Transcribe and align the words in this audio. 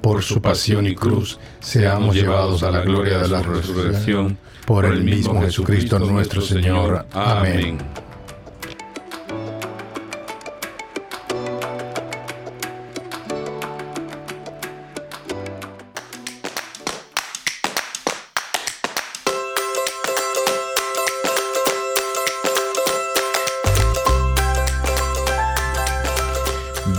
por 0.00 0.22
su 0.22 0.40
pasión 0.40 0.86
y 0.86 0.94
cruz, 0.94 1.38
seamos 1.60 2.14
llevados 2.14 2.62
a 2.62 2.70
la 2.70 2.80
gloria 2.80 3.18
de 3.18 3.28
la 3.28 3.42
resurrección, 3.42 4.38
por 4.66 4.84
el 4.84 5.02
mismo 5.02 5.40
Jesucristo 5.40 5.98
nuestro 5.98 6.40
Señor. 6.40 7.06
Amén. 7.12 7.78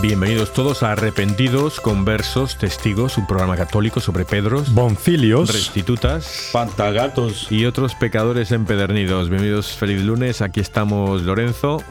Bienvenidos 0.02 0.52
todos 0.52 0.82
a 0.82 0.90
Arrepentidos, 0.92 1.80
Conversos, 1.80 2.58
Testigos, 2.58 3.18
un 3.18 3.26
programa 3.28 3.56
católico 3.56 4.00
sobre 4.00 4.24
Pedros, 4.24 4.74
Bonfilios, 4.74 5.52
Restitutas, 5.52 6.50
Pantagatos 6.52 7.46
y 7.52 7.66
otros 7.66 7.94
pecadores 7.94 8.50
empedernidos. 8.50 9.30
Bienvenidos, 9.30 9.68
feliz 9.76 10.02
lunes. 10.02 10.42
Aquí 10.42 10.58
estamos 10.58 11.22
Lorenzo. 11.22 11.84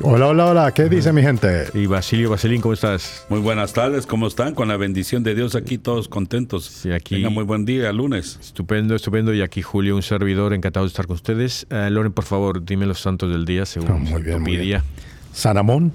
Hola, 0.00 0.28
hola, 0.28 0.46
hola. 0.46 0.72
¿Qué 0.72 0.88
dice 0.88 1.12
mi 1.12 1.22
gente? 1.22 1.66
Y 1.74 1.86
Basilio, 1.86 2.30
Basilín, 2.30 2.60
¿cómo 2.60 2.72
estás? 2.72 3.26
Muy 3.28 3.40
buenas 3.40 3.72
tardes, 3.72 4.06
¿cómo 4.06 4.28
están? 4.28 4.54
Con 4.54 4.68
la 4.68 4.76
bendición 4.76 5.24
de 5.24 5.34
Dios 5.34 5.56
aquí 5.56 5.76
todos 5.76 6.06
contentos. 6.08 6.66
Sí, 6.66 6.92
aquí. 6.92 7.16
Tenga 7.16 7.30
muy 7.30 7.42
buen 7.42 7.64
día, 7.64 7.92
lunes. 7.92 8.38
Estupendo, 8.40 8.94
estupendo. 8.94 9.34
Y 9.34 9.42
aquí 9.42 9.60
Julio, 9.60 9.96
un 9.96 10.02
servidor, 10.02 10.54
encantado 10.54 10.86
de 10.86 10.90
estar 10.90 11.08
con 11.08 11.16
ustedes. 11.16 11.66
Eh, 11.68 11.88
Loren, 11.90 12.12
por 12.12 12.24
favor, 12.24 12.64
dime 12.64 12.86
los 12.86 13.00
santos 13.00 13.28
del 13.28 13.44
día 13.44 13.66
según 13.66 13.90
Oh, 13.90 13.98
muy 13.98 14.22
bien, 14.22 14.36
tu 14.36 14.42
muy 14.44 14.56
día. 14.56 14.84
San 15.32 15.58
Amón, 15.58 15.92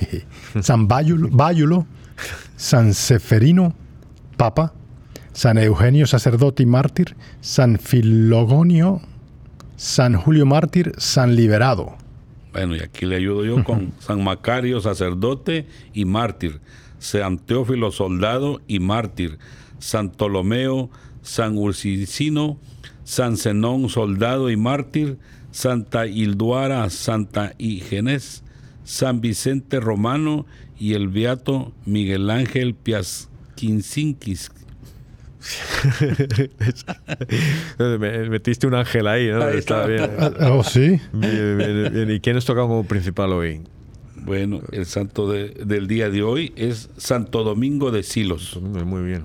San 0.60 0.88
Báyulo, 0.88 1.28
Báyulo, 1.30 1.86
San 2.56 2.94
Seferino, 2.94 3.74
Papa, 4.36 4.72
San 5.32 5.58
Eugenio, 5.58 6.06
sacerdote 6.06 6.62
y 6.62 6.66
mártir, 6.66 7.16
San 7.40 7.78
Filogonio, 7.78 9.02
San 9.76 10.14
Julio 10.14 10.46
Mártir, 10.46 10.92
San 10.96 11.36
Liberado. 11.36 11.96
Bueno, 12.52 12.74
y 12.74 12.80
aquí 12.80 13.04
le 13.04 13.16
ayudo 13.16 13.44
yo 13.44 13.62
con 13.62 13.92
San 13.98 14.24
Macario, 14.24 14.80
sacerdote 14.80 15.66
y 15.92 16.06
mártir, 16.06 16.60
San 16.98 17.38
Teófilo, 17.38 17.92
soldado 17.92 18.62
y 18.66 18.80
mártir, 18.80 19.38
San 19.78 20.10
Ptolomeo, 20.10 20.88
San 21.20 21.58
Ursicino, 21.58 22.58
San 23.04 23.36
Zenón, 23.36 23.90
soldado 23.90 24.48
y 24.50 24.56
mártir, 24.56 25.18
Santa 25.50 26.06
Hilduara, 26.06 26.88
Santa 26.88 27.52
Igenes, 27.58 28.42
San 28.86 29.20
Vicente 29.20 29.80
Romano 29.80 30.46
y 30.78 30.94
el 30.94 31.08
beato 31.08 31.72
Miguel 31.84 32.30
Ángel 32.30 32.74
Piasquincinquis. 32.74 34.50
Me- 37.78 38.28
Metiste 38.30 38.66
un 38.66 38.74
ángel 38.74 39.06
ahí, 39.06 39.28
¿no? 39.30 39.42
Ahí 39.44 39.58
Está 39.58 39.86
bien. 39.86 40.10
Oh, 40.40 40.64
sí. 40.64 41.00
Bien, 41.12 41.58
bien, 41.58 41.92
bien. 41.92 42.10
¿Y 42.10 42.20
quién 42.20 42.34
nos 42.36 42.44
toca 42.44 42.62
como 42.62 42.84
principal 42.84 43.32
hoy? 43.32 43.60
Bueno, 44.24 44.60
el 44.72 44.86
santo 44.86 45.30
de- 45.30 45.50
del 45.50 45.86
día 45.86 46.10
de 46.10 46.22
hoy 46.22 46.52
es 46.56 46.90
Santo 46.96 47.44
Domingo 47.44 47.90
de 47.92 48.02
Silos. 48.02 48.58
Muy 48.60 49.02
bien. 49.04 49.24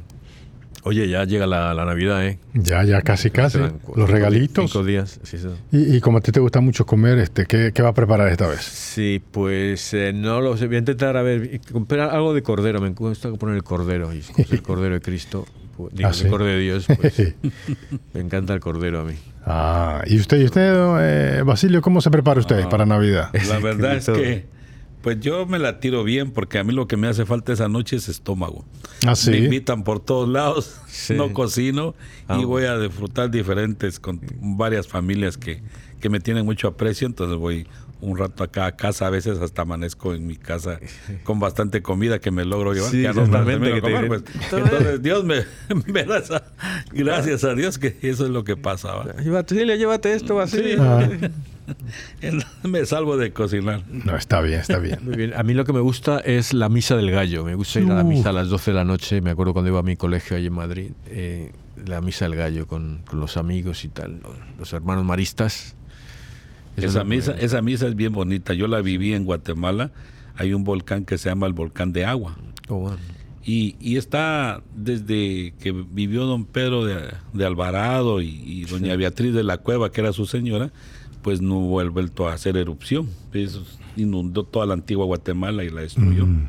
Oye, 0.84 1.08
ya 1.08 1.25
llega 1.25 1.46
la, 1.46 1.74
la 1.74 1.86
Navidad, 1.86 2.25
¿eh? 2.25 2.40
Ya, 2.56 2.84
ya 2.84 3.02
casi, 3.02 3.30
casi. 3.30 3.59
Los 3.59 3.72
cinco- 3.72 4.06
regalitos. 4.08 4.72
Cinco 4.72 4.84
días. 4.86 5.19
Sí, 5.24 5.38
sí. 5.38 5.47
Y, 5.72 5.97
y 5.97 6.02
como 6.02 6.18
a 6.18 6.22
ti 6.22 6.31
te 6.31 6.40
gusta 6.40 6.59
mucho 6.59 6.86
comer, 6.86 7.19
este, 7.19 7.46
¿qué, 7.46 7.72
qué 7.74 7.81
va 7.84 7.90
a 7.90 7.94
preparar 7.94 8.28
esta 8.30 8.47
vez? 8.47 8.62
Sí, 8.62 9.22
pues 9.31 9.94
eh, 9.94 10.12
no 10.14 10.41
lo 10.41 10.58
sé. 10.58 10.66
Voy 10.68 10.78
a 10.78 10.80
intentar 10.80 11.18
a 11.18 11.22
ver, 11.22 11.62
comprar 11.72 12.09
algo 12.09 12.34
de 12.34 12.41
cordero. 12.41 12.81
Me 12.81 12.90
gusta 12.90 13.31
poner 13.34 13.56
el 13.56 13.64
cordero. 13.64 14.12
Y 14.14 14.24
el 14.50 14.62
cordero 14.64 14.96
de 14.96 15.02
Cristo. 15.02 15.46
pues, 15.78 15.94
Digo, 15.94 16.09
¿Ah, 16.09 16.14
sí? 16.14 16.24
el 16.25 16.30
cordero 16.31 16.52
de 16.58 16.59
Dios. 16.62 16.86
Pues, 17.00 17.34
me 18.14 18.22
encanta 18.22 18.53
el 18.53 18.59
cordero 18.59 19.02
a 19.02 19.03
mí. 19.03 19.14
Ah, 19.46 20.02
¿y 20.08 20.18
usted, 20.20 20.40
y 20.40 20.46
usted 20.46 20.74
eh, 21.00 21.41
Basilio, 21.44 21.81
cómo 21.81 22.02
se 22.02 22.09
prepara 22.12 22.40
usted 22.40 22.68
para 22.70 22.86
Navidad? 22.86 23.30
La 23.50 23.59
verdad 23.59 23.96
es 23.97 24.06
que, 24.08 24.46
pues 25.02 25.20
yo 25.20 25.46
me 25.46 25.60
la 25.60 25.80
tiro 25.80 26.04
bien 26.04 26.32
porque 26.32 26.60
a 26.60 26.64
mí 26.64 26.74
lo 26.74 26.88
que 26.88 26.98
me 26.98 27.08
hace 27.08 27.26
falta 27.26 27.54
esa 27.54 27.68
noche 27.68 27.96
es 27.96 28.08
estómago. 28.10 28.66
Ah, 29.06 29.14
Me 29.28 29.38
invitan 29.38 29.84
por 29.84 30.00
todos 30.00 30.30
lados, 30.30 30.80
Sí. 30.88 31.14
no 31.16 31.34
cocino 31.34 31.96
Ah, 32.28 32.38
y 32.40 32.46
voy 32.46 32.66
a 32.66 32.78
disfrutar 32.78 33.32
diferentes 33.32 34.00
con 34.00 34.22
varias 34.40 34.88
familias 34.88 35.38
que, 35.38 35.62
que 36.00 36.10
me 36.10 36.20
tienen 36.20 36.46
mucho 36.46 36.68
aprecio, 36.68 37.08
entonces 37.08 37.38
voy 37.38 37.68
un 38.02 38.18
rato 38.18 38.44
acá 38.44 38.66
a 38.66 38.76
casa, 38.76 39.06
a 39.06 39.10
veces 39.12 39.40
hasta 39.40 39.62
amanezco 39.62 40.14
en 40.16 40.26
mi 40.26 40.36
casa 40.36 40.80
con 41.24 41.40
bastante 41.40 41.82
comida 41.82 42.20
que 42.20 42.32
me 42.32 42.46
logro 42.46 42.74
llevar. 42.74 42.90
Sí, 42.92 43.02
que 43.04 43.14
no 43.14 43.24
que 43.26 43.82
comer, 43.82 44.08
pues. 44.08 44.24
Entonces 44.52 45.02
Dios 45.02 45.24
me, 45.24 45.46
me 45.86 46.04
da 46.04 46.18
esa, 46.18 46.44
gracias 46.92 47.44
a 47.44 47.54
Dios 47.54 47.78
que 47.78 47.98
eso 48.02 48.26
es 48.26 48.32
lo 48.32 48.44
que 48.44 48.58
pasaba. 48.58 49.16
Llévate, 49.18 49.56
llévate 49.66 50.14
esto, 50.14 50.36
Basilio. 50.36 50.82
Me 52.64 52.86
salvo 52.86 53.18
de 53.18 53.32
cocinar. 53.34 53.84
no, 53.90 54.16
está 54.16 54.42
bien, 54.42 54.60
está 54.60 54.80
bien. 54.80 55.00
Muy 55.04 55.16
bien. 55.16 55.34
A 55.36 55.44
mí 55.44 55.54
lo 55.54 55.66
que 55.66 55.74
me 55.74 55.80
gusta 55.80 56.20
es 56.20 56.54
la 56.54 56.70
misa 56.70 56.96
del 56.96 57.12
gallo. 57.12 57.44
Me 57.46 57.56
gusta 57.56 57.80
ir 57.80 57.92
a 57.92 57.96
la 57.96 58.04
Uf. 58.04 58.10
misa 58.10 58.30
a 58.30 58.34
las 58.34 58.50
12 58.50 58.72
de 58.72 58.76
la 58.76 58.84
noche. 58.86 59.22
Me 59.22 59.32
acuerdo 59.32 59.54
cuando 59.54 59.70
iba 59.70 59.80
a 59.80 59.84
mi 59.84 59.96
colegio 59.96 60.36
allí 60.38 60.48
en 60.48 60.54
Madrid. 60.54 60.91
eh, 61.08 61.52
la 61.85 62.00
misa 62.00 62.26
del 62.26 62.35
gallo 62.35 62.68
con, 62.68 63.02
con 63.09 63.20
los 63.20 63.38
amigos 63.38 63.85
y 63.85 63.88
tal. 63.88 64.20
Los, 64.59 64.72
hermanos 64.74 65.03
maristas. 65.03 65.76
Eso 66.78 66.88
Esa 66.88 67.03
misa, 67.03 67.32
esa 67.40 67.62
misa 67.64 67.88
es 67.88 67.96
bien 67.96 68.14
bonita. 68.14 68.53
Yo 68.53 68.68
la 68.68 68.82
viví 68.82 69.14
en 69.14 69.26
Guatemala. 69.26 69.91
Hay 70.35 70.53
un 70.53 70.64
volcán 70.64 71.06
que 71.06 71.18
se 71.18 71.30
llama 71.30 71.47
el 71.47 71.53
volcán 71.53 71.91
de 71.91 72.06
agua. 72.06 72.38
Oh, 72.68 72.76
bueno. 72.76 72.97
Y, 73.44 73.76
y 73.80 73.97
está 73.97 74.62
desde 74.76 75.56
que 75.59 75.72
vivió 75.72 76.26
don 76.26 76.46
Pedro 76.46 76.85
de, 76.85 76.97
de 77.34 77.46
Alvarado 77.46 78.22
y, 78.22 78.28
y 78.46 78.66
doña 78.66 78.96
Beatriz 78.96 79.34
de 79.34 79.44
la 79.44 79.58
Cueva, 79.58 79.91
que 79.91 80.02
era 80.02 80.14
su 80.14 80.28
señora, 80.28 80.72
pues 81.22 81.41
no 81.41 81.59
vuelto 81.59 82.28
a 82.28 82.34
hacer 82.34 82.58
erupción. 82.58 83.08
Eso 83.34 83.64
inundó 83.96 84.44
toda 84.44 84.66
la 84.66 84.73
antigua 84.73 85.06
Guatemala 85.06 85.64
y 85.64 85.70
la 85.70 85.82
destruyó. 85.82 86.26
Mm. 86.26 86.47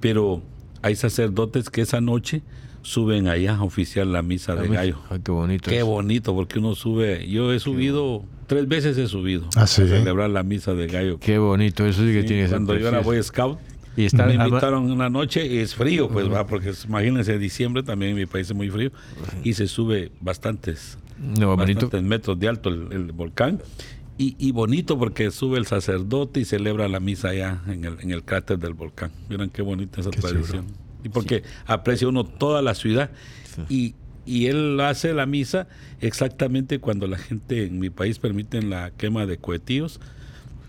Pero 0.00 0.42
hay 0.82 0.94
sacerdotes 0.96 1.70
que 1.70 1.80
esa 1.82 2.00
noche 2.00 2.42
suben 2.82 3.28
allá 3.28 3.56
a 3.56 3.62
oficiar 3.64 4.06
la 4.06 4.22
misa 4.22 4.54
de 4.54 4.68
gallo. 4.68 4.98
Ay, 5.10 5.20
qué 5.22 5.30
bonito. 5.32 5.70
Qué 5.70 5.78
es. 5.78 5.84
bonito, 5.84 6.34
porque 6.34 6.58
uno 6.58 6.74
sube. 6.74 7.28
Yo 7.28 7.52
he 7.52 7.58
subido, 7.58 8.24
tres 8.46 8.66
veces 8.68 8.96
he 8.96 9.06
subido 9.08 9.48
Ah, 9.56 9.66
sí. 9.66 9.82
a 9.82 9.86
celebrar 9.88 10.30
la 10.30 10.42
misa 10.42 10.74
de 10.74 10.86
gallo. 10.86 11.18
Qué 11.18 11.38
bonito. 11.38 11.84
Eso 11.86 12.02
sí 12.02 12.12
que 12.12 12.22
Sí, 12.22 12.28
tiene 12.28 12.48
Cuando 12.48 12.76
yo 12.78 12.88
era. 12.88 13.00
Boy 13.00 13.22
Scout, 13.22 13.58
Y 13.96 14.04
está, 14.04 14.26
me 14.26 14.34
invitaron 14.34 14.90
una 14.90 15.10
noche 15.10 15.44
y 15.46 15.58
es 15.58 15.74
frío, 15.74 16.08
pues 16.08 16.32
va, 16.32 16.46
porque 16.46 16.72
imagínense, 16.86 17.36
diciembre 17.38 17.82
también 17.82 18.12
en 18.12 18.16
mi 18.18 18.26
país 18.26 18.48
es 18.48 18.54
muy 18.54 18.70
frío 18.70 18.92
y 19.42 19.54
se 19.54 19.66
sube 19.66 20.12
bastantes, 20.20 20.96
no, 21.20 21.56
bonito. 21.56 21.90
metros 22.02 22.38
de 22.38 22.48
alto 22.48 22.68
el, 22.68 22.92
el 22.92 23.12
volcán. 23.12 23.60
Y, 24.20 24.34
y 24.38 24.50
bonito 24.50 24.98
porque 24.98 25.30
sube 25.30 25.58
el 25.58 25.66
sacerdote 25.66 26.40
y 26.40 26.44
celebra 26.44 26.88
la 26.88 26.98
misa 26.98 27.28
allá 27.28 27.62
en 27.68 27.84
el, 27.84 28.00
en 28.00 28.10
el 28.10 28.24
cráter 28.24 28.58
del 28.58 28.74
volcán. 28.74 29.12
Miren 29.28 29.48
qué 29.50 29.62
bonita 29.62 30.00
esa 30.00 30.10
Qué 30.10 30.20
tradición. 30.20 30.66
Y 31.04 31.08
porque 31.08 31.44
aprecia 31.66 32.08
uno 32.08 32.24
toda 32.24 32.60
la 32.60 32.74
ciudad. 32.74 33.10
Y, 33.68 33.94
y 34.26 34.46
él 34.46 34.80
hace 34.80 35.14
la 35.14 35.26
misa 35.26 35.68
exactamente 36.00 36.80
cuando 36.80 37.06
la 37.06 37.18
gente 37.18 37.64
en 37.64 37.78
mi 37.78 37.90
país 37.90 38.18
permiten 38.18 38.70
la 38.70 38.90
quema 38.90 39.24
de 39.24 39.38
cohetíos 39.38 40.00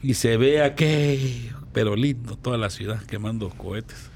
y 0.02 0.14
se 0.14 0.38
ve 0.38 0.62
aquello, 0.64 1.58
pero 1.74 1.96
lindo, 1.96 2.38
toda 2.38 2.58
la 2.58 2.70
ciudad 2.70 3.02
quemando 3.06 3.50
cohetes. 3.50 4.10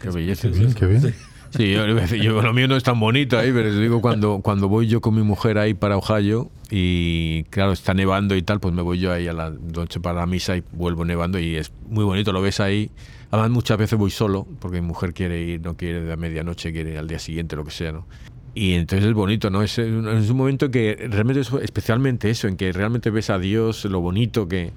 Qué 0.00 0.10
belleza. 0.10 0.48
Qué 0.48 0.58
bien, 0.58 0.72
qué 0.74 0.86
bien. 0.86 1.02
Sí, 1.02 1.08
yo, 1.52 1.86
yo- 2.16 2.42
lo 2.42 2.52
mío 2.52 2.68
no 2.68 2.76
es 2.76 2.82
tan 2.84 2.98
bonito 3.00 3.38
ahí, 3.38 3.50
pero 3.52 3.70
te 3.70 3.80
digo, 3.80 4.00
cuando, 4.00 4.40
cuando 4.42 4.68
voy 4.68 4.86
yo 4.86 5.00
con 5.00 5.14
mi 5.14 5.22
mujer 5.22 5.58
ahí 5.58 5.74
para 5.74 5.96
Ohio 5.96 6.50
y 6.70 7.44
claro, 7.44 7.72
está 7.72 7.94
nevando 7.94 8.36
y 8.36 8.42
tal, 8.42 8.60
pues 8.60 8.74
me 8.74 8.82
voy 8.82 8.98
yo 8.98 9.12
ahí 9.12 9.26
a 9.28 9.32
la 9.32 9.50
noche 9.50 10.00
para 10.00 10.20
la 10.20 10.26
misa 10.26 10.56
y 10.56 10.62
vuelvo 10.72 11.04
nevando 11.04 11.38
y 11.38 11.56
es 11.56 11.72
muy 11.88 12.04
bonito, 12.04 12.32
lo 12.32 12.42
ves 12.42 12.60
ahí. 12.60 12.90
Además, 13.30 13.50
muchas 13.50 13.76
veces 13.78 13.98
voy 13.98 14.10
solo, 14.10 14.46
porque 14.58 14.80
mi 14.80 14.86
mujer 14.86 15.12
quiere 15.12 15.42
ir, 15.42 15.60
no 15.60 15.76
quiere 15.76 16.02
de 16.02 16.12
a 16.12 16.16
medianoche, 16.16 16.72
quiere 16.72 16.92
ir 16.92 16.98
al 16.98 17.08
día 17.08 17.18
siguiente, 17.18 17.56
lo 17.56 17.64
que 17.64 17.70
sea, 17.70 17.92
¿no? 17.92 18.06
Y 18.54 18.72
entonces 18.72 19.06
es 19.06 19.14
bonito, 19.14 19.50
¿no? 19.50 19.62
Es, 19.62 19.78
es 19.78 19.86
un 20.30 20.36
momento 20.36 20.66
en 20.66 20.72
que 20.72 21.08
realmente, 21.10 21.40
es- 21.42 21.52
especialmente 21.62 22.30
eso, 22.30 22.48
en 22.48 22.56
que 22.56 22.72
realmente 22.72 23.10
ves 23.10 23.28
a 23.30 23.38
Dios, 23.38 23.84
lo 23.84 24.00
bonito 24.00 24.48
que, 24.48 24.72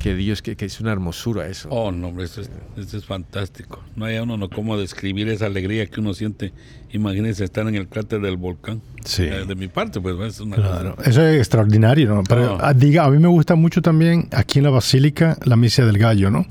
que 0.00 0.14
Dios, 0.14 0.40
que, 0.40 0.56
que 0.56 0.64
es 0.64 0.80
una 0.80 0.92
hermosura 0.92 1.46
eso. 1.46 1.68
Oh, 1.70 1.92
no, 1.92 2.08
hombre, 2.08 2.24
esto 2.24 2.40
es, 2.40 2.50
esto 2.78 2.96
es 2.96 3.04
fantástico. 3.04 3.80
No 3.96 4.06
hay 4.06 4.18
uno 4.18 4.36
no 4.38 4.48
cómo 4.48 4.78
describir 4.78 5.28
esa 5.28 5.44
alegría 5.46 5.86
que 5.86 6.00
uno 6.00 6.14
siente. 6.14 6.52
Imagínense 6.92 7.44
estar 7.44 7.68
en 7.68 7.74
el 7.74 7.86
cráter 7.86 8.20
del 8.22 8.38
volcán. 8.38 8.80
Sí. 9.04 9.24
Eh, 9.24 9.44
De 9.46 9.54
mi 9.54 9.68
parte, 9.68 10.00
pues 10.00 10.16
es 10.34 10.40
una 10.40 10.56
Claro, 10.56 10.96
cosa. 10.96 11.10
eso 11.10 11.22
es 11.26 11.38
extraordinario, 11.38 12.14
¿no? 12.14 12.22
Pero 12.24 12.54
Oh. 12.54 12.58
ah, 12.62 12.72
diga, 12.72 13.04
a 13.04 13.10
mí 13.10 13.18
me 13.18 13.28
gusta 13.28 13.54
mucho 13.56 13.82
también 13.82 14.28
aquí 14.32 14.58
en 14.58 14.64
la 14.64 14.70
Basílica 14.70 15.36
la 15.44 15.56
misa 15.56 15.84
del 15.84 15.98
gallo, 15.98 16.30
¿no? 16.30 16.46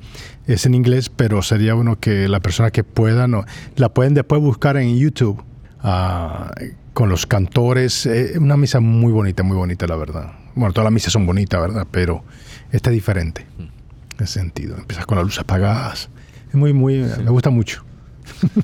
Es 0.45 0.67
en 0.67 0.75
inglés, 0.75 1.09
pero 1.09 1.41
sería 1.41 1.73
bueno 1.73 1.99
que 1.99 2.27
la 2.29 2.39
persona 2.41 2.69
que 2.69 2.83
pueda, 2.83 3.27
¿no? 3.27 3.45
La 3.75 3.89
pueden 3.89 4.13
después 4.13 4.39
buscar 4.41 4.77
en 4.77 4.95
YouTube 4.97 5.43
ah, 5.81 6.51
con 6.93 7.09
los 7.09 7.25
cantores. 7.25 8.05
eh, 8.05 8.33
una 8.37 8.57
misa 8.57 8.79
muy 8.79 9.11
bonita, 9.11 9.41
muy 9.41 9.57
bonita, 9.57 9.87
la 9.87 9.95
verdad. 9.95 10.33
Bueno, 10.55 10.71
todas 10.73 10.85
las 10.85 10.93
misas 10.93 11.11
son 11.13 11.25
bonitas, 11.25 11.59
¿verdad? 11.59 11.87
Pero 11.89 12.23
esta 12.71 12.89
es 12.89 12.93
diferente 12.95 13.45
en 13.59 13.69
ese 14.23 14.39
sentido. 14.39 14.77
Empiezas 14.77 15.05
con 15.05 15.17
las 15.17 15.25
luces 15.25 15.39
apagadas. 15.39 16.09
Es 16.49 16.55
muy, 16.55 16.73
muy, 16.73 16.97
me 17.23 17.29
gusta 17.31 17.49
mucho. 17.49 17.83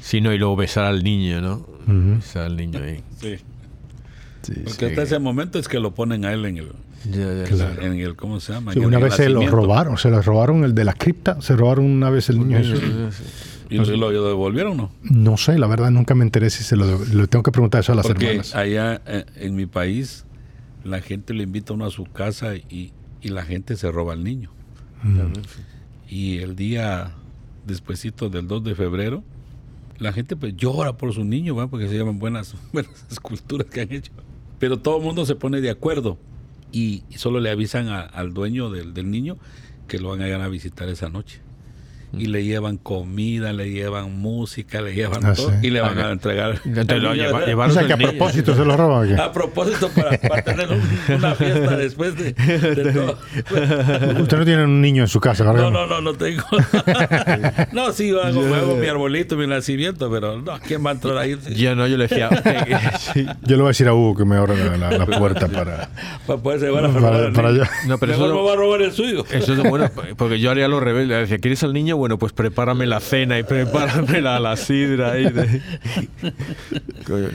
Sí, 0.00 0.20
no, 0.20 0.32
y 0.32 0.38
luego 0.38 0.56
besar 0.56 0.86
al 0.86 1.04
niño, 1.04 1.40
¿no? 1.40 1.54
Ujú. 1.86 2.16
Besar 2.16 2.44
al 2.46 2.56
niño 2.56 2.80
ahí. 2.82 3.02
Sí. 3.20 3.36
Sí, 4.42 4.54
sí. 4.54 4.60
Porque 4.64 4.86
hasta 4.86 5.02
ese 5.02 5.18
momento 5.18 5.58
es 5.58 5.68
que 5.68 5.78
lo 5.78 5.94
ponen 5.94 6.24
a 6.24 6.32
él 6.32 6.44
en 6.46 6.56
el, 6.58 6.72
Ya, 7.10 7.34
ya, 7.34 7.44
Claro. 7.44 7.82
en 7.82 7.92
el 8.00 8.16
¿cómo 8.16 8.40
se 8.40 8.52
llama? 8.54 8.72
Sí, 8.72 8.78
una 8.78 8.98
vez 8.98 9.14
se 9.14 9.28
lo 9.28 9.46
robaron, 9.46 9.98
se 9.98 10.10
lo 10.10 10.20
robaron 10.22 10.64
el 10.64 10.74
de 10.74 10.84
la 10.84 10.94
cripta, 10.94 11.40
se 11.42 11.54
robaron 11.54 11.84
una 11.84 12.08
vez 12.10 12.28
el 12.30 12.38
niño. 12.40 12.60
¿Y 13.68 13.76
lo, 13.76 13.96
lo 13.96 14.10
devolvieron 14.28 14.72
o 14.72 14.74
no? 14.74 14.90
No 15.02 15.36
sé, 15.36 15.56
la 15.58 15.66
verdad 15.68 15.90
nunca 15.92 16.14
me 16.16 16.24
enteré 16.24 16.50
si 16.50 16.64
se 16.64 16.74
lo, 16.74 17.04
le 17.04 17.26
tengo 17.28 17.42
que 17.44 17.52
preguntar 17.52 17.82
eso 17.82 17.92
a 17.92 17.94
las 17.96 18.06
Porque 18.06 18.26
hermanas. 18.26 18.54
allá 18.56 19.00
eh, 19.06 19.26
en 19.36 19.54
mi 19.54 19.66
país 19.66 20.24
la 20.84 21.00
gente 21.00 21.34
le 21.34 21.42
invita 21.44 21.72
a 21.72 21.76
uno 21.76 21.86
a 21.86 21.90
su 21.90 22.04
casa 22.04 22.56
y, 22.56 22.92
y 23.20 23.28
la 23.28 23.42
gente 23.44 23.76
se 23.76 23.90
roba 23.90 24.12
al 24.14 24.24
niño. 24.24 24.50
Mm. 25.02 25.32
Y 26.08 26.38
el 26.38 26.56
día 26.56 27.12
despuesito 27.66 28.28
del 28.30 28.46
2 28.48 28.64
de 28.64 28.74
febrero, 28.74 29.22
la 29.98 30.12
gente 30.12 30.34
pues 30.36 30.56
llora 30.56 30.96
por 30.96 31.12
su 31.12 31.24
niño, 31.24 31.54
¿va? 31.54 31.68
porque 31.68 31.88
se 31.88 31.96
llaman 31.96 32.18
buenas, 32.18 32.54
buenas 32.72 33.06
esculturas 33.10 33.66
que 33.68 33.82
han 33.82 33.92
hecho. 33.92 34.12
Pero 34.58 34.78
todo 34.78 34.98
el 34.98 35.04
mundo 35.04 35.24
se 35.26 35.34
pone 35.36 35.60
de 35.60 35.70
acuerdo 35.70 36.18
y, 36.72 37.04
y 37.10 37.18
solo 37.18 37.40
le 37.40 37.50
avisan 37.50 37.88
a- 37.88 38.00
al 38.00 38.32
dueño 38.34 38.70
del, 38.70 38.92
del 38.94 39.10
niño 39.10 39.38
que 39.88 39.98
lo 39.98 40.10
van 40.10 40.22
a 40.22 40.28
ir 40.28 40.34
a 40.34 40.48
visitar 40.48 40.88
esa 40.88 41.08
noche. 41.08 41.40
Y 42.12 42.26
le 42.26 42.42
llevan 42.44 42.76
comida, 42.76 43.52
le 43.52 43.70
llevan 43.70 44.18
música, 44.18 44.80
le 44.80 44.94
llevan 44.94 45.24
Ah, 45.24 45.32
todo 45.34 45.50
sí. 45.50 45.56
y 45.62 45.70
le 45.70 45.80
van 45.80 45.98
a 45.98 46.10
entregar. 46.10 46.60
Entonces 46.64 47.02
lo 47.02 47.14
lleva- 47.14 47.46
llevaron 47.46 47.70
O 47.70 47.74
sea 47.78 47.86
que 47.86 47.92
a 47.92 47.96
propósito 47.96 48.54
se 48.56 48.64
lo 48.64 48.76
roban. 48.76 49.18
A 49.20 49.32
propósito, 49.32 49.88
para, 49.90 50.18
para 50.18 50.42
tener 50.42 50.68
un- 50.70 51.14
una 51.16 51.34
fiesta 51.36 51.76
después 51.76 52.16
de, 52.16 52.32
de 52.32 52.92
todo. 52.92 53.18
Usted 54.22 54.38
no 54.38 54.44
tiene 54.44 54.64
un 54.64 54.80
niño 54.80 55.02
en 55.04 55.08
su 55.08 55.20
casa, 55.20 55.44
No, 55.44 55.52
¿verdad? 55.52 55.70
no, 55.70 55.86
no, 55.86 56.00
no 56.00 56.14
tengo. 56.14 56.42
no, 57.72 57.92
sí, 57.92 58.08
yo 58.08 58.22
hago, 58.22 58.42
hago 58.54 58.76
mi 58.76 58.86
arbolito, 58.86 59.36
mi 59.36 59.46
nacimiento, 59.46 60.10
pero 60.10 60.40
no, 60.40 60.58
¿quién 60.66 60.84
va 60.84 60.90
a 60.90 60.94
entrar 60.94 61.16
ahí? 61.18 61.38
Yo 61.56 61.74
no, 61.74 61.86
yo 61.86 61.96
le 61.96 62.06
decía. 62.08 62.28
sí. 63.14 63.24
Yo 63.42 63.56
le 63.56 63.62
voy 63.62 63.66
a 63.66 63.68
decir 63.68 63.88
a 63.88 63.94
Hugo 63.94 64.16
que 64.16 64.24
me 64.24 64.36
abra 64.36 64.54
la, 64.54 64.76
la- 64.76 64.98
la 64.98 65.06
puerta 65.06 65.48
para, 65.48 65.90
Para 66.26 66.40
poder 66.40 66.60
llevar 66.60 66.84
a 66.86 66.88
para, 66.88 67.00
robar 67.00 67.32
para 67.32 67.48
allá. 67.50 67.70
No, 67.86 67.98
pero 67.98 68.12
eso, 68.14 68.26
me 68.34 68.42
va 68.42 68.52
a 68.52 68.56
robar 68.56 68.82
el 68.82 68.92
suyo. 68.92 69.24
eso 69.30 69.52
es 69.52 69.62
bueno, 69.62 69.90
porque 70.16 70.38
yo 70.40 70.50
haría 70.50 70.68
lo 70.68 70.80
rebelde. 70.80 71.14
Le 71.14 71.20
decía, 71.20 71.38
¿quieres 71.38 71.62
al 71.62 71.72
niño? 71.72 71.96
Bueno, 72.00 72.18
pues 72.18 72.32
prepárame 72.32 72.86
la 72.86 72.98
cena 73.00 73.38
y 73.38 73.42
prepárame 73.42 74.20
la, 74.22 74.40
la 74.40 74.56
sidra. 74.56 75.12
ahí 75.12 75.24
de- 75.30 75.60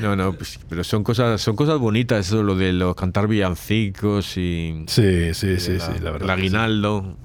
No, 0.02 0.16
no, 0.16 0.34
pues, 0.34 0.60
pero 0.68 0.84
son 0.84 1.04
cosas, 1.04 1.40
son 1.40 1.56
cosas 1.56 1.78
bonitas, 1.80 2.26
eso, 2.28 2.42
lo 2.44 2.56
de 2.56 2.74
los 2.74 2.96
cantar 2.96 3.28
villancicos 3.28 4.38
y 4.38 4.84
Sí, 4.88 5.34
sí, 5.34 5.60
sí, 5.60 5.80
sí, 5.80 5.92
la 6.02 6.10
el 6.10 6.14
verdad. 6.14 6.30
aguinaldo. 6.32 7.16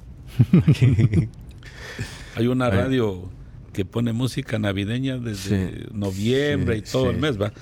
Hay 2.37 2.47
una 2.47 2.71
radio 2.71 3.29
que 3.73 3.85
pone 3.85 4.13
música 4.13 4.59
navideña 4.59 5.17
desde 5.19 5.71
Sí, 5.71 5.85
noviembre 5.93 6.77
y 6.79 6.83
todo 6.83 7.05
sí. 7.11 7.15
el 7.15 7.21
mes, 7.21 7.41
¿va? 7.41 7.53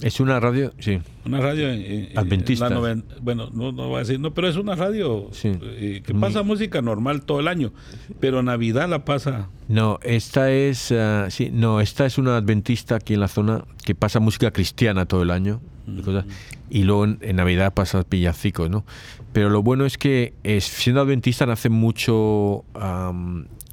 Es 0.00 0.20
una 0.20 0.38
radio, 0.38 0.72
sí. 0.78 1.00
Una 1.26 1.40
radio 1.40 1.70
en- 1.70 1.82
en 2.10 2.18
Adventista. 2.18 2.68
la 2.68 2.76
noven- 2.76 3.04
bueno, 3.20 3.50
no, 3.52 3.72
no 3.72 3.88
voy 3.88 3.96
a 3.96 3.98
decir, 4.00 4.20
no, 4.20 4.32
pero 4.32 4.48
es 4.48 4.56
una 4.56 4.74
radio 4.76 5.28
Sí. 5.32 5.52
eh, 5.62 6.02
que 6.06 6.14
pasa 6.14 6.42
música 6.42 6.80
normal 6.82 7.22
todo 7.22 7.40
el 7.40 7.48
año, 7.48 7.72
pero 8.20 8.42
Navidad 8.42 8.88
la 8.88 9.04
pasa. 9.04 9.48
No, 9.68 9.98
esta 10.02 10.50
es, 10.52 10.92
ah, 10.92 11.26
sí, 11.30 11.50
no, 11.52 11.80
esta 11.80 12.06
es 12.06 12.16
una 12.18 12.36
adventista 12.36 12.94
aquí 12.96 13.14
en 13.14 13.20
la 13.20 13.28
zona 13.28 13.64
que 13.84 13.94
pasa 13.94 14.20
música 14.20 14.50
cristiana 14.52 15.06
todo 15.06 15.22
el 15.22 15.30
año 15.32 15.60
y, 15.86 16.00
cosas, 16.02 16.26
y 16.70 16.84
luego 16.84 17.04
en, 17.04 17.18
en 17.22 17.36
Navidad 17.36 17.74
pasa 17.74 18.02
pillancicos, 18.04 18.70
¿no? 18.70 18.84
Pero 19.32 19.50
lo 19.50 19.62
bueno 19.62 19.84
es 19.84 19.98
que 19.98 20.32
siendo 20.60 21.00
adventista 21.00 21.44
hace 21.52 21.68
mucho, 21.70 22.64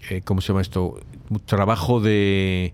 eh, 0.10 0.22
¿cómo 0.24 0.42
se 0.42 0.48
llama 0.50 0.62
esto? 0.62 1.00
Trabajo 1.46 2.00
de 2.02 2.74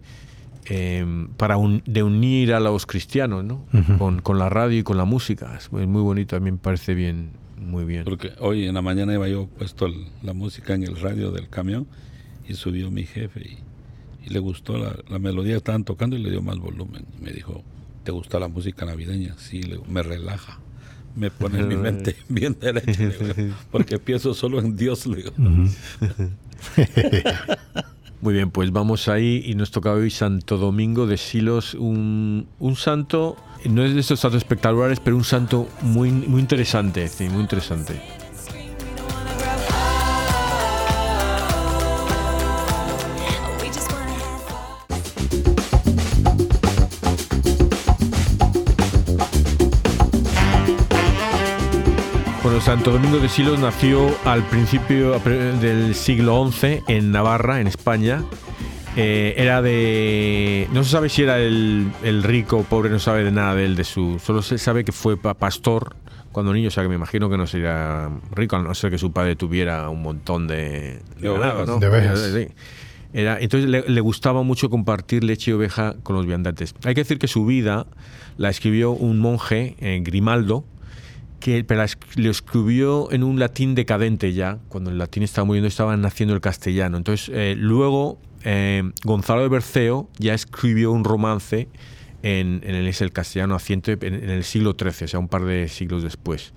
em, 0.66 1.28
para 1.30 1.58
un- 1.58 1.82
de 1.86 2.04
unir 2.04 2.54
a 2.54 2.60
los 2.60 2.86
cristianos, 2.86 3.44
¿no? 3.44 3.66
Con, 3.98 4.22
con 4.22 4.38
la 4.40 4.50
radio 4.50 4.80
y 4.80 4.84
con 4.84 4.98
la 4.98 5.06
música. 5.06 5.56
Es 5.58 5.72
muy, 5.72 5.88
muy 5.88 6.02
bonito, 6.02 6.36
a 6.36 6.40
mí 6.40 6.52
me 6.52 6.58
parece 6.58 6.94
bien, 6.94 7.32
muy 7.60 7.84
bien. 7.86 8.04
Porque 8.06 8.32
hoy 8.40 8.66
en 8.68 8.74
la 8.76 8.82
mañana 8.82 9.14
iba 9.14 9.28
yo 9.28 9.48
puesto 9.48 9.86
el- 9.88 10.06
la 10.24 10.34
música 10.34 10.74
en 10.74 10.84
el 10.84 10.96
radio 11.00 11.32
del 11.32 11.50
camión 11.50 11.88
y 12.48 12.54
subió 12.56 12.92
mi 12.92 13.04
jefe 13.06 13.42
y, 13.42 13.58
y 14.28 14.30
le 14.30 14.40
gustó 14.40 14.78
la, 14.78 14.96
la 15.10 15.20
melodía 15.20 15.54
que 15.54 15.58
estaban 15.58 15.84
tocando 15.84 16.16
y 16.16 16.20
le 16.24 16.30
dio 16.30 16.42
más 16.42 16.58
volumen. 16.60 17.06
Y 17.20 17.24
me 17.24 17.32
dijo, 17.32 17.64
¿te 18.04 18.12
gusta 18.12 18.40
la 18.40 18.48
música 18.48 18.86
navideña? 18.86 19.36
Sí, 19.38 19.62
le 19.64 19.72
digo, 19.78 19.86
me 19.90 20.04
relaja. 20.04 20.60
Me 21.16 21.30
pone 21.32 21.60
en 21.60 21.68
mi 21.68 21.76
mente 21.88 22.16
bien 22.30 22.56
derecha, 22.60 23.02
le 23.04 23.34
digo, 23.34 23.56
porque 23.72 24.00
pienso 24.00 24.34
solo 24.34 24.60
en 24.60 24.76
Dios. 24.78 25.06
Le 25.08 25.18
digo. 25.18 25.32
Muy 28.22 28.36
bien, 28.36 28.52
pues 28.52 28.72
vamos 28.72 29.08
ahí 29.08 29.42
y 29.48 29.56
nos 29.56 29.72
toca 29.72 29.92
hoy 29.92 30.12
Santo 30.12 30.58
Domingo 30.58 31.08
de 31.08 31.18
Silos, 31.18 31.74
un, 31.74 32.48
un 32.60 32.76
santo, 32.76 33.36
no 33.68 33.84
es 33.84 33.96
de 33.96 34.00
estos 34.00 34.20
santos 34.20 34.38
espectaculares, 34.38 35.00
pero 35.00 35.18
un 35.18 35.24
santo 35.24 35.68
muy, 35.82 36.12
muy 36.12 36.40
interesante, 36.40 37.08
sí, 37.08 37.28
muy 37.30 37.42
interesante. 37.42 38.00
Santo 52.64 52.92
Domingo 52.92 53.18
de 53.20 53.28
Silos 53.28 53.60
nació 53.60 54.16
al 54.24 54.44
principio 54.44 55.20
del 55.20 55.96
siglo 55.96 56.50
XI 56.52 56.82
en 56.88 57.12
Navarra, 57.12 57.60
en 57.60 57.68
España. 57.68 58.24
Eh, 58.96 59.34
era 59.38 59.62
de... 59.62 60.68
No 60.72 60.84
se 60.84 60.92
sabe 60.92 61.10
si 61.10 61.24
era 61.24 61.40
el, 61.40 61.92
el 62.04 62.24
rico 62.24 62.58
o 62.58 62.64
pobre, 62.64 62.90
no 62.90 63.00
sabe 63.00 63.24
de 63.24 63.32
nada 63.32 63.56
de 63.56 63.66
él, 63.66 63.76
de 63.76 63.84
su... 63.84 64.20
Solo 64.24 64.42
se 64.42 64.58
sabe 64.58 64.84
que 64.86 64.92
fue 64.92 65.18
pa- 65.18 65.34
pastor 65.34 65.96
cuando 66.32 66.54
niño, 66.54 66.68
o 66.68 66.72
sea 66.72 66.84
que 66.84 66.90
me 66.90 66.96
imagino 66.96 67.30
que 67.30 67.38
no 67.38 67.48
sería 67.48 68.10
rico, 68.32 68.56
a 68.58 68.62
no 68.62 68.74
ser 68.76 68.92
que 68.92 68.98
su 68.98 69.12
padre 69.12 69.36
tuviera 69.36 69.90
un 69.90 70.02
montón 70.04 70.48
de... 70.48 71.00
De 71.20 71.30
ganado, 71.30 71.40
ovejas. 71.64 71.68
¿no? 71.68 71.80
De 71.80 71.88
ovejas. 71.88 72.32
Sí. 72.34 72.48
Era, 73.14 73.40
entonces 73.40 73.70
le, 73.70 73.84
le 73.90 74.02
gustaba 74.02 74.44
mucho 74.44 74.70
compartir 74.70 75.24
leche 75.24 75.52
y 75.52 75.54
oveja 75.56 75.96
con 76.04 76.16
los 76.16 76.26
viandantes. 76.26 76.76
Hay 76.86 76.94
que 76.94 77.02
decir 77.02 77.18
que 77.18 77.28
su 77.28 77.46
vida 77.46 77.88
la 78.38 78.50
escribió 78.50 78.92
un 78.92 79.20
monje, 79.20 79.76
eh, 79.80 80.00
Grimaldo, 80.04 80.64
que 81.42 81.64
pero 81.66 81.84
lo 82.16 82.32
escribió 82.32 83.12
en 83.12 83.24
un 83.24 83.38
latín 83.40 83.76
decadente 83.76 84.32
ya, 84.32 84.60
cuando 84.70 84.90
el 84.92 84.98
latín 84.98 85.24
estaba 85.24 85.44
muriendo, 85.44 85.68
estaba 85.68 85.98
naciendo 85.98 86.34
el 86.34 86.40
castellano. 86.42 86.96
Entonces, 86.96 87.30
eh, 87.34 87.56
luego 87.58 88.18
eh, 88.46 88.84
Gonzalo 89.04 89.42
de 89.42 89.50
Berceo 89.50 90.10
ya 90.18 90.34
escribió 90.34 90.92
un 90.94 91.04
romance 91.04 91.68
en, 92.24 92.62
en 92.64 92.76
el, 92.76 92.88
es 92.88 93.02
el 93.02 93.12
castellano 93.12 93.56
naciente 93.56 93.98
en, 94.02 94.14
el 94.30 94.44
siglo 94.46 94.76
XIII, 94.80 95.06
o 95.06 95.08
sea, 95.10 95.20
un 95.20 95.28
par 95.28 95.44
de 95.44 95.68
siglos 95.68 96.04
después. 96.04 96.54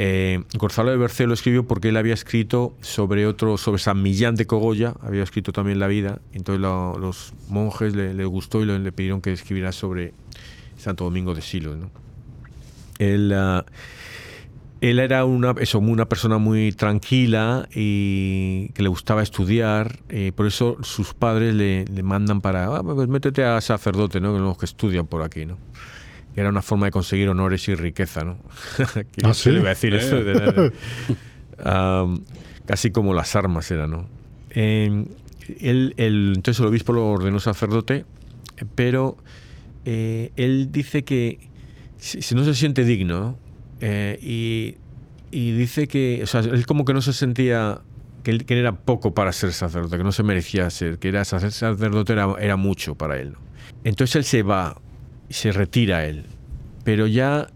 Eh, 0.00 0.44
Gonzalo 0.56 0.92
de 0.92 0.96
Berceo 0.96 1.26
lo 1.26 1.34
escribió 1.34 1.66
porque 1.66 1.88
él 1.88 1.96
había 1.96 2.14
escrito 2.14 2.76
sobre 2.80 3.26
otro, 3.26 3.58
sobre 3.58 3.80
San 3.80 4.00
Millán 4.00 4.36
de 4.36 4.46
Cogolla, 4.46 4.94
había 5.02 5.24
escrito 5.24 5.50
también 5.50 5.80
la 5.80 5.88
vida, 5.88 6.20
entonces 6.32 6.60
lo- 6.60 6.96
los 6.98 7.34
monjes 7.48 7.96
le, 7.96 8.14
le 8.14 8.24
gustó 8.24 8.62
y 8.62 8.66
le, 8.66 8.78
le 8.78 8.92
pidieron 8.92 9.20
que 9.20 9.32
escribiera 9.32 9.72
sobre 9.72 10.14
Santo 10.76 11.02
Domingo 11.02 11.34
de 11.34 11.42
Silos. 11.42 11.76
¿no? 11.76 11.90
Él, 12.98 13.32
ah, 13.34 13.64
él 14.80 14.98
era 15.00 15.24
una, 15.24 15.54
eso, 15.60 15.78
una 15.80 16.08
persona 16.08 16.38
muy 16.38 16.70
tranquila 16.72 17.68
y 17.74 18.68
que 18.74 18.82
le 18.82 18.88
gustaba 18.88 19.22
estudiar, 19.22 19.98
eh, 20.08 20.30
por 20.34 20.46
eso 20.46 20.76
sus 20.82 21.14
padres 21.14 21.54
le, 21.54 21.84
le 21.86 22.02
mandan 22.04 22.40
para, 22.40 22.66
"Ah, 22.76 22.82
pues 22.84 23.08
métete 23.08 23.44
a 23.44 23.60
sacerdote, 23.60 24.20
¿no? 24.20 24.32
que 24.34 24.38
los 24.40 24.56
que 24.56 24.66
estudian 24.66 25.06
por 25.06 25.22
aquí, 25.22 25.46
¿no? 25.46 25.58
Era 26.36 26.50
una 26.50 26.62
forma 26.62 26.86
de 26.86 26.92
conseguir 26.92 27.28
honores 27.28 27.66
y 27.68 27.74
riqueza, 27.74 28.22
¿no? 28.24 28.38
¿Qué 28.94 29.26
¿Ah, 29.26 29.34
sí? 29.34 29.50
le 29.50 29.58
iba 29.58 29.66
a 29.66 29.70
decir 29.70 29.94
eso? 29.94 30.22
De- 30.22 30.34
de- 30.34 30.72
Am, 31.64 32.22
casi 32.66 32.92
como 32.92 33.14
las 33.14 33.34
armas 33.34 33.68
era, 33.72 33.88
¿no? 33.88 34.06
Eh, 34.50 35.04
él, 35.60 35.94
entonces 35.96 36.60
el 36.60 36.66
obispo 36.66 36.92
lo 36.92 37.08
ordenó 37.10 37.40
sacerdote, 37.40 38.04
pero 38.76 39.16
eh, 39.84 40.30
él 40.36 40.68
dice 40.70 41.02
que 41.02 41.47
si, 41.98 42.34
no 42.34 42.44
se 42.44 42.54
siente 42.54 42.84
digno, 42.84 43.20
¿no? 43.20 43.38
Eh, 43.80 44.18
y, 44.22 44.76
y 45.30 45.52
dice 45.52 45.86
que, 45.86 46.24
o 46.24 46.38
él 46.38 46.66
como 46.66 46.84
que 46.84 46.94
no 46.94 47.02
se 47.02 47.12
sentía 47.12 47.80
que 48.22 48.58
era 48.58 48.72
poco 48.72 49.14
para 49.14 49.32
ser 49.32 49.52
sacerdote, 49.52 49.96
que 49.96 50.04
no 50.04 50.12
se 50.12 50.22
merecía 50.22 50.68
ser, 50.70 50.98
que 50.98 51.08
era 51.08 51.24
sacerdote 51.24 52.12
era, 52.12 52.56
mucho 52.56 52.94
para 52.94 53.18
él. 53.18 53.34
Entonces 53.84 54.16
él 54.16 54.24
se 54.24 54.42
va, 54.42 54.76
se 55.30 55.52
retira 55.52 56.04
él, 56.04 56.24
pero 56.84 57.06
ya, 57.06 57.48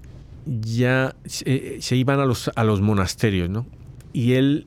ya 0.46 1.14
se, 1.26 1.96
iban 1.96 2.20
a 2.20 2.24
los, 2.24 2.50
a 2.54 2.64
los 2.64 2.80
monasterios, 2.80 3.50
¿no? 3.50 3.66
Y 4.12 4.34
él 4.34 4.66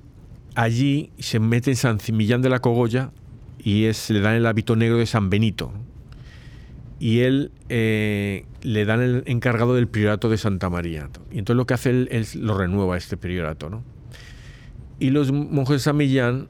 allí 0.53 1.12
se 1.20 1.39
mete 1.39 1.72
en 1.72 1.77
San 1.77 2.00
Millán 2.12 2.41
de 2.41 2.50
la 2.50 2.60
Cogolla 2.60 3.12
y 3.58 3.86
es, 3.86 4.10
le 4.10 4.20
dan 4.20 4.36
el 4.36 4.46
hábito 4.46 4.75
negro 4.75 4.98
de 4.98 5.05
San 5.05 5.29
Benito. 5.29 5.72
Y 7.00 7.20
él 7.20 7.52
eh, 7.70 8.46
le 8.62 8.86
dan 8.86 9.02
el 9.02 9.24
encargado 9.25 9.75
del 9.75 9.88
priorato 9.88 10.30
de 10.30 10.38
Santa 10.38 10.70
María. 10.70 11.10
Y 11.32 11.40
entonces 11.40 11.58
lo 11.58 11.66
que 11.66 11.74
hace 11.74 11.90
él 11.90 12.08
es 12.12 12.36
lo 12.36 12.58
renueva 12.58 12.96
este 12.98 13.18
priorato. 13.18 13.70
¿no? 13.70 13.84
Y 15.00 15.10
los 15.10 15.32
monjes 15.32 15.75
de 15.75 15.80
San 15.80 15.98
Millán 15.98 16.48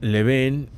le 0.00 0.22
ven 0.22 0.68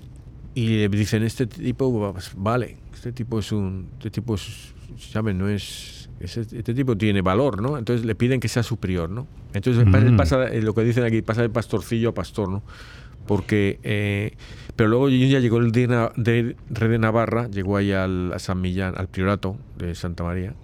y 0.55 0.69
le 0.69 0.89
dicen, 0.89 1.23
este 1.23 1.47
tipo, 1.47 2.13
pues, 2.13 2.33
vale, 2.37 2.79
este 2.95 3.13
tipo 3.13 3.39
es 3.39 3.53
un, 3.53 3.89
este 3.99 4.11
tipo 4.11 4.35
es, 4.35 4.73
¿saben? 4.99 5.37
No 5.39 5.49
es, 5.49 6.09
ese- 6.19 6.41
este 6.41 6.75
tipo 6.75 6.97
tiene 6.97 7.21
valor, 7.23 7.61
¿no? 7.61 7.77
Entonces 7.79 8.07
le 8.07 8.15
piden 8.15 8.41
que 8.41 8.49
sea 8.49 8.63
superior, 8.63 9.11
¿no? 9.11 9.27
Entonces 9.53 9.85
Mm. 9.87 10.17
pasa, 10.17 10.49
eh, 10.49 10.63
lo 10.63 10.75
que 10.75 10.83
dicen 10.83 11.05
aquí, 11.05 11.21
pasa 11.23 11.43
de 11.43 11.51
pastorcillo 11.51 12.09
a 12.11 12.15
pastor, 12.15 12.49
¿no? 12.49 12.63
Porque, 13.27 13.79
eh, 13.83 14.33
pero 14.77 14.89
luego 14.89 15.09
ya 15.09 15.41
llegó 15.41 15.59
el 15.59 15.73
de, 15.73 15.87
Na- 15.89 16.13
de 16.17 16.57
rey 16.71 16.89
de 16.91 16.99
Navarra, 16.99 17.49
llegó 17.49 17.77
ahí 17.77 17.93
al, 17.93 18.33
a 18.33 18.39
San 18.39 18.61
Millán, 18.61 18.95
al 18.97 19.09
priorato 19.09 19.57
de 19.79 19.95
Santa 19.95 20.23
María, 20.25 20.55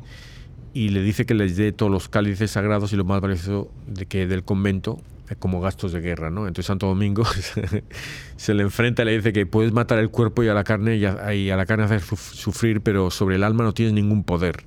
y 0.75 0.91
le 0.91 1.03
dice 1.03 1.27
que 1.27 1.35
les 1.35 1.57
dé 1.57 1.73
todos 1.73 1.91
los 1.91 2.09
cálices 2.09 2.51
sagrados 2.53 2.93
y 2.93 2.97
lo 2.97 3.05
más 3.05 3.21
valioso 3.21 3.71
de 3.87 4.07
que 4.07 4.27
del 4.27 4.43
convento 4.45 5.01
eh, 5.29 5.35
como 5.39 5.61
gastos 5.61 5.93
de 5.93 6.01
guerra, 6.01 6.31
¿no? 6.31 6.47
Entonces 6.47 6.67
Santo 6.67 6.87
Domingo 6.87 7.25
se 8.37 8.55
le 8.55 8.63
enfrenta 8.63 9.03
y 9.03 9.07
le 9.07 9.17
dice 9.17 9.33
que 9.33 9.47
puedes 9.47 9.73
matar 9.73 9.99
el 9.99 10.11
cuerpo 10.11 10.43
y 10.43 10.49
a 10.49 10.55
la 10.55 10.65
carne 10.65 10.97
y 10.97 11.05
a, 11.05 11.35
y 11.35 11.51
a 11.51 11.57
la 11.57 11.67
carne 11.67 11.85
hacer 11.85 12.01
suf- 12.01 12.35
sufrir, 12.35 12.81
pero 12.81 13.11
sobre 13.11 13.37
el 13.37 13.45
alma 13.45 13.65
no 13.65 13.73
tienes 13.75 13.95
ningún 13.95 14.25
poder. 14.25 14.65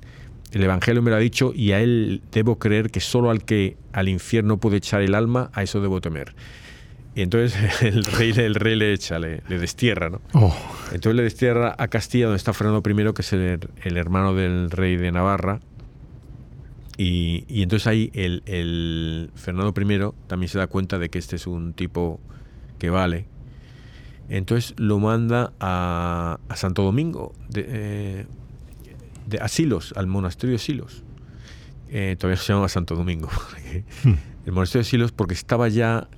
El 0.52 0.62
Evangelio 0.62 1.02
me 1.02 1.10
lo 1.10 1.16
ha 1.16 1.20
dicho 1.20 1.52
y 1.54 1.72
a 1.72 1.80
él 1.80 2.22
debo 2.32 2.58
creer 2.58 2.90
que 2.90 3.00
solo 3.00 3.30
al 3.30 3.44
que 3.44 3.76
al 3.92 4.08
infierno 4.08 4.58
puede 4.58 4.76
echar 4.78 5.02
el 5.02 5.14
alma, 5.14 5.50
a 5.52 5.62
eso 5.62 5.80
debo 5.80 6.00
temer. 6.00 6.34
Y 7.16 7.22
entonces 7.22 7.56
el 7.82 8.04
rey, 8.04 8.30
el 8.36 8.54
rey 8.54 8.76
le 8.76 8.92
echa, 8.92 9.18
le, 9.18 9.42
le 9.48 9.58
destierra, 9.58 10.10
¿no? 10.10 10.20
Oh, 10.34 10.54
Entonces 10.92 11.16
le 11.16 11.22
destierra 11.22 11.74
a 11.78 11.88
Castilla, 11.88 12.26
donde 12.26 12.36
está 12.36 12.52
Fernando 12.52 12.82
I, 12.88 13.12
que 13.14 13.22
es 13.22 13.32
el, 13.32 13.58
el 13.82 13.96
hermano 13.96 14.34
del 14.34 14.70
rey 14.70 14.96
de 14.96 15.10
Navarra. 15.10 15.60
Y, 16.98 17.44
y 17.48 17.62
entonces 17.62 17.86
ahí 17.86 18.10
el, 18.14 18.42
el 18.46 19.30
Fernando 19.34 19.74
I 19.78 20.12
también 20.28 20.48
se 20.48 20.58
da 20.58 20.66
cuenta 20.66 20.98
de 20.98 21.08
que 21.10 21.18
este 21.18 21.36
es 21.36 21.46
un 21.46 21.72
tipo 21.74 22.20
que 22.78 22.90
vale. 22.90 23.26
Entonces 24.28 24.74
lo 24.76 24.98
manda 24.98 25.52
a, 25.60 26.38
a 26.48 26.56
Santo 26.56 26.82
Domingo, 26.82 27.32
de, 27.48 27.64
eh, 27.68 28.26
de- 29.26 29.38
a 29.38 29.48
Silos, 29.48 29.94
al 29.96 30.06
monasterio 30.06 30.52
de 30.54 30.58
Silos. 30.58 31.02
Eh, 31.88 32.16
todavía 32.18 32.36
se 32.42 32.52
llama 32.52 32.68
Santo 32.68 32.94
Domingo. 32.96 33.28
el 34.46 34.52
monasterio 34.52 34.82
de 34.84 34.90
Silos 34.90 35.12
porque 35.12 35.34
estaba 35.34 35.68
ya 35.68 36.08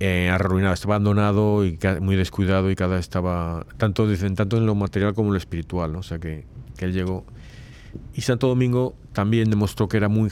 eh, 0.00 0.28
arruinado, 0.28 0.74
estaba 0.74 0.96
abandonado 0.96 1.64
y 1.64 1.78
muy 2.00 2.16
descuidado 2.16 2.70
y 2.70 2.76
cada 2.76 2.98
estaba, 2.98 3.64
tanto 3.76 4.08
dicen, 4.08 4.34
tanto 4.34 4.56
en 4.56 4.66
lo 4.66 4.74
material 4.74 5.14
como 5.14 5.28
en 5.28 5.34
lo 5.34 5.38
espiritual, 5.38 5.92
¿no? 5.92 6.00
O 6.00 6.02
sea 6.02 6.18
que, 6.18 6.44
él 6.78 6.92
llegó. 6.92 7.24
Y 8.12 8.22
Santo 8.22 8.48
Domingo 8.48 8.94
también 9.12 9.48
demostró 9.48 9.88
que 9.88 9.96
era 9.96 10.08
muy, 10.08 10.30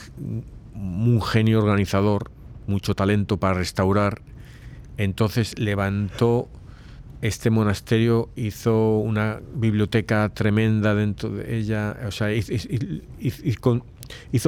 un 0.75 1.21
genio 1.21 1.59
organizador, 1.59 2.29
mucho 2.67 2.93
talento 2.93 3.37
para 3.37 3.55
restaurar. 3.55 4.21
Entonces 4.97 5.57
levantó 5.57 6.49
este 7.21 7.49
monasterio, 7.49 8.29
hizo 8.35 8.97
una 8.97 9.39
biblioteca 9.55 10.29
tremenda 10.29 10.93
dentro 10.93 11.29
de 11.29 11.57
ella, 11.57 11.97
o 12.05 12.11
sea, 12.11 12.31
hizo 12.31 12.67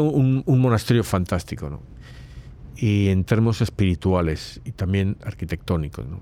un, 0.04 0.44
un 0.46 0.60
monasterio 0.60 1.04
fantástico, 1.04 1.70
¿no? 1.70 1.95
Y 2.78 3.08
en 3.10 3.24
términos 3.24 3.62
espirituales 3.62 4.60
y 4.66 4.72
también 4.72 5.18
arquitectónicos. 5.24 6.06
¿no? 6.08 6.20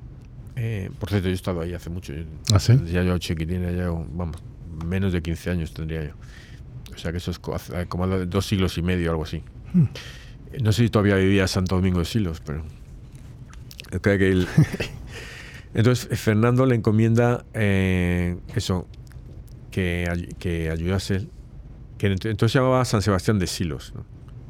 Eh, 0.55 0.89
por 0.99 1.09
cierto, 1.09 1.27
yo 1.27 1.31
he 1.31 1.35
estado 1.35 1.61
ahí 1.61 1.73
hace 1.73 1.89
mucho. 1.89 2.13
¿Ah, 2.53 2.59
sí? 2.59 2.73
Ya 2.91 3.03
yo 3.03 3.17
chiquitín, 3.17 3.63
ya 3.75 3.89
vamos, 3.89 4.37
menos 4.85 5.13
de 5.13 5.21
15 5.21 5.49
años 5.49 5.73
tendría 5.73 6.03
yo. 6.03 6.13
O 6.93 6.97
sea 6.97 7.11
que 7.11 7.17
eso 7.17 7.31
es 7.31 7.39
hace- 7.53 7.87
como 7.87 8.07
dos 8.07 8.45
siglos 8.45 8.77
y 8.77 8.81
medio, 8.83 9.09
algo 9.11 9.23
así. 9.23 9.41
Hmm. 9.73 9.85
No 10.61 10.71
sé 10.71 10.83
si 10.83 10.89
todavía 10.89 11.15
vivía 11.15 11.47
Santo 11.47 11.75
Domingo 11.75 11.97
de 11.99 12.05
Silos, 12.05 12.39
pero 12.45 12.63
creo 14.01 14.17
que 14.19 14.31
él... 14.31 14.47
Entonces 15.73 16.07
eh, 16.11 16.15
Fernando 16.15 16.67
le 16.67 16.75
encomienda 16.75 17.45
eh, 17.55 18.37
eso, 18.55 18.87
que, 19.71 20.07
que 20.37 20.69
ayudase, 20.69 21.27
que 21.97 22.11
ent- 22.11 22.29
entonces 22.29 22.51
se 22.51 22.59
llamaba 22.59 22.85
San 22.85 23.01
Sebastián 23.01 23.39
de 23.39 23.47
Silos, 23.47 23.91
¿no? 23.95 24.05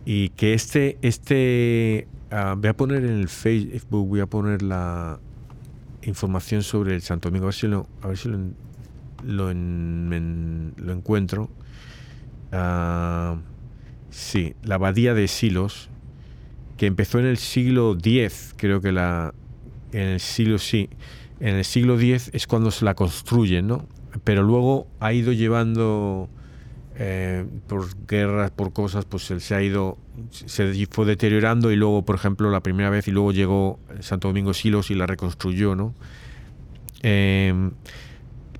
Y 0.05 0.29
que 0.29 0.53
este, 0.53 0.97
este, 1.01 2.07
ah, 2.31 2.55
voy 2.57 2.69
a 2.69 2.75
poner 2.75 3.03
en 3.05 3.19
el 3.19 3.29
Facebook, 3.29 4.07
voy 4.07 4.19
a 4.19 4.25
poner 4.27 4.61
la 4.61 5.19
información 6.03 6.63
sobre 6.63 6.95
el 6.95 7.01
Santo 7.01 7.29
Domingo, 7.29 7.45
a 7.45 7.47
ver 7.47 7.55
si 7.55 7.67
lo, 7.67 7.87
a 8.01 8.07
ver 8.07 8.17
si 8.17 8.29
lo, 8.29 8.39
lo, 9.25 9.49
en- 9.51 10.73
lo 10.77 10.93
encuentro. 10.93 11.49
Ah, 12.51 13.37
sí, 14.09 14.55
la 14.63 14.75
abadía 14.75 15.13
de 15.13 15.27
Silos, 15.27 15.89
que 16.77 16.85
empezó 16.87 17.19
en 17.19 17.25
el 17.25 17.37
siglo 17.37 17.97
X, 18.01 18.53
creo 18.57 18.81
que 18.81 18.91
la, 18.91 19.33
en 19.91 20.01
el 20.01 20.19
siglo 20.19 20.57
sí, 20.57 20.89
en 21.39 21.55
el 21.55 21.65
siglo 21.65 21.99
X 21.99 22.29
es 22.33 22.47
cuando 22.47 22.71
se 22.71 22.85
la 22.85 22.93
construyen, 22.95 23.67
¿no? 23.67 23.87
Pero 24.23 24.43
luego 24.43 24.87
ha 24.99 25.13
ido 25.13 25.31
llevando 25.31 26.29
eh, 26.95 27.45
por 27.67 27.87
guerras, 28.07 28.51
por 28.51 28.71
cosas, 28.71 29.05
pues 29.05 29.31
él 29.31 29.41
se 29.41 29.55
ha 29.55 29.61
ido, 29.61 29.97
se 30.29 30.87
fue 30.91 31.05
deteriorando 31.05 31.71
y 31.71 31.75
luego, 31.75 32.05
por 32.05 32.15
ejemplo, 32.15 32.51
la 32.51 32.61
primera 32.61 32.89
vez 32.89 33.07
y 33.07 33.11
luego 33.11 33.31
llegó 33.31 33.79
Santo 33.99 34.27
Domingo 34.27 34.53
Silos 34.53 34.91
y 34.91 34.95
la 34.95 35.07
reconstruyó, 35.07 35.75
¿no? 35.75 35.95
Eh, 37.01 37.71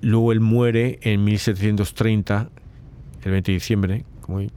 luego 0.01 0.31
él 0.31 0.39
muere 0.39 0.99
en 1.01 1.23
1730, 1.23 2.49
el 3.23 3.31
20 3.31 3.51
de 3.51 3.53
diciembre, 3.53 4.05
como 4.21 4.39
hoy, 4.39 4.51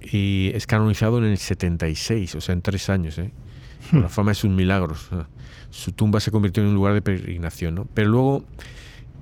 y 0.00 0.50
es 0.54 0.66
canonizado 0.66 1.18
en 1.18 1.24
el 1.24 1.38
76, 1.38 2.34
o 2.34 2.40
sea, 2.40 2.54
en 2.54 2.62
tres 2.62 2.88
años, 2.88 3.18
¿eh? 3.18 3.30
Por 3.90 4.00
la 4.02 4.08
fama 4.08 4.30
de 4.30 4.36
sus 4.36 4.50
milagros. 4.50 5.06
o 5.12 5.16
sea, 5.16 5.28
Su 5.70 5.92
tumba 5.92 6.20
se 6.20 6.30
convirtió 6.30 6.62
en 6.62 6.70
un 6.70 6.74
lugar 6.74 6.94
de 6.94 7.02
peregrinación, 7.02 7.74
¿no? 7.74 7.86
Pero 7.94 8.08
luego, 8.08 8.44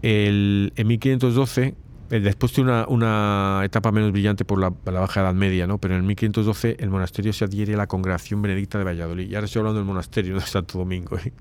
el, 0.02 0.72
en 0.76 0.86
1512, 0.86 1.62
eh, 1.62 1.74
después 2.08 2.54
de 2.54 2.62
una, 2.62 3.62
etapa 3.64 3.90
menos 3.90 4.12
brillante 4.12 4.44
por 4.44 4.60
la, 4.60 4.70
Baja 4.70 5.20
Edad 5.20 5.34
Media, 5.34 5.66
¿no? 5.66 5.78
Pero 5.78 5.96
en 5.96 6.06
1512 6.06 6.76
el 6.80 6.90
monasterio 6.90 7.32
se 7.32 7.44
adhiere 7.44 7.74
a 7.74 7.76
la 7.76 7.86
Congregación 7.86 8.42
Benedicta 8.42 8.78
de 8.78 8.84
Valladolid. 8.84 9.28
Y 9.28 9.34
ahora 9.34 9.46
estoy 9.46 9.60
hablando 9.60 9.80
del 9.80 9.86
monasterio, 9.86 10.34
de 10.36 10.40
Santo 10.42 10.78
Domingo, 10.78 11.18
¿eh? 11.18 11.32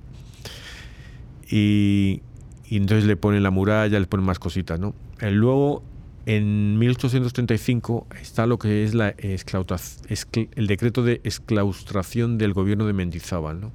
Y, 1.48 2.22
entonces 2.70 3.06
le 3.06 3.16
ponen 3.16 3.44
la 3.44 3.52
muralla, 3.52 4.00
le 4.00 4.08
ponen 4.08 4.26
más 4.26 4.40
cositas, 4.40 4.80
¿no? 4.80 4.96
Eh, 5.22 5.30
luego, 5.30 5.84
en 6.26 6.80
1835 6.80 8.08
está 8.20 8.48
lo 8.48 8.58
que 8.58 8.84
es 8.84 8.96
la 8.96 9.10
el 9.10 10.68
decreto 10.68 11.04
de 11.04 11.22
exclaustración 11.24 12.40
del 12.40 12.54
gobierno 12.54 12.88
de 12.88 12.94
Mendizábal, 12.94 13.62
¿no? 13.62 13.72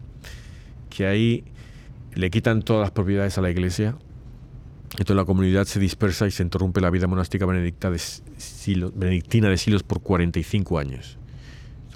Que 0.89 1.07
ahí 1.07 1.45
le 2.15 2.31
quitan 2.31 2.63
todas 2.63 2.83
las 2.83 2.91
propiedades 2.91 3.39
a 3.39 3.41
la 3.41 3.51
iglesia, 3.51 3.97
entonces 4.93 5.17
la 5.17 5.25
comunidad 5.25 5.65
se 5.67 5.79
dispersa 5.81 6.27
y 6.27 6.31
se 6.31 6.43
interrumpe 6.43 6.81
la 6.81 6.91
vida 6.91 7.07
monástica 7.07 7.47
benedicta 7.47 7.91
de 7.91 7.99
Silos- 7.99 8.93
benedictina 8.95 9.49
de 9.49 9.57
Silos 9.57 9.83
por 9.83 10.01
45 10.03 10.79
años, 10.79 11.19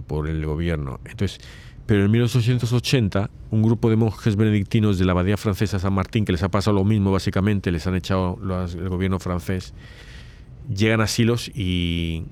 por 0.07 0.29
el 0.29 0.45
gobierno. 0.47 1.01
Entonces, 1.05 1.39
Pero 1.87 2.07
en 2.07 2.11
1880, 2.13 3.29
un 3.51 3.63
grupo 3.63 3.91
de 3.91 3.97
monjes 3.97 4.37
benedictinos 4.37 4.99
de 4.99 5.05
la 5.05 5.13
abadía 5.13 5.37
francesa 5.37 5.79
San 5.79 5.93
Martín, 5.93 6.25
que 6.25 6.33
les 6.33 6.43
ha 6.43 6.49
pasado 6.49 6.77
lo 6.77 6.85
mismo 6.85 7.13
básicamente, 7.13 7.71
les 7.71 7.87
han 7.87 7.95
echado 7.95 8.39
el 8.43 8.89
gobierno 8.89 9.19
francés, 9.19 9.75
llegan 10.75 11.03
a 11.03 11.07
Silos 11.07 11.51
y, 11.55 12.25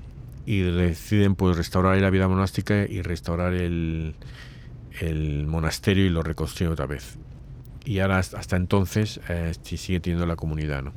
deciden 0.47 1.35
pues 1.35 1.59
restaurar 1.59 2.01
la 2.01 2.09
vida 2.09 2.29
monástica 2.29 2.87
y 2.89 3.03
restaurar 3.03 3.53
el 3.53 4.15
monasterio 5.47 6.07
y 6.07 6.09
lo 6.09 6.23
reconstruyen 6.23 6.73
otra 6.73 6.87
vez. 6.87 7.19
Y 7.85 7.99
ahora 7.99 8.19
hasta 8.19 8.57
entonces 8.57 9.21
eh, 9.29 9.53
sigue 9.63 10.01
teniendo 10.01 10.27
la 10.27 10.37
comunidad, 10.37 10.83
¿no? 10.83 10.93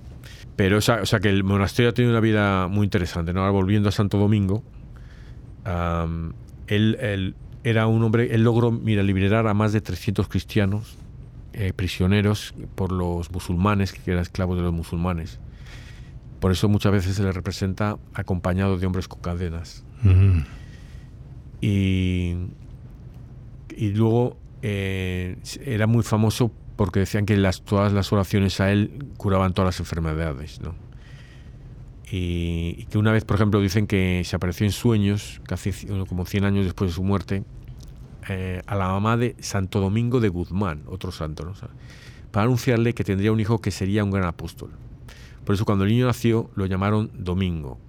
Pero 0.56 0.78
o 0.78 0.82
sea, 0.82 1.02
o 1.02 1.06
sea 1.06 1.20
que 1.20 1.30
el 1.30 1.44
monasterio 1.44 1.90
ha 1.90 1.94
tenido 1.94 2.14
una 2.14 2.22
vida 2.22 2.68
muy 2.68 2.86
interesante, 2.86 3.34
¿no? 3.34 3.42
Ahora 3.42 3.52
volviendo 3.52 3.90
a 3.90 3.92
Santo 3.92 4.18
Domingo, 4.18 4.64
él, 6.68 6.98
él 7.00 7.36
era 7.64 7.88
un 7.88 8.04
hombre, 8.04 8.34
él 8.34 8.44
logró, 8.44 8.72
mira, 8.72 9.02
liberar 9.02 9.48
a 9.48 9.54
más 9.56 9.74
de 9.74 9.82
300 9.82 10.28
cristianos 10.28 10.98
eh, 11.58 11.72
prisioneros 11.74 12.54
por 12.76 12.92
los 12.92 13.32
musulmanes, 13.32 13.94
que 13.94 14.12
eran 14.12 14.22
esclavos 14.22 14.58
de 14.58 14.64
los 14.64 14.74
musulmanes. 14.74 15.40
Por 16.42 16.52
eso 16.52 16.68
muchas 16.68 16.92
veces 16.92 17.16
se 17.16 17.24
le 17.24 17.32
representa 17.32 17.98
acompañado 18.14 18.78
de 18.78 18.86
hombres 18.86 19.08
con 19.08 19.22
cadenas. 19.22 19.86
Y, 21.62 22.36
y 23.76 23.90
luego 23.94 24.38
eh, 24.62 25.38
era 25.66 25.88
muy 25.88 26.04
famoso 26.04 26.52
porque 26.76 27.00
decían 27.00 27.26
que 27.26 27.38
todas 27.64 27.94
las 27.94 28.12
oraciones 28.12 28.60
a 28.60 28.72
él 28.72 29.06
curaban 29.18 29.54
todas 29.54 29.68
las 29.68 29.80
enfermedades. 29.80 30.60
¿no? 30.62 30.76
Y, 32.12 32.86
que 32.86 32.98
una 32.98 33.12
vez, 33.12 33.26
por 33.26 33.36
ejemplo, 33.36 33.62
dicen 33.62 33.88
que 33.88 34.24
se 34.26 34.36
apareció 34.36 34.66
en 34.66 34.72
sueños, 34.72 35.42
casi 35.48 35.72
como 36.08 36.26
100 36.26 36.46
años 36.46 36.66
después 36.66 36.92
de 36.92 36.96
su 36.96 37.04
muerte, 37.04 37.44
eh, 38.28 38.62
a 38.66 38.76
la 38.76 38.88
mamá 38.88 39.18
de 39.18 39.36
Santo 39.40 39.80
Domingo 39.80 40.20
de 40.20 40.30
Guzmán, 40.30 40.84
otro 40.88 41.12
santo, 41.12 41.46
¿no? 41.46 41.54
Para 42.32 42.46
anunciarle 42.46 42.94
que 42.94 43.04
tendría 43.04 43.32
un 43.32 43.40
hijo 43.40 43.62
que 43.62 43.72
sería 43.72 44.04
un 44.04 44.12
gran 44.12 44.26
apóstol. 44.26 44.72
Por 45.46 45.56
eso 45.56 45.64
cuando 45.64 45.86
el 45.86 45.92
niño 45.92 46.08
nació 46.08 46.50
lo 46.56 46.66
llamaron 46.66 47.12
Domingo, 47.14 47.80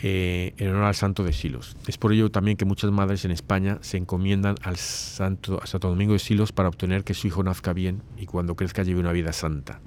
eh, 0.00 0.54
en 0.58 0.68
honor 0.68 0.84
al 0.84 0.94
santo 0.94 1.24
de 1.24 1.32
Silos. 1.32 1.76
Es 1.88 1.98
por 1.98 2.12
ello 2.12 2.30
también 2.30 2.56
que 2.56 2.64
muchas 2.64 2.90
madres 2.92 3.24
en 3.24 3.32
España 3.32 3.78
se 3.80 3.96
encomiendan 3.96 4.54
al 4.62 4.76
santo, 4.76 5.60
a 5.60 5.66
Santo 5.66 5.88
Domingo 5.88 6.12
de 6.12 6.20
Silos 6.20 6.52
para 6.52 6.68
obtener 6.68 7.02
que 7.02 7.14
su 7.14 7.26
hijo 7.26 7.42
nazca 7.42 7.72
bien 7.72 8.02
y 8.16 8.26
cuando 8.26 8.54
crezca 8.54 8.84
lleve 8.84 9.00
una 9.00 9.10
vida 9.10 9.32
santa. 9.32 9.80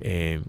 Eh, 0.00 0.40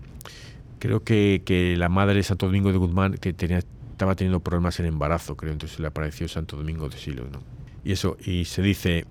creo 0.80 1.04
que, 1.04 1.76
la 1.78 1.90
madre 1.90 2.16
de 2.16 2.24
Santo 2.24 2.48
Domingo 2.48 2.72
de 2.72 2.80
Guzmán 2.80 3.14
que 3.14 3.30
estaba 3.30 4.16
teniendo 4.16 4.40
problemas 4.40 4.80
en 4.80 4.88
embarazo, 4.88 5.38
creo, 5.38 5.52
entonces 5.52 5.80
le 5.80 5.88
apareció 5.88 6.28
Santo 6.28 6.58
Domingo 6.58 6.90
de 6.90 6.98
Silos. 6.98 7.30
¿no? 7.32 7.42
Y 7.84 7.92
eso, 7.92 8.18
y 8.26 8.46
se 8.46 8.64
dice, 8.64 9.06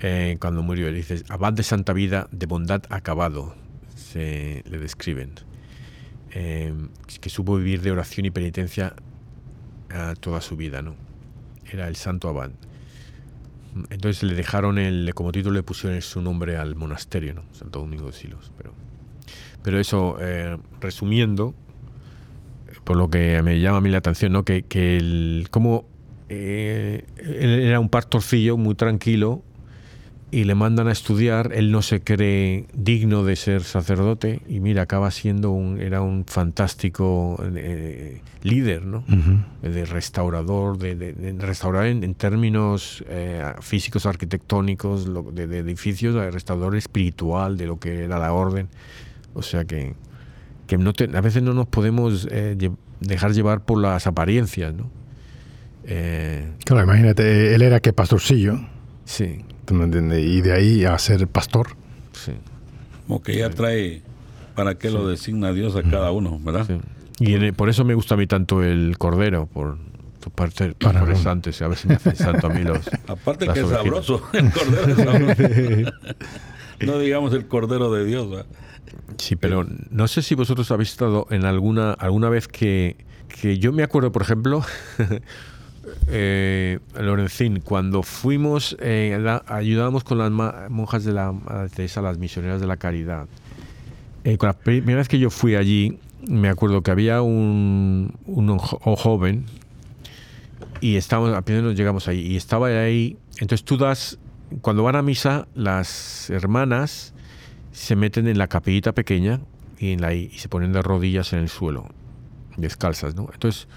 eh, 0.00 0.36
cuando 0.40 0.62
murió, 0.62 0.92
dice, 0.92 1.22
abad 1.28 1.52
de 1.52 1.62
santa 1.62 1.92
vida, 1.92 2.26
de 2.32 2.46
bondad 2.46 2.82
acabado, 2.90 3.54
se 3.94 4.64
le 4.68 4.78
describen 4.78 5.34
eh, 6.32 6.72
que 7.20 7.30
supo 7.30 7.56
vivir 7.56 7.80
de 7.82 7.90
oración 7.90 8.26
y 8.26 8.30
penitencia 8.30 8.94
a 9.90 10.14
toda 10.14 10.40
su 10.40 10.56
vida, 10.56 10.82
¿no? 10.82 10.94
Era 11.70 11.88
el 11.88 11.96
santo 11.96 12.28
abad. 12.28 12.50
Entonces 13.90 14.22
le 14.22 14.34
dejaron 14.34 14.78
el, 14.78 15.12
como 15.14 15.32
título 15.32 15.56
le 15.56 15.62
pusieron 15.62 16.00
su 16.02 16.20
nombre 16.20 16.56
al 16.56 16.74
monasterio, 16.74 17.34
¿no? 17.34 17.42
Santo 17.52 17.80
Domingo 17.80 18.06
de 18.06 18.12
Silos. 18.12 18.52
Pero, 18.56 18.72
pero 19.62 19.78
eso, 19.78 20.16
eh, 20.20 20.56
resumiendo, 20.80 21.54
por 22.84 22.96
lo 22.96 23.10
que 23.10 23.42
me 23.42 23.60
llama 23.60 23.78
a 23.78 23.80
mí 23.80 23.90
la 23.90 23.98
atención, 23.98 24.32
¿no? 24.32 24.44
Que, 24.44 24.62
que 24.62 24.96
el, 24.96 25.48
como 25.50 25.84
eh, 26.28 27.04
él 27.18 27.60
era 27.60 27.80
un 27.80 27.88
pastorcillo 27.88 28.56
muy 28.56 28.74
tranquilo 28.74 29.42
y 30.32 30.44
le 30.44 30.54
mandan 30.54 30.86
a 30.86 30.92
estudiar, 30.92 31.50
él 31.54 31.72
no 31.72 31.82
se 31.82 32.02
cree 32.02 32.66
digno 32.72 33.24
de 33.24 33.34
ser 33.34 33.64
sacerdote 33.64 34.40
y 34.48 34.60
mira, 34.60 34.82
acaba 34.82 35.10
siendo 35.10 35.50
un, 35.50 35.80
era 35.80 36.02
un 36.02 36.24
fantástico 36.24 37.42
eh, 37.56 38.20
líder, 38.42 38.84
¿no? 38.86 39.02
De 39.62 39.84
restaurador, 39.84 40.78
de, 40.78 40.94
de- 40.94 41.12
de 41.14 41.32
restaurar 41.44 41.86
en, 41.86 42.04
en 42.04 42.14
términos 42.14 43.04
eh, 43.08 43.44
físicos, 43.60 44.06
arquitectónicos, 44.06 45.08
lo- 45.08 45.22
de, 45.32 45.46
de 45.48 45.58
edificios, 45.58 46.14
de 46.14 46.30
restaurador 46.30 46.76
espiritual 46.76 47.56
de 47.56 47.66
lo 47.66 47.80
que 47.80 48.04
era 48.04 48.18
la 48.18 48.32
orden. 48.32 48.68
O 49.34 49.42
sea 49.42 49.64
que, 49.64 49.94
que 50.68 50.78
no 50.78 50.92
te- 50.92 51.10
a 51.16 51.20
veces 51.20 51.42
no 51.42 51.54
nos 51.54 51.66
podemos 51.66 52.28
eh, 52.30 52.54
lle- 52.56 52.76
dejar 53.00 53.32
llevar 53.32 53.64
por 53.64 53.78
las 53.80 54.06
apariencias, 54.06 54.72
¿no? 54.74 54.88
Eh, 55.84 56.52
Claro, 56.64 56.84
imagínate, 56.84 57.54
él 57.54 57.62
era 57.62 57.80
que 57.80 57.92
pastorcillo, 57.92 58.60
sí, 59.04 59.40
¿tú 59.70 59.76
me 59.76 59.84
entiendes? 59.84 60.24
Y 60.26 60.40
de 60.40 60.52
ahí 60.52 60.84
a 60.84 60.98
ser 60.98 61.28
pastor. 61.28 61.76
sí. 62.12 62.32
Como 63.06 63.22
que 63.22 63.36
ya 63.36 63.50
trae 63.50 64.02
para 64.56 64.74
qué 64.76 64.90
lo 64.90 65.06
designa 65.08 65.52
Dios 65.52 65.76
a 65.76 65.82
cada 65.84 66.10
uno, 66.10 66.40
¿verdad? 66.42 66.66
sí. 66.66 66.78
Y 67.24 67.34
en 67.34 67.42
el- 67.44 67.54
por 67.54 67.68
eso 67.68 67.84
me 67.84 67.94
gusta 67.94 68.14
a 68.14 68.16
mí 68.18 68.26
tanto 68.26 68.64
el 68.64 68.96
cordero, 68.98 69.46
por 69.46 69.78
su 70.22 70.30
parte 70.30 70.74
Para- 70.74 70.98
interesante, 71.00 71.50
a 71.62 71.68
ver 71.68 71.76
si 71.78 71.86
me 71.86 71.94
hacen 71.94 72.16
santo 72.16 72.48
a 72.48 72.50
mí 72.50 72.62
los... 72.64 72.88
Aparte 73.06 73.46
que 73.46 73.60
es 73.60 73.64
ovejitas. 73.64 73.76
sabroso, 74.06 74.22
el 74.32 74.50
cordero 74.50 74.86
es 74.92 74.96
sabroso. 74.96 75.92
no 76.80 76.98
digamos 76.98 77.32
el 77.32 77.46
cordero 77.46 77.92
de 77.92 78.04
Dios, 78.04 78.28
¿verdad? 78.28 78.46
Sí, 79.18 79.36
pero 79.36 79.66
no 79.90 80.08
sé 80.08 80.22
si 80.22 80.34
vosotros 80.34 80.68
habéis 80.72 80.90
estado 80.90 81.26
en 81.30 81.44
alguna 81.44 81.92
alguna 81.92 82.28
vez 82.28 82.48
que, 82.48 82.96
que 83.40 83.58
yo 83.58 83.72
me 83.72 83.82
acuerdo, 83.84 84.10
por 84.12 84.22
ejemplo, 84.22 84.64
eh, 86.08 86.78
Lorencín, 86.98 87.60
cuando 87.60 88.02
fuimos, 88.02 88.76
eh, 88.80 89.38
ayudábamos 89.46 90.04
con 90.04 90.18
las 90.18 90.30
monjas 90.70 91.04
de 91.04 91.12
la 91.12 91.32
Madre 91.32 91.88
las 92.02 92.18
misioneras 92.18 92.60
de 92.60 92.66
la 92.66 92.76
caridad. 92.76 93.26
Eh, 94.24 94.36
con 94.36 94.48
la 94.48 94.52
primera 94.54 94.98
vez 94.98 95.08
que 95.08 95.18
yo 95.18 95.30
fui 95.30 95.54
allí, 95.54 95.98
me 96.28 96.48
acuerdo 96.48 96.82
que 96.82 96.90
había 96.90 97.22
un 97.22 98.12
joven 98.96 99.46
y 100.80 100.96
estábamos, 100.96 101.34
apenas 101.34 101.62
nos 101.62 101.74
llegamos 101.74 102.08
ahí, 102.08 102.20
y 102.20 102.36
estaba 102.36 102.68
ahí, 102.68 103.18
entonces 103.38 103.64
tú 103.64 103.76
das, 103.76 104.18
cuando 104.62 104.82
van 104.82 104.96
a 104.96 105.02
misa, 105.02 105.46
las 105.54 106.30
hermanas 106.30 107.12
se 107.72 107.96
meten 107.96 108.26
en 108.28 108.38
la 108.38 108.48
capillita 108.48 108.92
pequeña 108.92 109.40
y, 109.78 109.92
en 109.92 110.00
la, 110.00 110.14
y 110.14 110.30
se 110.30 110.48
ponen 110.48 110.72
de 110.72 110.82
rodillas 110.82 111.32
en 111.32 111.40
el 111.40 111.48
suelo, 111.48 111.86
descalzas, 112.56 113.14
¿no? 113.14 113.28
Entonces, 113.32 113.68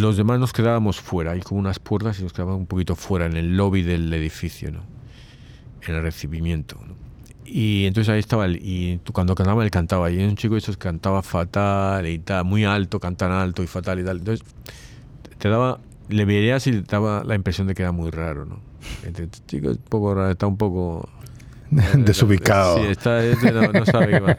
los 0.00 0.16
demás 0.16 0.38
nos 0.40 0.52
quedábamos 0.52 1.00
fuera, 1.00 1.32
hay 1.32 1.40
como 1.40 1.60
unas 1.60 1.78
puertas 1.78 2.18
y 2.20 2.22
nos 2.22 2.32
quedábamos 2.32 2.60
un 2.60 2.66
poquito 2.66 2.96
fuera, 2.96 3.26
en 3.26 3.36
el 3.36 3.56
lobby 3.56 3.82
del 3.82 4.12
edificio, 4.12 4.70
¿no? 4.72 4.80
En 5.86 5.94
el 5.94 6.02
recibimiento, 6.02 6.76
¿no? 6.86 6.94
Y 7.44 7.86
entonces 7.86 8.12
ahí 8.12 8.18
estaba, 8.18 8.44
el- 8.44 8.56
y 8.56 9.00
cuando 9.12 9.34
cantaba, 9.34 9.64
él 9.64 9.70
cantaba, 9.70 10.10
y 10.10 10.18
era 10.18 10.28
un 10.28 10.36
chico 10.36 10.54
de 10.54 10.58
esos 10.58 10.76
que 10.76 10.82
cantaba 10.82 11.22
fatal 11.22 12.06
y 12.06 12.18
tal, 12.18 12.44
muy 12.44 12.64
alto, 12.64 13.00
cantan 13.00 13.32
alto 13.32 13.62
y 13.62 13.66
fatal 13.66 13.98
y 14.00 14.04
tal. 14.04 14.18
Entonces, 14.18 14.46
te 15.38 15.48
daba, 15.48 15.80
le 16.10 16.24
verías 16.26 16.66
y 16.66 16.72
te 16.72 16.82
daba 16.82 17.24
la 17.24 17.34
impresión 17.34 17.66
de 17.66 17.74
que 17.74 17.82
era 17.82 17.92
muy 17.92 18.10
raro, 18.10 18.44
¿no? 18.44 18.60
Este 19.06 19.28
chico 19.46 19.70
es 19.70 19.76
un 19.78 19.82
poco 19.84 20.14
raro, 20.14 20.30
está 20.30 20.46
un 20.46 20.56
poco... 20.58 21.08
Desubicado. 21.96 22.76
Sí, 22.78 22.84
está, 22.90 23.24
este 23.24 23.50
no, 23.52 23.72
no 23.72 23.86
sabe 23.86 24.12
qué 24.12 24.20
va. 24.20 24.36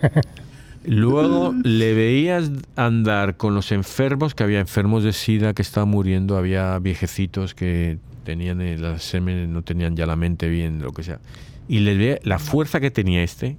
Luego 0.85 1.53
le 1.63 1.93
veías 1.93 2.51
andar 2.75 3.37
con 3.37 3.53
los 3.53 3.71
enfermos, 3.71 4.33
que 4.33 4.43
había 4.43 4.59
enfermos 4.59 5.03
de 5.03 5.13
sida 5.13 5.53
que 5.53 5.61
estaban 5.61 5.89
muriendo, 5.89 6.37
había 6.37 6.79
viejecitos 6.79 7.53
que 7.53 7.97
tenían 8.23 8.61
el 8.61 8.99
semen, 8.99 9.51
no 9.51 9.61
tenían 9.61 9.95
ya 9.95 10.05
la 10.05 10.15
mente 10.15 10.47
bien, 10.49 10.81
lo 10.81 10.91
que 10.91 11.03
sea. 11.03 11.19
Y 11.67 11.79
le 11.79 11.95
veía 11.97 12.19
la 12.23 12.39
fuerza 12.39 12.79
que 12.79 12.91
tenía 12.91 13.23
este, 13.23 13.57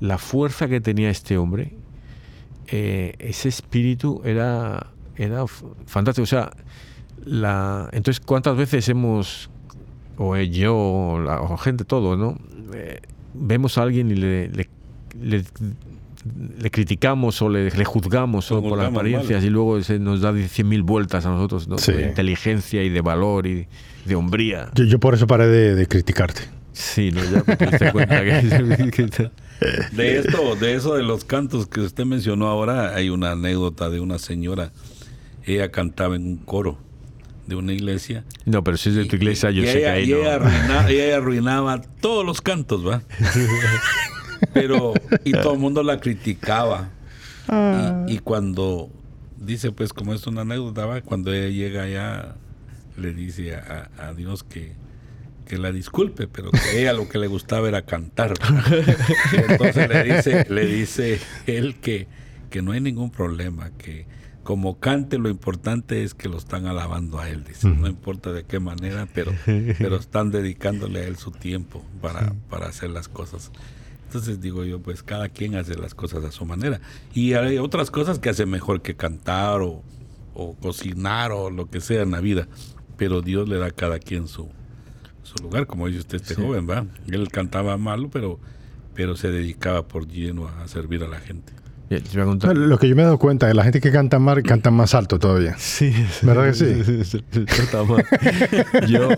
la 0.00 0.18
fuerza 0.18 0.68
que 0.68 0.80
tenía 0.80 1.10
este 1.10 1.36
hombre, 1.38 1.72
eh, 2.68 3.14
ese 3.18 3.48
espíritu 3.48 4.22
era, 4.24 4.86
era 5.16 5.44
fantástico. 5.86 6.22
O 6.22 6.26
sea, 6.26 6.50
la, 7.24 7.88
entonces, 7.92 8.24
¿cuántas 8.24 8.56
veces 8.56 8.88
hemos, 8.88 9.50
o 10.16 10.36
yo, 10.36 10.76
o, 10.76 11.20
la- 11.20 11.56
gente, 11.58 11.84
todo, 11.84 12.16
¿no? 12.16 12.38
Eh, 12.74 13.00
vemos 13.34 13.76
a 13.76 13.82
alguien 13.82 14.10
y 14.10 14.14
le- 14.14 14.50
le 16.58 16.70
criticamos 16.70 17.40
o 17.42 17.48
le, 17.48 17.70
le 17.70 17.84
juzgamos 17.84 18.46
solo 18.46 18.62
por 18.62 18.78
las 18.78 18.90
apariencias 18.90 19.40
mal. 19.40 19.44
y 19.44 19.50
luego 19.50 19.82
se 19.82 19.98
nos 19.98 20.20
da 20.20 20.32
100.000 20.32 20.82
vueltas 20.82 21.26
a 21.26 21.30
nosotros, 21.30 21.68
¿no? 21.68 21.78
Sí. 21.78 21.92
De 21.92 22.08
inteligencia 22.08 22.82
y 22.82 22.88
de 22.88 23.00
valor 23.00 23.46
y 23.46 23.66
de 24.04 24.14
hombría. 24.14 24.70
Yo, 24.74 24.84
yo 24.84 24.98
por 24.98 25.14
eso 25.14 25.26
paré 25.26 25.46
de, 25.46 25.74
de 25.74 25.86
criticarte. 25.86 26.42
Sí, 26.72 27.12
¿no? 27.12 27.22
ya 27.22 27.56
diste 27.56 27.92
cuenta 27.92 28.24
que... 28.24 29.30
De 29.92 30.18
esto, 30.18 30.56
de 30.56 30.74
eso 30.74 30.94
de 30.94 31.04
los 31.04 31.24
cantos 31.24 31.68
que 31.68 31.80
usted 31.80 32.04
mencionó 32.04 32.48
ahora, 32.48 32.94
hay 32.94 33.08
una 33.08 33.30
anécdota 33.30 33.88
de 33.88 34.00
una 34.00 34.18
señora. 34.18 34.72
Ella 35.44 35.70
cantaba 35.70 36.16
en 36.16 36.26
un 36.26 36.36
coro 36.38 36.76
de 37.46 37.54
una 37.54 37.72
iglesia. 37.72 38.24
No, 38.44 38.64
pero 38.64 38.76
si 38.76 38.90
es 38.90 38.96
de 38.96 39.04
tu 39.04 39.16
iglesia, 39.16 39.50
yo 39.50 39.62
y 39.62 39.66
sé 39.66 39.72
que 39.74 39.78
ella, 39.78 39.92
ahí 39.92 40.04
y 40.04 40.12
no. 40.12 40.16
ella 40.18 40.34
arruinaba, 40.34 40.92
y 40.92 41.00
ella 41.00 41.16
arruinaba 41.16 41.82
todos 42.00 42.26
los 42.26 42.40
cantos, 42.40 42.86
¿va? 42.86 43.02
Pero, 44.52 44.94
y 45.24 45.32
todo 45.32 45.54
el 45.54 45.58
mundo 45.58 45.82
la 45.82 46.00
criticaba. 46.00 46.90
Y, 48.06 48.14
y 48.14 48.18
cuando 48.18 48.90
dice, 49.38 49.72
pues, 49.72 49.92
como 49.92 50.14
es 50.14 50.26
una 50.26 50.42
anécdota, 50.42 50.86
¿va? 50.86 51.00
cuando 51.02 51.32
ella 51.32 51.48
llega 51.48 51.82
allá, 51.82 52.36
le 52.96 53.12
dice 53.12 53.54
a, 53.56 53.90
a 53.98 54.14
Dios 54.14 54.44
que, 54.44 54.72
que 55.46 55.58
la 55.58 55.72
disculpe, 55.72 56.26
pero 56.26 56.50
que 56.50 56.58
a 56.58 56.72
ella 56.72 56.92
lo 56.92 57.08
que 57.08 57.18
le 57.18 57.26
gustaba 57.26 57.68
era 57.68 57.82
cantar. 57.82 58.34
Y 59.32 59.36
entonces 59.36 59.88
le 59.88 60.02
dice, 60.04 60.46
le 60.48 60.66
dice 60.66 61.20
él 61.46 61.76
que, 61.80 62.06
que 62.50 62.62
no 62.62 62.72
hay 62.72 62.80
ningún 62.80 63.10
problema, 63.10 63.70
que 63.70 64.06
como 64.42 64.78
cante 64.78 65.18
lo 65.18 65.30
importante 65.30 66.04
es 66.04 66.14
que 66.14 66.28
lo 66.28 66.36
están 66.36 66.66
alabando 66.66 67.18
a 67.18 67.28
él, 67.30 67.44
dice, 67.44 67.68
no 67.68 67.88
importa 67.88 68.30
de 68.32 68.44
qué 68.44 68.60
manera, 68.60 69.08
pero, 69.12 69.32
pero 69.46 69.96
están 69.96 70.30
dedicándole 70.30 71.00
a 71.00 71.04
él 71.04 71.16
su 71.16 71.30
tiempo 71.30 71.82
para, 72.02 72.34
para 72.50 72.66
hacer 72.66 72.90
las 72.90 73.08
cosas. 73.08 73.50
Entonces 74.14 74.40
digo 74.40 74.62
yo, 74.64 74.78
pues 74.78 75.02
cada 75.02 75.28
quien 75.28 75.56
hace 75.56 75.74
las 75.74 75.92
cosas 75.92 76.24
a 76.24 76.30
su 76.30 76.46
manera. 76.46 76.80
Y 77.14 77.32
hay 77.32 77.58
otras 77.58 77.90
cosas 77.90 78.20
que 78.20 78.28
hace 78.28 78.46
mejor 78.46 78.80
que 78.80 78.94
cantar 78.94 79.60
o, 79.60 79.82
o 80.34 80.54
cocinar 80.54 81.32
o 81.32 81.50
lo 81.50 81.66
que 81.66 81.80
sea 81.80 82.02
en 82.02 82.12
la 82.12 82.20
vida. 82.20 82.46
Pero 82.96 83.22
Dios 83.22 83.48
le 83.48 83.58
da 83.58 83.66
a 83.66 83.70
cada 83.72 83.98
quien 83.98 84.28
su, 84.28 84.48
su 85.24 85.42
lugar, 85.42 85.66
como 85.66 85.88
dice 85.88 85.98
usted, 85.98 86.22
este 86.22 86.36
joven, 86.36 86.70
¿va? 86.70 86.86
Él 87.08 87.28
cantaba 87.28 87.76
malo, 87.76 88.08
pero, 88.08 88.38
pero 88.94 89.16
se 89.16 89.32
dedicaba 89.32 89.88
por 89.88 90.06
lleno 90.06 90.46
a 90.46 90.68
servir 90.68 91.02
a 91.02 91.08
la 91.08 91.18
gente. 91.18 91.52
Lo 92.54 92.78
que 92.78 92.88
yo 92.88 92.96
me 92.96 93.02
he 93.02 93.04
dado 93.04 93.18
cuenta 93.18 93.46
es 93.46 93.52
que 93.52 93.56
la 93.56 93.62
gente 93.64 93.80
que 93.80 93.92
canta 93.92 94.18
mal 94.18 94.42
canta 94.42 94.70
más 94.70 94.94
alto 94.94 95.18
todavía. 95.18 95.54
Sí, 95.58 95.92
¿Verdad 96.22 96.46
que 96.46 96.54
sí? 96.54 97.04
sí? 97.04 97.24
Mal. 97.88 98.04
yo, 98.88 99.08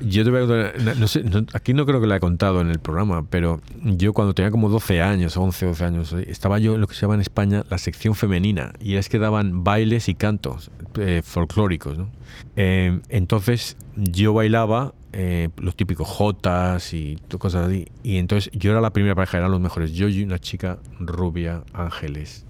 yo 0.00 0.24
te 0.24 0.30
voy 0.30 0.42
a 0.42 0.46
contar, 0.46 0.82
no- 0.82 0.94
no 0.94 1.08
sé, 1.08 1.22
no- 1.22 1.44
aquí 1.52 1.74
no 1.74 1.84
creo 1.86 2.00
que 2.00 2.06
la 2.06 2.16
he 2.16 2.20
contado 2.20 2.60
en 2.60 2.70
el 2.70 2.78
programa, 2.78 3.26
pero 3.28 3.60
yo 3.82 4.12
cuando 4.12 4.34
tenía 4.34 4.50
como 4.50 4.68
12 4.68 5.02
años, 5.02 5.36
11, 5.36 5.66
12 5.66 5.84
años, 5.84 6.12
eh, 6.14 6.24
estaba 6.28 6.58
yo 6.58 6.74
en 6.74 6.80
lo 6.80 6.86
que 6.86 6.94
se 6.94 7.02
llama 7.02 7.14
en 7.14 7.20
España 7.20 7.64
la 7.70 7.78
sección 7.78 8.14
femenina, 8.14 8.72
y 8.80 8.94
es 8.96 9.08
que 9.08 9.18
daban 9.18 9.62
bailes 9.64 10.08
y 10.08 10.14
cantos 10.14 10.70
eh, 10.98 11.22
folclóricos, 11.24 11.98
¿no? 11.98 12.10
Eh, 12.56 13.00
entonces 13.08 13.76
yo 13.98 14.32
bailaba 14.32 14.94
eh, 15.12 15.48
los 15.58 15.74
típicos 15.76 16.06
jotas 16.08 16.92
y 16.94 17.18
cosas 17.38 17.66
así, 17.68 17.86
y 18.02 18.18
entonces 18.18 18.50
yo 18.54 18.70
era 18.70 18.80
la 18.80 18.90
primera 18.90 19.14
pareja, 19.14 19.38
eran 19.38 19.50
los 19.50 19.60
mejores, 19.60 19.92
yo 19.92 20.08
y 20.08 20.22
una 20.22 20.38
chica 20.38 20.78
rubia, 21.00 21.62
Ángeles, 21.72 22.44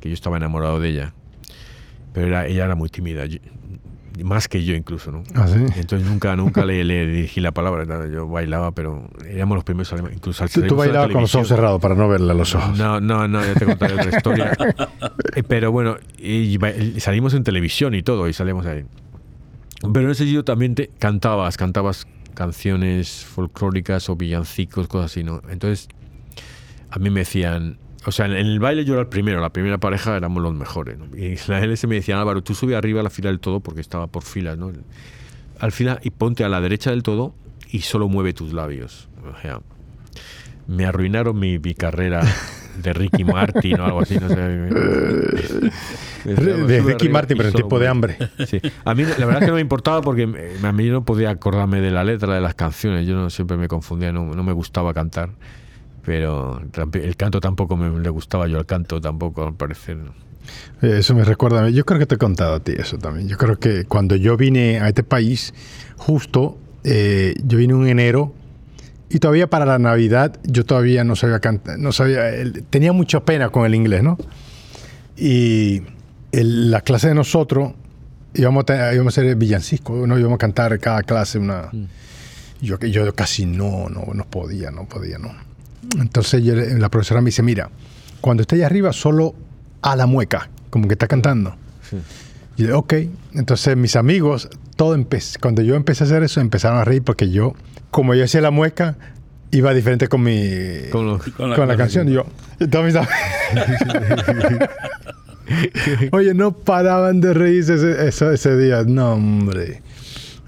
que 0.00 0.08
yo 0.08 0.14
estaba 0.14 0.36
enamorado 0.36 0.80
de 0.80 0.88
ella 0.90 1.14
pero 2.12 2.26
era, 2.26 2.46
ella 2.46 2.66
era 2.66 2.74
muy 2.74 2.90
tímida, 2.90 3.24
yo- 3.24 3.38
más 4.22 4.46
que 4.46 4.62
yo 4.62 4.74
incluso, 4.74 5.10
¿no? 5.10 5.22
¿Ah, 5.34 5.46
sí? 5.48 5.54
Entonces 5.76 6.06
nunca, 6.06 6.36
nunca 6.36 6.66
le, 6.66 6.84
le 6.84 7.06
dirigí 7.06 7.40
la 7.40 7.52
palabra, 7.52 7.86
nada, 7.86 8.06
yo 8.06 8.28
bailaba, 8.28 8.72
pero 8.72 9.08
éramos 9.26 9.54
los 9.56 9.64
primeros, 9.64 9.90
incluso 10.12 10.42
al 10.44 10.50
Tú, 10.50 10.76
bailabas 10.76 11.10
con 11.10 11.22
los 11.22 11.34
ojos 11.34 11.48
cerrados 11.48 11.80
para 11.80 11.94
no 11.94 12.08
verle 12.10 12.30
a 12.32 12.34
los 12.34 12.54
ojos. 12.54 12.76
No, 12.76 13.00
no, 13.00 13.26
no, 13.28 13.42
ya 13.46 13.54
te 13.54 13.64
contaré 13.64 13.94
otra 13.94 14.10
historia. 14.10 14.52
Eh, 15.34 15.42
Pero 15.42 15.72
bueno, 15.72 15.96
y 16.18 16.58
ba- 16.58 16.70
y 16.72 17.00
salimos 17.00 17.32
en 17.32 17.42
televisión 17.44 17.94
y 17.94 18.02
todo, 18.02 18.28
y 18.28 18.34
salimos 18.34 18.66
ahí. 18.66 18.84
Pero 19.92 20.06
en 20.06 20.10
ese 20.12 20.24
sitio 20.24 20.44
también 20.44 20.74
te 20.74 20.88
cantabas, 20.98 21.56
cantabas 21.56 22.06
canciones 22.34 23.24
folclóricas 23.24 24.08
o 24.08 24.16
villancicos, 24.16 24.88
cosas 24.88 25.10
así, 25.10 25.24
¿no? 25.24 25.42
Entonces, 25.48 25.88
a 26.90 26.98
mí 26.98 27.10
me 27.10 27.20
decían, 27.20 27.78
o 28.04 28.12
sea, 28.12 28.26
en 28.26 28.32
el 28.32 28.58
baile 28.58 28.84
yo 28.84 28.94
era 28.94 29.02
el 29.02 29.08
primero, 29.08 29.40
la 29.40 29.50
primera 29.50 29.78
pareja 29.78 30.16
éramos 30.16 30.42
los 30.42 30.54
mejores, 30.54 30.98
¿no? 30.98 31.06
Y 31.16 31.36
la 31.48 31.60
LS 31.60 31.86
me 31.86 31.96
decían, 31.96 32.18
Álvaro, 32.18 32.42
tú 32.42 32.54
sube 32.54 32.76
arriba 32.76 33.00
a 33.00 33.02
la 33.02 33.10
fila 33.10 33.30
del 33.30 33.40
todo, 33.40 33.60
porque 33.60 33.80
estaba 33.80 34.06
por 34.06 34.22
filas, 34.22 34.58
¿no? 34.58 34.72
Al 35.58 35.72
final, 35.72 36.00
y 36.02 36.10
ponte 36.10 36.44
a 36.44 36.48
la 36.48 36.60
derecha 36.60 36.90
del 36.90 37.02
todo 37.02 37.34
y 37.70 37.80
solo 37.80 38.08
mueve 38.08 38.32
tus 38.32 38.52
labios. 38.52 39.08
O 39.22 39.40
sea, 39.40 39.60
me 40.66 40.84
arruinaron 40.86 41.38
mi, 41.38 41.58
mi 41.58 41.74
carrera 41.74 42.22
de 42.82 42.92
Ricky 42.92 43.24
Martin 43.24 43.80
o 43.80 43.84
algo 43.84 44.00
así, 44.02 44.16
no 44.18 44.28
sé. 44.28 44.36
De 46.24 46.80
Ricky 46.80 47.08
Martin, 47.08 47.36
pero 47.36 47.48
en 47.48 47.54
tiempo 47.54 47.78
de 47.78 47.88
hambre. 47.88 48.16
Sí. 48.46 48.60
A 48.84 48.94
mí 48.94 49.04
la 49.04 49.26
verdad 49.26 49.36
es 49.36 49.40
que 49.40 49.46
no 49.48 49.54
me 49.54 49.60
importaba 49.60 50.00
porque 50.02 50.26
me- 50.26 50.66
a 50.66 50.72
mí 50.72 50.88
no 50.88 51.04
podía 51.04 51.30
acordarme 51.30 51.80
de 51.80 51.90
la 51.90 52.04
letra 52.04 52.34
de 52.34 52.40
las 52.40 52.54
canciones. 52.54 53.06
Yo 53.06 53.14
no, 53.14 53.30
siempre 53.30 53.56
me 53.56 53.68
confundía, 53.68 54.12
no, 54.12 54.24
no 54.34 54.42
me 54.42 54.52
gustaba 54.52 54.94
cantar. 54.94 55.30
Pero 56.04 56.60
el 56.94 57.16
canto 57.16 57.40
tampoco 57.40 57.76
me 57.76 57.96
le 58.00 58.08
gustaba 58.10 58.48
yo 58.48 58.58
el 58.58 58.66
canto 58.66 59.00
tampoco, 59.00 59.46
al 59.46 59.54
parecer. 59.54 59.98
Eh, 60.82 60.96
Eso 60.98 61.14
me 61.14 61.22
recuerda. 61.24 61.68
Yo 61.70 61.84
creo 61.84 62.00
que 62.00 62.06
te 62.06 62.16
he 62.16 62.18
contado 62.18 62.54
a 62.54 62.60
ti 62.60 62.72
eso 62.76 62.98
también. 62.98 63.28
Yo 63.28 63.36
creo 63.36 63.58
que 63.58 63.84
cuando 63.84 64.16
yo 64.16 64.36
vine 64.36 64.80
a 64.80 64.88
este 64.88 65.04
país, 65.04 65.54
justo, 65.96 66.58
eh, 66.82 67.34
yo 67.44 67.58
vine 67.58 67.74
en 67.74 67.86
enero 67.86 68.34
y 69.14 69.18
todavía 69.18 69.48
para 69.48 69.64
la 69.66 69.78
Navidad 69.78 70.38
yo 70.44 70.64
todavía 70.64 71.04
no 71.04 71.16
sabía 71.16 71.38
cantar, 71.40 71.78
no 71.78 71.92
sabía, 71.92 72.22
tenía 72.70 72.92
mucha 72.92 73.20
pena 73.20 73.50
con 73.50 73.66
el 73.66 73.74
inglés, 73.74 74.02
¿no? 74.02 74.16
Y 75.16 75.82
el- 76.32 76.70
la 76.70 76.80
clase 76.80 77.08
de 77.08 77.14
nosotros 77.14 77.72
íbamos 78.34 78.64
a, 78.70 78.94
íbamos 78.94 79.16
a 79.16 79.20
hacer 79.20 79.36
villancico, 79.36 80.06
no 80.06 80.18
íbamos 80.18 80.36
a 80.36 80.38
cantar 80.38 80.78
cada 80.78 81.02
clase 81.02 81.38
una. 81.38 81.68
Yo, 82.60 82.78
yo 82.78 83.12
casi 83.14 83.44
no, 83.44 83.88
no, 83.88 84.06
no 84.14 84.24
podía, 84.24 84.70
no 84.70 84.88
podía, 84.88 85.18
no. 85.18 85.30
Entonces 86.00 86.44
yo 86.44 86.54
la 86.54 86.88
profesora 86.88 87.20
me 87.20 87.26
dice, 87.26 87.42
mira, 87.42 87.70
cuando 88.20 88.42
esté 88.42 88.54
allá 88.56 88.66
arriba, 88.66 88.92
solo 88.92 89.34
a 89.82 89.96
la 89.96 90.06
mueca, 90.06 90.48
como 90.70 90.86
que 90.86 90.94
está 90.94 91.08
cantando. 91.08 91.56
Y 92.56 92.62
yo, 92.66 92.78
ok. 92.78 92.94
Entonces 93.34 93.76
mis 93.76 93.96
amigos, 93.96 94.48
todo 94.76 94.94
empecé, 94.94 95.38
cuando 95.38 95.62
yo 95.62 95.74
empecé 95.74 96.04
a 96.04 96.06
hacer 96.06 96.22
eso, 96.22 96.40
empezaron 96.40 96.78
a 96.78 96.84
reír 96.84 97.02
porque 97.02 97.30
yo, 97.30 97.54
como 97.90 98.14
yo 98.14 98.24
hacía 98.24 98.40
la 98.40 98.50
mueca, 98.50 98.96
iba 99.50 99.72
diferente 99.74 100.08
con 100.08 100.22
mi 100.22 100.88
Con 100.90 101.06
los- 101.06 101.22
con 101.28 101.50
la, 101.68 101.76
canción. 101.76 102.08
Y 102.08 102.12
yo, 102.12 102.24
y 102.58 102.66
todos 102.68 102.84
mis 102.86 102.94
amigos- 102.96 103.12
Oye, 106.12 106.34
no 106.34 106.52
paraban 106.52 107.20
de 107.20 107.34
reírse 107.34 107.74
ese, 107.74 108.08
ese- 108.08 108.34
ese 108.34 108.56
día. 108.56 108.84
No, 108.86 109.14
hombre. 109.14 109.82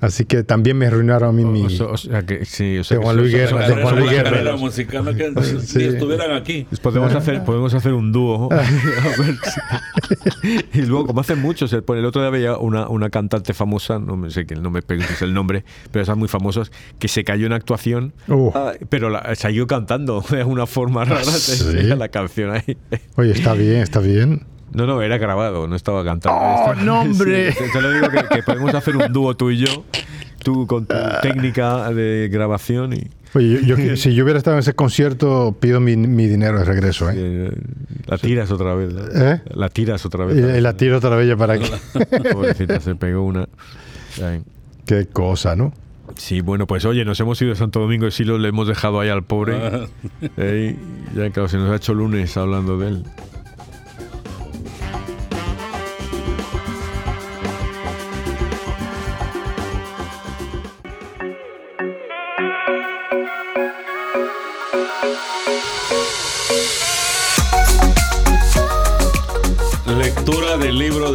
Así 0.04 0.24
que 0.26 0.42
también 0.44 0.76
me 0.76 0.86
arruinaron 0.86 1.28
a 1.30 1.32
mí 1.32 1.44
mi... 1.44 1.64
O, 1.80 1.96
sea- 1.96 2.22
que 2.26 2.44
sí, 2.44 2.78
o 2.78 2.84
sea 2.84 2.98
De 2.98 3.04
Juan 3.04 3.16
Luis 3.16 3.32
Guerra, 3.32 3.66
de 3.68 3.82
Juan 3.82 3.98
Luis 3.98 4.10
Guerra. 4.10 4.56
musical, 4.56 5.16
que 5.16 5.32
Sí. 5.42 5.60
si 5.66 5.84
estuvieran 5.84 6.32
aquí. 6.32 6.66
Pues 6.68 6.80
podemos 6.80 7.14
hacer, 7.14 7.42
podemos 7.46 7.72
hacer 7.74 7.92
un 7.94 8.12
dúo. 8.12 8.48
Y 10.72 10.82
luego, 10.82 11.06
como 11.06 11.20
hacen 11.20 11.40
muchos, 11.40 11.72
el, 11.72 11.84
el 11.88 12.04
otro 12.04 12.20
día 12.20 12.30
veía 12.30 12.56
una, 12.58 12.88
una 12.88 13.08
cantante 13.10 13.54
famosa, 13.54 13.98
no 13.98 14.16
me 14.16 14.30
sé 14.30 14.46
que 14.46 14.54
no 14.56 14.70
me 14.70 14.82
preguntes 14.82 15.22
el 15.22 15.32
nombre, 15.32 15.64
pero 15.90 16.02
esas 16.02 16.16
muy 16.16 16.28
famosas, 16.28 16.70
que 16.98 17.08
se 17.08 17.24
cayó 17.24 17.46
en 17.46 17.52
actuación, 17.52 18.12
Uh. 18.28 18.50
ah, 18.54 18.72
pero 18.88 19.08
la, 19.10 19.34
siguió 19.34 19.66
cantando 19.66 20.22
de 20.30 20.44
una 20.44 20.66
forma 20.66 21.04
rara. 21.04 21.24
¿Sí? 21.24 21.64
tenía 21.74 21.96
la 21.96 22.08
canción 22.08 22.50
ahí. 22.54 22.76
Oye, 23.16 23.32
está 23.32 23.54
bien, 23.54 23.78
está 23.78 24.00
bien. 24.00 24.42
No, 24.74 24.86
no, 24.86 25.00
era 25.02 25.18
grabado, 25.18 25.66
no 25.68 25.76
estaba 25.76 26.04
cantando. 26.04 26.38
¡Oh, 26.38 26.54
Estaba- 26.72 26.82
no, 26.84 27.00
hombre! 27.02 27.52
Sí, 27.52 27.58
te, 27.64 27.70
te 27.70 27.80
lo 27.80 27.90
digo 27.92 28.08
que, 28.08 28.36
que 28.36 28.42
podemos 28.42 28.74
hacer 28.74 28.96
un 28.96 29.12
dúo 29.12 29.36
tú 29.36 29.50
y 29.50 29.58
yo, 29.58 29.84
tú 30.42 30.66
con 30.66 30.86
tu 30.86 30.94
técnica 31.22 31.90
de 31.92 32.28
grabación 32.30 32.92
y. 32.92 33.08
Oye, 33.36 33.60
yo, 33.64 33.76
yo- 33.76 33.96
si 33.96 34.14
yo 34.14 34.22
hubiera 34.24 34.38
estado 34.38 34.56
en 34.56 34.60
ese 34.60 34.74
concierto, 34.74 35.56
pido 35.58 35.80
mi, 35.80 35.96
mi 35.96 36.26
dinero 36.26 36.58
de 36.58 36.64
regreso, 36.64 37.10
¿eh? 37.10 37.14
eh, 37.16 37.50
la 38.06 38.16
tiras 38.18 38.50
otra 38.52 38.74
vez. 38.74 38.92
¿no? 38.92 39.00
¿Eh? 39.12 39.42
La 39.54 39.68
tiras 39.68 40.04
otra 40.06 40.24
vez. 40.24 40.36
Y, 40.36 40.58
y 40.58 40.60
la 40.60 40.76
tiro 40.76 40.98
otra 40.98 41.16
vez 41.16 41.26
ya 41.28 41.36
para 41.36 41.58
que... 41.58 41.66
Pobrecita, 42.32 42.78
se 42.80 42.94
pegó 42.94 43.22
una. 43.22 43.48
Qué 44.86 45.06
cosa, 45.06 45.56
¿no? 45.56 45.72
Sí, 46.16 46.42
bueno, 46.42 46.66
pues 46.68 46.84
oye, 46.84 47.04
nos 47.04 47.18
hemos 47.18 47.40
ido 47.42 47.50
de 47.50 47.56
Santo 47.56 47.80
Domingo 47.80 48.06
y 48.06 48.10
sí 48.12 48.24
lo 48.24 48.38
le 48.38 48.48
hemos 48.48 48.68
dejado 48.68 49.00
ahí 49.00 49.08
al 49.08 49.24
pobre. 49.24 49.56
Ah. 49.56 49.86
Ey, 50.36 50.78
ya 51.16 51.30
claro, 51.30 51.48
se 51.48 51.56
nos 51.56 51.70
ha 51.70 51.76
hecho 51.76 51.92
lunes 51.94 52.36
hablando 52.36 52.78
de 52.78 52.88
él. 52.88 53.04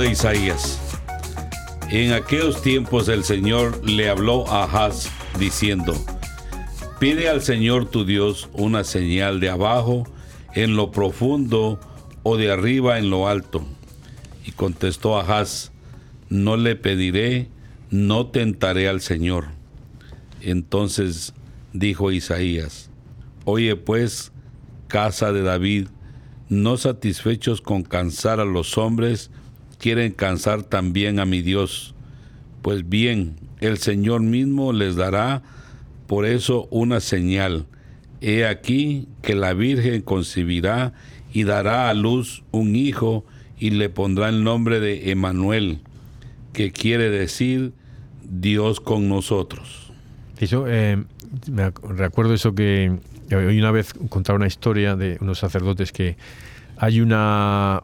Isaías. 0.10 0.80
En 1.90 2.14
aquellos 2.14 2.62
tiempos 2.62 3.08
el 3.10 3.24
Señor 3.24 3.88
le 3.88 4.10
habló 4.10 4.48
a 4.48 4.64
Ahaz 4.64 5.10
diciendo, 5.38 5.94
Pide 7.00 7.30
al 7.30 7.42
Señor 7.42 7.86
tu 7.86 8.06
Dios 8.06 8.50
una 8.54 8.84
señal 8.84 9.40
de 9.40 9.50
abajo 9.50 10.06
en 10.54 10.76
lo 10.76 10.92
profundo 10.92 11.80
o 12.24 12.38
de 12.38 12.52
arriba 12.52 12.98
en 12.98 13.10
lo 13.10 13.28
alto. 13.28 13.64
Y 14.46 14.52
contestó 14.52 15.20
Ahaz, 15.20 15.72
No 16.30 16.58
le 16.58 16.76
pediré, 16.76 17.48
no 17.92 18.28
tentaré 18.28 18.88
al 18.88 19.02
Señor. 19.02 19.46
Entonces 20.42 21.34
dijo 21.74 22.12
Isaías, 22.12 22.90
Oye 23.46 23.76
pues, 23.76 24.32
casa 24.88 25.32
de 25.32 25.44
David, 25.44 25.88
no 26.50 26.78
satisfechos 26.78 27.62
con 27.62 27.84
cansar 27.84 28.40
a 28.40 28.46
los 28.46 28.78
hombres, 28.78 29.32
quieren 29.80 30.12
cansar 30.12 30.64
también 30.64 31.20
a 31.20 31.26
mi 31.26 31.42
Dios. 31.42 31.96
Pues 32.62 32.88
bien, 32.88 33.36
el 33.60 33.78
Señor 33.78 34.22
mismo 34.22 34.74
les 34.74 34.96
dará 34.96 35.42
por 36.06 36.26
eso 36.26 36.68
una 36.70 37.00
señal. 37.00 37.66
He 38.22 38.46
aquí 38.46 39.08
que 39.22 39.34
la 39.34 39.54
Virgen 39.54 40.02
concebirá 40.02 40.94
y 41.34 41.44
dará 41.44 41.90
a 41.90 41.94
luz 41.94 42.44
un 42.52 42.76
hijo 42.76 43.26
y 43.58 43.72
le 43.72 43.90
pondrá 43.90 44.30
el 44.30 44.44
nombre 44.44 44.80
de 44.80 45.12
Emanuel, 45.12 45.80
que 46.54 46.72
quiere 46.72 47.10
decir 47.10 47.74
Dios 48.24 48.80
con 48.80 49.08
nosotros. 49.08 49.92
Eso, 50.40 50.66
eh, 50.68 51.04
me 51.50 51.72
recuerdo 51.90 52.34
eso 52.34 52.56
que 52.56 52.98
hoy 53.32 53.60
una 53.60 53.72
vez 53.72 53.94
contaron 54.10 54.42
una 54.42 54.48
historia 54.48 54.96
de 54.96 55.18
unos 55.22 55.40
sacerdotes 55.40 55.92
que 55.92 56.18
hay 56.78 57.02
una, 57.02 57.84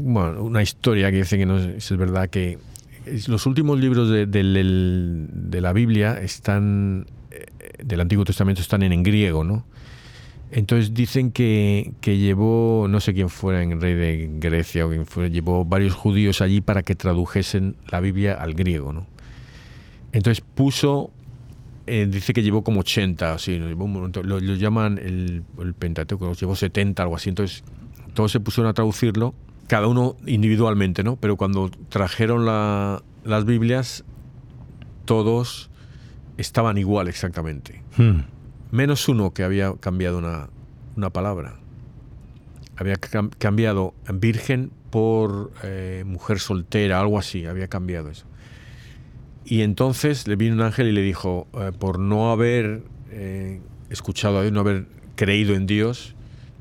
bueno, 0.00 0.42
una 0.42 0.62
historia 0.62 1.10
que 1.10 1.18
dice 1.18 1.38
que 1.38 1.46
no 1.46 1.58
si 1.58 1.94
es 1.94 1.96
verdad 1.96 2.28
que 2.28 2.58
es- 3.06 3.28
los 3.28 3.46
últimos 3.46 3.78
libros 3.78 4.08
de, 4.10 4.26
del- 4.26 5.26
de 5.32 5.60
la 5.60 5.72
Biblia 5.72 6.18
están 6.20 7.06
eh, 7.30 7.46
del 7.84 8.00
Antiguo 8.00 8.24
Testamento 8.24 8.60
están 8.60 8.82
en, 8.82 8.92
en 8.92 9.02
griego, 9.02 9.44
¿no? 9.44 9.64
Entonces 10.52 10.94
dicen 10.94 11.32
que, 11.32 11.92
que 12.00 12.18
llevó, 12.18 12.86
no 12.88 13.00
sé 13.00 13.12
quién 13.14 13.28
fuera, 13.28 13.62
en 13.64 13.80
rey 13.80 13.94
de 13.94 14.30
Grecia 14.38 14.86
o 14.86 14.90
quien 14.90 15.04
fuera, 15.04 15.28
llevó 15.28 15.64
varios 15.64 15.94
judíos 15.94 16.40
allí 16.40 16.60
para 16.60 16.82
que 16.84 16.94
tradujesen 16.94 17.74
la 17.90 17.98
Biblia 18.00 18.34
al 18.34 18.54
griego, 18.54 18.92
¿no? 18.92 19.06
Entonces 20.12 20.42
puso, 20.54 21.10
eh, 21.88 22.06
dice 22.08 22.32
que 22.32 22.42
llevó 22.44 22.62
como 22.62 22.80
80, 22.80 23.34
así, 23.34 23.58
¿no? 23.58 23.68
Lo, 24.22 24.22
lo 24.40 24.54
llaman 24.54 24.98
el, 24.98 25.42
el 25.60 25.74
Pentateuco, 25.74 26.32
llevó 26.34 26.54
70, 26.54 27.02
algo 27.02 27.16
así. 27.16 27.28
Entonces 27.28 27.64
todos 28.14 28.30
se 28.30 28.38
pusieron 28.38 28.70
a 28.70 28.72
traducirlo, 28.72 29.34
cada 29.68 29.86
uno 29.86 30.16
individualmente, 30.26 31.02
¿no? 31.02 31.16
Pero 31.16 31.36
cuando 31.36 31.70
trajeron 31.88 32.44
la- 32.46 33.02
las 33.24 33.44
Biblias, 33.44 34.04
todos 35.04 35.70
estaban 36.36 36.76
igual 36.78 37.08
exactamente 37.08 37.82
Hmm. 37.96 38.20
menos 38.70 39.08
uno 39.08 39.32
que 39.32 39.42
había 39.42 39.72
cambiado 39.80 40.18
una, 40.18 40.48
una 40.96 41.10
palabra. 41.10 41.56
Había 42.76 42.96
cam- 42.96 43.30
cambiado 43.38 43.94
virgen 44.12 44.70
por 44.90 45.50
eh, 45.62 46.04
mujer 46.06 46.38
soltera, 46.40 47.00
algo 47.00 47.18
así, 47.18 47.46
había 47.46 47.68
cambiado 47.68 48.10
eso. 48.10 48.26
Y 49.44 49.62
entonces 49.62 50.26
le 50.28 50.36
vino 50.36 50.54
un 50.56 50.62
ángel 50.62 50.88
y 50.88 50.92
le 50.92 51.00
dijo, 51.02 51.46
eh, 51.54 51.72
por 51.78 51.98
no 51.98 52.30
haber 52.32 52.82
eh, 53.10 53.60
escuchado 53.90 54.38
a 54.38 54.42
Dios, 54.42 54.52
no 54.52 54.60
haber 54.60 54.86
creído 55.14 55.54
en 55.54 55.66
Dios, 55.66 56.14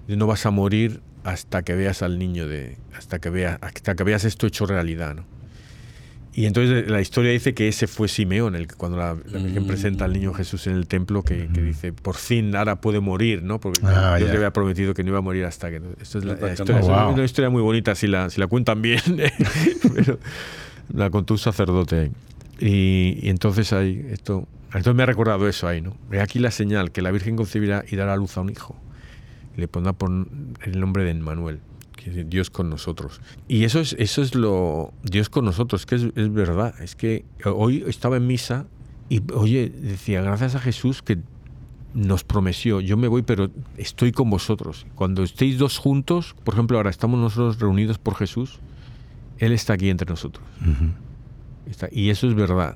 no 0.08 0.28
vas 0.28 0.46
a 0.46 0.52
morir 0.52 1.02
hasta 1.26 1.64
que 1.64 1.74
veas 1.76 2.02
al 2.02 2.18
niño 2.18 2.48
de, 2.48 2.78
hasta 2.98 3.20
que 3.20 3.30
veas, 3.30 3.58
hasta 3.62 3.96
que 3.96 4.04
veas 4.06 4.24
esto 4.24 4.48
hecho 4.48 4.66
realidad, 4.66 5.14
¿no? 5.16 5.26
Y 6.38 6.46
entonces 6.48 6.90
la 6.90 7.00
historia 7.00 7.32
dice 7.32 7.54
que 7.54 7.70
ese 7.70 7.88
fue 7.88 8.10
Simeón, 8.10 8.56
el 8.58 8.68
que 8.68 8.76
cuando 8.76 8.98
la, 8.98 9.16
la 9.32 9.40
Virgen 9.40 9.64
Mm. 9.64 9.68
presenta 9.68 10.04
al 10.06 10.12
niño 10.12 10.34
Jesús 10.34 10.68
en 10.68 10.76
el 10.76 10.86
templo, 10.86 11.24
que, 11.24 11.48
que 11.54 11.62
dice, 11.62 11.94
por 11.94 12.16
fin 12.16 12.54
ahora 12.58 12.82
puede 12.82 13.00
morir, 13.00 13.42
¿no? 13.42 13.60
Porque 13.62 13.80
Ah, 13.86 14.16
Dios 14.18 14.28
ya. 14.28 14.34
le 14.34 14.38
había 14.40 14.52
prometido 14.52 14.94
que 14.94 15.02
no 15.04 15.10
iba 15.12 15.20
a 15.20 15.22
morir 15.22 15.46
hasta 15.46 15.70
que... 15.70 15.82
Esto 16.02 16.20
es 16.20 16.26
la, 16.26 16.36
la 16.36 16.52
historia, 16.52 16.80
es 16.80 16.88
Wow. 16.88 17.14
una 17.14 17.24
historia 17.24 17.50
muy 17.50 17.62
bonita 17.62 17.96
si 17.96 18.08
la, 18.08 18.30
si 18.30 18.42
la 18.42 18.48
cuentan 18.48 18.82
bien, 18.82 19.00
pero 19.96 20.20
la 20.94 21.10
contó 21.10 21.36
un 21.36 21.38
sacerdote. 21.40 22.12
Y, 22.60 23.18
y 23.22 23.30
entonces 23.30 23.72
ahí, 23.74 24.06
esto... 24.12 24.46
Entonces 24.68 24.94
me 24.94 25.04
ha 25.04 25.06
recordado 25.06 25.48
eso 25.48 25.70
ahí, 25.70 25.80
¿no? 25.82 25.96
Ve 26.10 26.20
aquí 26.20 26.40
la 26.40 26.52
señal, 26.52 26.92
que 26.92 27.02
la 27.02 27.12
Virgen 27.12 27.38
concebirá 27.38 27.86
y 27.90 27.96
dará 27.96 28.12
a 28.12 28.18
luz 28.18 28.36
a 28.38 28.42
un 28.42 28.50
hijo. 28.50 28.76
Le 29.56 29.68
pondrá 29.68 29.94
por 29.94 30.10
el 30.10 30.80
nombre 30.80 31.04
de 31.04 31.12
Emmanuel, 31.12 31.60
que 31.96 32.10
es 32.22 32.30
Dios 32.30 32.50
con 32.50 32.70
nosotros. 32.70 33.22
Y 33.48 33.64
eso 33.64 33.80
es, 33.80 33.96
eso 34.00 34.22
es 34.22 34.36
lo. 34.36 34.94
Dios 35.04 35.30
con 35.30 35.46
nosotros, 35.46 35.86
que 35.86 35.96
es, 35.96 36.04
es 36.16 36.32
verdad. 36.34 36.74
Es 36.82 36.96
que 36.96 37.26
hoy 37.46 37.84
estaba 37.88 38.18
en 38.18 38.28
misa 38.28 38.66
y, 39.10 39.22
oye, 39.34 39.70
decía, 39.70 40.22
gracias 40.22 40.56
a 40.56 40.60
Jesús 40.60 41.02
que 41.02 41.20
nos 41.94 42.26
prometió, 42.26 42.82
yo 42.82 42.98
me 42.98 43.08
voy, 43.08 43.22
pero 43.22 43.50
estoy 43.78 44.12
con 44.12 44.30
vosotros. 44.30 44.86
Cuando 44.96 45.24
estéis 45.24 45.58
dos 45.58 45.78
juntos, 45.78 46.36
por 46.44 46.54
ejemplo, 46.56 46.76
ahora 46.76 46.90
estamos 46.90 47.18
nosotros 47.20 47.58
reunidos 47.60 47.98
por 47.98 48.16
Jesús, 48.16 48.60
Él 49.38 49.54
está 49.54 49.74
aquí 49.74 49.90
entre 49.90 50.10
nosotros. 50.10 50.44
Está- 51.70 51.88
y 51.92 52.10
eso 52.10 52.28
es 52.28 52.36
verdad. 52.36 52.76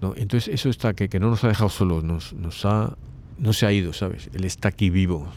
¿no? 0.00 0.14
Entonces, 0.16 0.48
eso 0.54 0.70
está, 0.70 0.94
que, 0.94 1.10
que 1.10 1.20
no 1.20 1.28
nos 1.28 1.44
ha 1.44 1.48
dejado 1.48 1.68
solos, 1.68 2.02
nos, 2.02 2.32
nos 2.32 2.64
ha, 2.64 2.96
no 3.40 3.52
se 3.52 3.66
ha 3.66 3.72
ido, 3.72 3.92
¿sabes? 3.92 4.30
Él 4.34 4.44
está 4.44 4.68
aquí 4.68 4.90
vivo. 4.90 5.28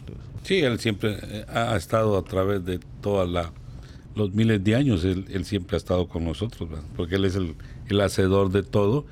Sí, 0.44 0.60
él 0.60 0.78
siempre 0.78 1.18
eh, 1.22 1.44
ha 1.48 1.74
estado 1.76 2.16
a 2.16 2.22
través 2.24 2.64
de 2.64 2.78
todos 3.00 3.28
los 4.14 4.32
miles 4.32 4.62
de 4.62 4.76
años, 4.76 5.02
él, 5.04 5.44
siempre 5.44 5.76
ha 5.76 5.78
estado 5.78 6.06
con 6.06 6.24
nosotros, 6.24 6.68
¿verdad? 6.68 6.84
porque 6.96 7.16
él 7.16 7.24
es 7.24 7.34
el, 7.34 7.56
el 7.88 8.00
hacedor 8.00 8.50
de 8.52 8.62
todo 8.62 9.06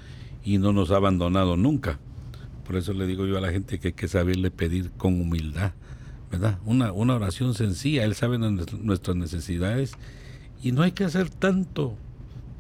y 0.45 0.59
no 0.59 0.73
nos 0.73 0.91
ha 0.91 0.97
abandonado 0.97 1.57
nunca. 1.57 1.99
Por 2.67 2.77
eso 2.77 2.93
le 2.93 3.07
digo 3.07 3.27
yo 3.27 3.39
a 3.39 3.41
la 3.41 3.51
gente 3.51 3.81
que 3.81 3.89
hay 3.89 3.95
que 3.95 4.07
saberle 4.09 4.51
pedir 4.51 4.91
con 4.93 5.21
humildad, 5.21 5.73
¿verdad? 6.31 6.59
Una, 6.65 6.93
una 6.93 7.15
oración 7.17 7.55
sencilla, 7.55 8.05
él 8.05 8.15
sabe 8.15 8.39
nues- 8.39 8.79
nuestras 8.79 9.17
necesidades 9.17 9.95
y 10.63 10.73
no 10.73 10.83
hay 10.83 10.93
que 10.93 11.05
hacer 11.05 11.29
tanto 11.31 11.97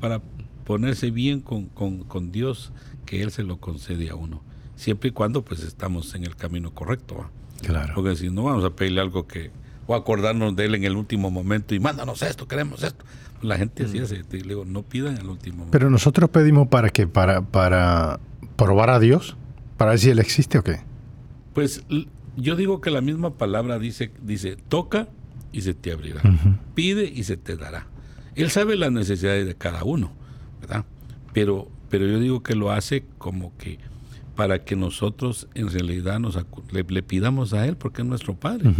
para 0.01 0.21
ponerse 0.65 1.11
bien 1.11 1.41
con, 1.41 1.67
con, 1.67 2.05
con 2.05 2.33
Dios 2.33 2.73
que 3.07 3.23
Él 3.23 3.31
se 3.31 3.43
lo 3.45 3.59
concede 3.59 4.11
a 4.11 4.15
uno, 4.17 4.43
siempre 4.77 5.11
y 5.11 5.13
cuando 5.13 5.45
pues 5.45 5.63
estamos 5.63 6.15
en 6.15 6.25
el 6.25 6.37
camino 6.37 6.73
correcto. 6.73 7.17
¿va? 7.17 7.31
Claro. 7.63 7.95
Porque 7.95 8.17
si 8.17 8.31
no 8.31 8.45
vamos 8.45 8.65
a 8.65 8.71
pedirle 8.71 9.01
algo 9.01 9.27
que, 9.27 9.51
o 9.87 9.95
acordarnos 9.95 10.57
de 10.57 10.65
él 10.65 10.75
en 10.75 10.85
el 10.85 10.97
último 10.97 11.31
momento 11.31 11.75
y 11.75 11.81
mándanos 11.81 12.23
esto, 12.23 12.49
queremos 12.49 12.83
esto. 12.83 13.05
La 13.41 13.59
gente 13.59 13.85
así 13.85 13.99
hace, 13.99 14.23
te 14.23 14.39
digo, 14.39 14.65
no 14.65 14.83
pidan 14.83 15.17
en 15.17 15.23
el 15.23 15.29
último 15.29 15.59
momento. 15.59 15.73
Pero 15.73 15.91
nosotros 15.91 16.31
pedimos 16.31 16.69
para 16.69 16.91
que 16.91 17.09
para 17.09 17.43
para 17.43 18.21
probar 18.57 18.91
a 18.91 19.01
Dios, 19.01 19.37
para 19.77 19.91
ver 19.91 19.99
si 19.99 20.11
él 20.11 20.21
existe 20.21 20.59
o 20.59 20.63
qué. 20.63 20.81
Pues 21.53 21.85
yo 22.37 22.57
digo 22.57 22.81
que 22.81 22.91
la 22.91 23.01
misma 23.01 23.35
palabra 23.35 23.79
dice, 23.79 24.13
dice, 24.23 24.57
toca 24.69 25.09
y 25.51 25.63
se 25.63 25.75
te 25.75 25.93
abrirá. 25.93 26.23
Pide 26.75 27.05
y 27.05 27.25
se 27.25 27.37
te 27.37 27.57
dará. 27.57 27.87
Él 28.35 28.51
sabe 28.51 28.77
las 28.77 28.93
necesidades 28.93 29.47
de 29.47 29.55
cada 29.55 29.85
uno, 29.85 30.13
¿verdad? 30.61 30.85
Pero, 31.33 31.69
pero 31.91 32.07
yo 32.07 32.19
digo 32.19 32.43
que 32.43 32.55
lo 32.55 32.71
hace 32.71 33.05
como 33.19 33.57
que 33.59 33.79
para 34.37 34.65
que 34.65 34.77
nosotros 34.77 35.47
en 35.55 35.69
realidad 35.71 36.19
nos 36.19 36.39
le, 36.71 36.83
le 36.89 37.03
pidamos 37.03 37.53
a 37.53 37.67
Él 37.67 37.77
porque 37.77 38.03
es 38.03 38.09
nuestro 38.09 38.35
Padre. 38.35 38.71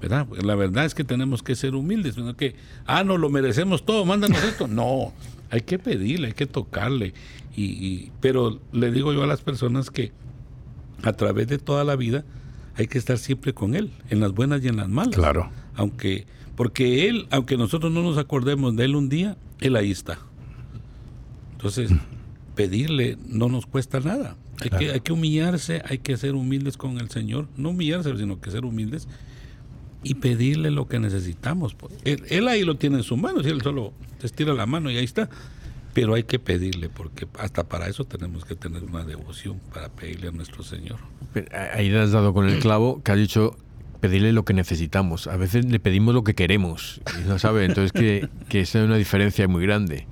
¿verdad? 0.00 0.26
La 0.42 0.54
verdad 0.54 0.84
es 0.86 0.94
que 0.94 1.04
tenemos 1.04 1.42
que 1.42 1.54
ser 1.54 1.74
humildes, 1.74 2.16
no 2.16 2.34
que, 2.36 2.54
ah, 2.86 3.04
no, 3.04 3.18
lo 3.18 3.28
merecemos 3.28 3.84
todo, 3.84 4.04
mándanos 4.06 4.42
esto. 4.44 4.66
No, 4.66 5.12
hay 5.50 5.60
que 5.62 5.78
pedirle, 5.78 6.28
hay 6.28 6.32
que 6.32 6.46
tocarle. 6.46 7.12
Y, 7.54 7.64
y- 7.64 8.12
pero 8.20 8.60
le 8.72 8.90
digo 8.92 9.12
yo 9.12 9.22
a 9.22 9.26
las 9.26 9.42
personas 9.42 9.90
que 9.90 10.12
a 11.02 11.12
través 11.12 11.48
de 11.48 11.58
toda 11.58 11.84
la 11.84 11.96
vida 11.96 12.24
hay 12.76 12.86
que 12.86 12.96
estar 12.98 13.18
siempre 13.18 13.52
con 13.52 13.74
Él, 13.74 13.90
en 14.08 14.20
las 14.20 14.32
buenas 14.32 14.64
y 14.64 14.68
en 14.68 14.76
las 14.76 14.88
malas. 14.88 15.14
Claro. 15.16 15.50
Aunque, 15.74 16.26
porque 16.56 17.08
Él, 17.08 17.26
aunque 17.30 17.56
nosotros 17.58 17.92
no 17.92 18.02
nos 18.02 18.16
acordemos 18.16 18.74
de 18.76 18.84
Él 18.86 18.96
un 18.96 19.08
día, 19.10 19.36
Él 19.60 19.76
ahí 19.76 19.90
está. 19.90 20.18
Entonces, 21.52 21.90
pedirle 22.54 23.18
no 23.28 23.48
nos 23.48 23.66
cuesta 23.66 24.00
nada. 24.00 24.36
Hay, 24.60 24.70
que, 24.70 24.90
hay 24.92 25.00
que 25.00 25.12
humillarse, 25.12 25.82
hay 25.88 25.98
que 25.98 26.16
ser 26.16 26.34
humildes 26.34 26.76
con 26.76 26.98
el 26.98 27.10
Señor. 27.10 27.48
No 27.56 27.70
humillarse, 27.70 28.16
sino 28.16 28.40
que 28.40 28.50
ser 28.50 28.64
humildes 28.64 29.08
y 30.02 30.14
pedirle 30.14 30.70
lo 30.70 30.88
que 30.88 30.98
necesitamos. 30.98 31.74
pues. 31.74 31.92
Él, 32.04 32.22
él 32.28 32.48
ahí 32.48 32.62
lo 32.64 32.76
tiene 32.76 32.96
en 32.98 33.02
su 33.02 33.16
mano, 33.16 33.42
si 33.42 33.48
él 33.50 33.60
solo 33.62 33.92
te 34.18 34.26
estira 34.26 34.54
la 34.54 34.66
mano 34.66 34.90
y 34.90 34.96
ahí 34.96 35.04
está. 35.04 35.28
Pero 35.92 36.14
hay 36.14 36.22
que 36.22 36.38
pedirle, 36.38 36.88
porque 36.88 37.26
hasta 37.38 37.64
para 37.68 37.88
eso 37.88 38.04
tenemos 38.04 38.44
que 38.44 38.54
tener 38.54 38.84
una 38.84 39.02
devoción, 39.04 39.58
para 39.74 39.88
pedirle 39.88 40.28
a 40.28 40.30
nuestro 40.30 40.62
Señor. 40.62 40.98
Pero 41.34 41.48
Ahí 41.74 41.92
has 41.94 42.12
dado 42.12 42.32
con 42.32 42.48
el 42.48 42.60
clavo 42.60 43.02
que 43.02 43.10
has 43.12 43.18
dicho 43.18 43.56
pedirle 44.00 44.32
lo 44.32 44.44
que 44.44 44.54
necesitamos. 44.54 45.26
A 45.26 45.36
veces 45.36 45.64
le 45.64 45.80
pedimos 45.80 46.14
lo 46.14 46.22
que 46.22 46.34
queremos. 46.34 47.00
Y 47.22 47.28
no 47.28 47.38
sabe, 47.40 47.64
entonces 47.64 47.92
que, 47.92 48.28
que 48.48 48.60
esa 48.60 48.78
es 48.80 48.84
una 48.86 48.96
diferencia 48.96 49.48
muy 49.48 49.62
grande. 49.64 50.06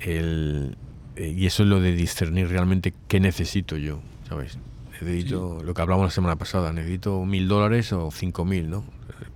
El- 0.00 0.76
eh, 1.16 1.34
y 1.36 1.46
eso 1.46 1.62
es 1.62 1.68
lo 1.68 1.80
de 1.80 1.92
discernir 1.92 2.48
realmente 2.48 2.92
qué 3.08 3.20
necesito 3.20 3.76
yo, 3.76 4.00
¿sabes? 4.28 4.58
Necesito, 4.92 5.62
lo 5.64 5.74
que 5.74 5.82
hablamos 5.82 6.04
la 6.04 6.10
semana 6.10 6.36
pasada, 6.36 6.72
necesito 6.72 7.24
mil 7.24 7.48
dólares 7.48 7.92
o 7.92 8.10
cinco 8.10 8.44
mil, 8.44 8.70
¿no? 8.70 8.84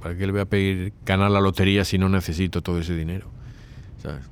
¿Para 0.00 0.16
qué 0.16 0.26
le 0.26 0.32
voy 0.32 0.40
a 0.40 0.44
pedir 0.44 0.92
ganar 1.04 1.30
la 1.30 1.40
lotería 1.40 1.84
si 1.84 1.98
no 1.98 2.08
necesito 2.08 2.62
todo 2.62 2.80
ese 2.80 2.94
dinero? 2.94 3.28
¿Sabes? 4.02 4.24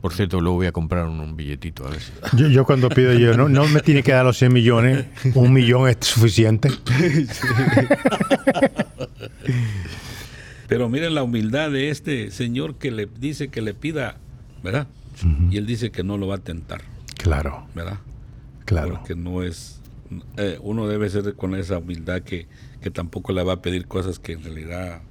Por 0.00 0.14
cierto, 0.14 0.40
luego 0.40 0.56
voy 0.56 0.66
a 0.66 0.72
comprar 0.72 1.06
un, 1.06 1.20
un 1.20 1.36
billetito, 1.36 1.86
a 1.86 1.90
ver 1.90 2.00
si... 2.00 2.12
Yo, 2.36 2.48
yo 2.48 2.64
cuando 2.64 2.88
pido 2.88 3.12
yo, 3.12 3.36
no, 3.36 3.50
no 3.50 3.66
me 3.68 3.80
tiene 3.80 4.02
que 4.02 4.12
dar 4.12 4.24
los 4.24 4.38
100 4.38 4.52
millones, 4.52 5.04
un 5.34 5.52
millón 5.52 5.88
es 5.88 5.98
suficiente. 6.00 6.70
Pero 10.68 10.88
miren 10.88 11.14
la 11.14 11.22
humildad 11.22 11.70
de 11.70 11.90
este 11.90 12.30
señor 12.30 12.76
que 12.76 12.90
le 12.90 13.06
dice 13.18 13.48
que 13.48 13.60
le 13.60 13.74
pida, 13.74 14.16
¿verdad? 14.62 14.86
Y 15.50 15.56
él 15.56 15.66
dice 15.66 15.90
que 15.90 16.02
no 16.04 16.16
lo 16.18 16.26
va 16.26 16.36
a 16.36 16.38
tentar, 16.38 16.82
Claro, 17.18 17.66
¿verdad? 17.74 17.98
claro. 18.64 18.94
Porque 18.98 19.14
no 19.14 19.42
es. 19.42 19.80
eh, 20.36 20.58
uno 20.62 20.86
debe 20.88 21.08
ser 21.10 21.34
con 21.34 21.54
esa 21.54 21.78
humildad 21.78 22.22
que, 22.22 22.46
que 22.80 22.90
tampoco 22.90 23.32
le 23.32 23.42
va 23.42 23.54
a 23.54 23.62
pedir 23.62 23.86
cosas 23.86 24.18
que 24.18 24.32
en 24.32 24.42
realidad 24.44 25.02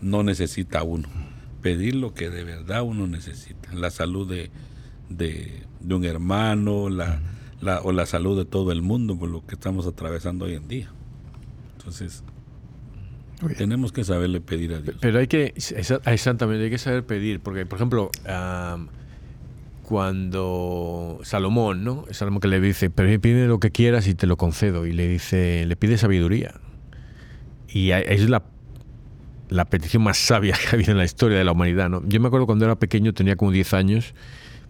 no 0.00 0.22
necesita 0.22 0.82
uno. 0.82 1.08
Pedir 1.62 1.94
lo 1.94 2.12
que 2.14 2.28
de 2.30 2.42
verdad 2.44 2.82
uno 2.82 3.06
necesita. 3.06 3.72
La 3.74 3.90
salud 3.90 4.28
de, 4.28 4.50
de, 5.10 5.62
de 5.80 5.94
un 5.94 6.04
hermano, 6.04 6.88
la, 6.88 7.20
la- 7.60 7.80
o 7.82 7.92
la 7.92 8.06
salud 8.06 8.36
de 8.38 8.44
todo 8.44 8.72
el 8.72 8.82
mundo, 8.82 9.16
por 9.18 9.28
lo 9.30 9.46
que 9.46 9.54
estamos 9.54 9.86
atravesando 9.86 10.46
hoy 10.46 10.54
en 10.54 10.66
día. 10.66 10.88
Entonces, 11.78 12.24
bien. 13.42 13.54
tenemos 13.56 13.92
que 13.92 14.02
saberle 14.04 14.40
pedir 14.40 14.72
a 14.74 14.80
Dios. 14.80 14.96
Pero 15.00 15.18
hay 15.18 15.26
que, 15.28 15.54
exa- 15.54 16.00
exactamente, 16.10 16.64
hay 16.64 16.70
que 16.70 16.78
saber 16.78 17.04
pedir, 17.04 17.40
porque, 17.40 17.66
por 17.66 17.78
ejemplo, 17.78 18.10
am, 18.26 18.88
cuando 19.92 21.20
Salomón, 21.22 21.84
¿no? 21.84 22.06
Salomón 22.12 22.40
que 22.40 22.48
le 22.48 22.62
dice, 22.62 22.88
pero 22.88 23.20
pide 23.20 23.46
lo 23.46 23.60
que 23.60 23.70
quieras 23.70 24.06
y 24.08 24.14
te 24.14 24.26
lo 24.26 24.38
concedo. 24.38 24.86
Y 24.86 24.92
le 24.92 25.06
dice, 25.06 25.66
le 25.66 25.76
pide 25.76 25.98
sabiduría. 25.98 26.54
Y 27.68 27.90
es 27.90 28.30
la, 28.30 28.42
la 29.50 29.66
petición 29.66 30.02
más 30.02 30.16
sabia 30.16 30.54
que 30.54 30.68
ha 30.68 30.72
habido 30.72 30.92
en 30.92 30.96
la 30.96 31.04
historia 31.04 31.36
de 31.36 31.44
la 31.44 31.52
humanidad, 31.52 31.90
¿no? 31.90 32.02
Yo 32.08 32.20
me 32.20 32.28
acuerdo 32.28 32.46
cuando 32.46 32.64
era 32.64 32.76
pequeño, 32.76 33.12
tenía 33.12 33.36
como 33.36 33.50
10 33.50 33.74
años, 33.74 34.14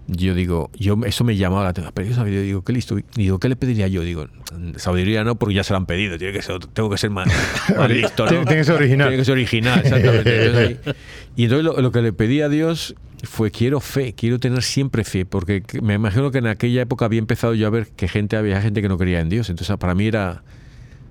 yo 0.08 0.34
digo, 0.34 0.72
yo 0.76 0.98
eso 1.06 1.22
me 1.22 1.36
llamaba 1.36 1.62
la 1.62 1.68
atención, 1.70 1.92
pero 1.94 2.08
yo 2.08 2.16
sabiduría, 2.16 2.42
digo, 2.42 2.64
qué 2.64 2.72
listo. 2.72 2.98
Y 2.98 3.04
digo, 3.14 3.38
¿qué 3.38 3.48
le 3.48 3.54
pediría 3.54 3.86
yo? 3.86 4.02
Digo, 4.02 4.26
sabiduría 4.74 5.22
no, 5.22 5.36
porque 5.36 5.54
ya 5.54 5.62
se 5.62 5.72
la 5.72 5.76
han 5.76 5.86
pedido, 5.86 6.18
tiene 6.18 6.32
que 6.32 6.42
ser, 6.42 6.58
tengo 6.66 6.90
que 6.90 6.98
ser 6.98 7.10
más, 7.10 7.28
más 7.78 7.88
listo, 7.88 8.24
¿no? 8.24 8.30
Tiene- 8.30 8.44
que 8.56 8.64
ser 8.64 8.74
original. 8.74 9.06
Tiene 9.06 9.20
que 9.20 9.24
ser 9.24 9.32
original, 9.34 9.78
exactamente. 9.84 10.80
Y 11.36 11.44
entonces 11.44 11.64
lo, 11.64 11.80
lo 11.80 11.92
que 11.92 12.02
le 12.02 12.12
pedí 12.12 12.40
a 12.40 12.48
Dios 12.48 12.94
fue 13.22 13.50
quiero 13.50 13.80
fe, 13.80 14.14
quiero 14.14 14.38
tener 14.38 14.62
siempre 14.62 15.04
fe, 15.04 15.24
porque 15.24 15.62
me 15.82 15.94
imagino 15.94 16.30
que 16.30 16.38
en 16.38 16.46
aquella 16.46 16.82
época 16.82 17.04
había 17.04 17.18
empezado 17.20 17.54
yo 17.54 17.66
a 17.66 17.70
ver 17.70 17.88
que 17.88 18.08
gente 18.08 18.36
había 18.36 18.60
gente 18.60 18.82
que 18.82 18.88
no 18.88 18.98
creía 18.98 19.20
en 19.20 19.28
Dios, 19.28 19.48
entonces 19.50 19.76
para 19.76 19.94
mí 19.94 20.06
era 20.06 20.42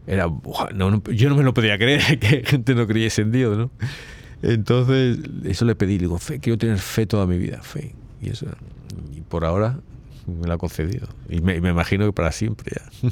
era 0.08 0.26
buah, 0.26 0.70
no, 0.74 0.90
no, 0.92 1.04
yo 1.12 1.30
no 1.30 1.36
me 1.36 1.44
lo 1.44 1.54
podía 1.54 1.78
creer 1.78 2.20
que 2.20 2.44
gente 2.46 2.76
no 2.76 2.86
creyese 2.88 3.22
en 3.22 3.32
Dios, 3.32 3.58
¿no? 3.58 3.72
Entonces 4.42 5.20
eso 5.46 5.66
le 5.66 5.76
pedí, 5.76 5.98
digo 6.00 6.18
fe, 6.18 6.40
quiero 6.40 6.58
tener 6.58 6.80
fe 6.80 7.06
toda 7.06 7.26
mi 7.28 7.38
vida, 7.38 7.62
fe 7.62 7.94
y 8.22 8.30
eso 8.30 8.48
y 9.16 9.22
por 9.22 9.46
ahora 9.46 9.80
me 10.28 10.48
lo 10.48 10.54
ha 10.54 10.58
concedido 10.58 11.08
y 11.30 11.42
me, 11.42 11.56
imagino 11.58 12.06
que 12.06 12.14
para 12.14 12.32
siempre 12.32 12.74
ya. 12.76 13.10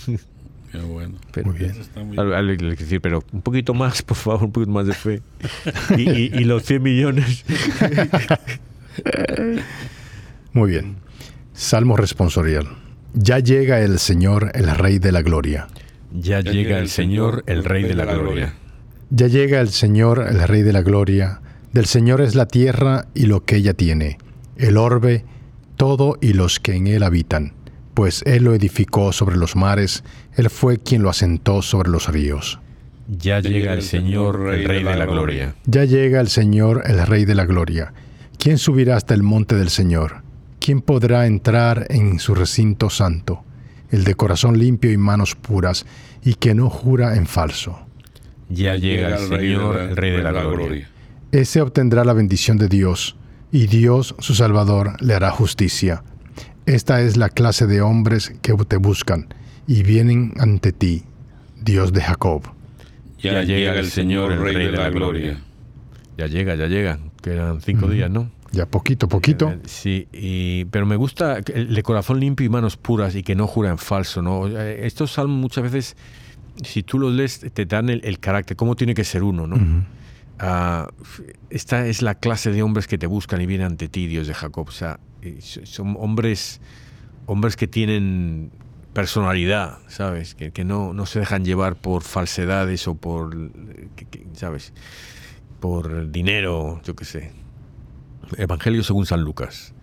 Qué 0.72 0.78
bueno. 0.80 1.16
Pero, 1.32 1.48
Muy 1.50 1.58
bien. 1.58 1.72
Eso 1.72 1.82
está 1.82 2.04
muy 2.04 2.16
Al- 2.18 2.32
al- 2.34 2.50
al- 2.50 2.58
decir, 2.76 3.02
pero 3.02 3.24
un 3.32 3.42
poquito 3.42 3.74
más, 3.74 4.04
por 4.04 4.16
favor, 4.18 4.44
un 4.44 4.52
poquito 4.52 4.72
más 4.72 4.86
de 4.86 4.94
fe. 4.94 5.22
Y, 5.98 6.02
y- 6.10 6.32
y 6.36 6.44
los 6.44 6.62
100 6.64 6.84
millones. 6.84 7.44
Muy 10.54 10.72
bien. 10.72 10.98
Salmo 11.54 11.98
responsorial. 11.98 12.68
Ya 13.14 13.40
llega 13.40 13.82
el 13.82 14.00
Señor, 14.00 14.52
el 14.54 14.70
Rey 14.70 15.00
de 15.00 15.12
la 15.12 15.22
Gloria. 15.22 15.68
Ya 16.12 16.42
llega 16.42 16.80
el 16.80 16.90
Señor, 16.90 17.44
el 17.48 17.64
Rey 17.64 17.84
de 17.84 17.96
la 17.96 18.06
Gloria. 18.06 18.54
Ya 19.10 19.28
llega 19.28 19.60
el 19.60 19.70
Señor, 19.70 20.26
el 20.30 20.42
Rey 20.48 20.62
de 20.62 20.74
la 20.74 20.82
Gloria. 20.82 21.42
Del 21.74 21.86
Señor 21.86 22.22
es 22.22 22.36
la 22.36 22.48
tierra 22.48 23.08
y 23.14 23.26
lo 23.26 23.46
que 23.46 23.58
ella 23.58 23.74
tiene, 23.74 24.18
el 24.58 24.78
orbe, 24.78 25.26
todo 25.78 26.18
y 26.20 26.34
los 26.34 26.60
que 26.60 26.74
en 26.74 26.88
él 26.88 27.04
habitan. 27.04 27.54
Pues 27.94 28.24
él 28.26 28.44
lo 28.46 28.54
edificó 28.54 29.12
sobre 29.12 29.38
los 29.38 29.56
mares, 29.56 30.04
él 30.36 30.50
fue 30.50 30.78
quien 30.78 31.04
lo 31.04 31.10
asentó 31.10 31.62
sobre 31.62 31.90
los 31.90 32.08
ríos. 32.08 32.60
Ya 33.08 33.40
llega 33.40 33.74
el 33.74 33.82
Señor, 33.82 34.54
el 34.54 34.66
Rey 34.66 34.84
de 34.84 34.96
la 34.96 35.06
Gloria. 35.06 35.56
Ya 35.66 35.86
llega 35.86 36.22
el 36.22 36.30
Señor, 36.30 36.84
el 36.86 37.06
Rey 37.06 37.26
de 37.26 37.36
la 37.36 37.46
Gloria. 37.46 37.94
¿Quién 38.40 38.58
subirá 38.58 38.96
hasta 38.96 39.14
el 39.14 39.22
monte 39.22 39.56
del 39.56 39.70
Señor? 39.70 40.24
¿Quién 40.62 40.80
podrá 40.80 41.28
entrar 41.28 41.88
en 41.90 42.20
su 42.20 42.34
recinto 42.34 42.90
santo? 42.90 43.44
El 43.92 44.06
de 44.06 44.16
corazón 44.16 44.58
limpio 44.58 44.94
y 44.94 44.98
manos 44.98 45.36
puras, 45.36 45.86
y 46.24 46.36
que 46.36 46.56
no 46.56 46.70
jura 46.70 47.18
en 47.18 47.28
falso. 47.28 47.86
Ya 48.48 48.78
llega 48.78 49.18
el 49.18 49.28
Señor, 49.28 49.78
el 49.78 49.98
Rey 49.98 50.12
de 50.12 50.24
la 50.24 50.32
Gloria. 50.32 50.90
Ese 51.34 51.60
obtendrá 51.60 52.06
la 52.06 52.14
bendición 52.14 52.58
de 52.58 52.70
Dios, 52.70 53.18
y 53.52 53.68
Dios, 53.68 54.16
su 54.20 54.34
Salvador, 54.36 54.94
le 55.02 55.16
hará 55.16 55.32
justicia. 55.32 56.06
Esta 56.66 57.02
es 57.02 57.18
la 57.18 57.28
clase 57.28 57.68
de 57.68 57.82
hombres 57.82 58.34
que 58.42 58.54
te 58.54 58.78
buscan, 58.78 59.28
y 59.68 59.84
vienen 59.84 60.34
ante 60.38 60.72
ti, 60.72 61.04
Dios 61.62 61.92
de 61.92 62.04
Jacob. 62.04 62.44
Ya 63.20 63.44
llega 63.44 63.78
el 63.78 63.92
Señor, 63.92 64.32
el 64.32 64.40
Rey 64.40 64.56
de 64.56 64.72
la 64.72 64.90
Gloria. 64.90 65.42
Ya 66.18 66.28
llega, 66.28 66.56
ya 66.56 66.68
llega. 66.68 67.00
Quedan 67.22 67.62
cinco 67.62 67.88
días, 67.88 68.10
¿no? 68.10 68.32
Ya 68.52 68.66
poquito, 68.66 69.08
poquito. 69.08 69.50
Eh, 69.50 69.60
Sí, 69.66 70.08
y- 70.12 70.66
pero 70.66 70.86
me 70.86 70.96
gusta 70.96 71.42
que 71.42 71.54
el 71.54 71.74
de 71.76 71.84
corazón 71.84 72.20
limpio 72.20 72.46
y 72.46 72.50
manos 72.50 72.78
puras 72.78 73.16
y 73.16 73.24
que 73.24 73.36
no 73.36 73.46
jura 73.48 73.70
en 73.70 73.78
falso, 73.78 74.22
¿no? 74.22 74.48
Eh, 74.48 74.86
Estos 74.88 75.12
salmos 75.14 75.38
muchas 75.38 75.64
veces, 75.66 75.96
si 76.64 76.82
tú 76.84 76.98
los 77.00 77.14
lees, 77.14 77.40
te 77.54 77.66
dan 77.66 77.90
el, 77.90 78.02
el 78.04 78.20
carácter, 78.20 78.56
cómo 78.58 78.76
tiene 78.76 78.94
que 78.94 79.04
ser 79.04 79.24
uno, 79.24 79.46
¿no? 79.48 79.56
Ujú. 79.56 79.84
Ah, 80.40 80.88
f- 81.02 81.24
esta 81.50 81.86
es 81.88 82.02
la 82.02 82.16
clase 82.16 82.52
de 82.52 82.64
hombres 82.64 82.88
que 82.88 82.98
te 82.98 83.08
buscan 83.08 83.42
y 83.42 83.46
vienen 83.46 83.68
ante 83.68 83.90
ti, 83.90 84.08
Dios 84.08 84.26
de 84.28 84.34
Jacob. 84.34 84.68
O 84.70 84.72
sea, 84.72 85.00
so- 85.42 85.66
son 85.66 85.96
hombres, 86.00 86.62
hombres 87.26 87.56
que 87.58 87.68
tienen 87.68 88.50
personalidad, 88.94 89.78
¿sabes? 89.88 90.34
Que, 90.36 90.52
que 90.52 90.64
no, 90.64 90.94
no 90.94 91.06
se 91.06 91.20
dejan 91.20 91.44
llevar 91.46 91.76
por 91.76 92.02
falsedades 92.04 92.88
o 92.88 92.96
por, 92.96 93.36
eh, 93.36 93.88
que- 93.96 94.06
que, 94.06 94.26
¿sabes? 94.34 94.74
Por 95.60 96.12
dinero, 96.12 96.82
yo 96.84 96.96
qué 96.96 97.06
sé. 97.06 97.32
Evangelio 98.38 98.84
según 98.84 99.06
San 99.06 99.22
Lucas. 99.22 99.74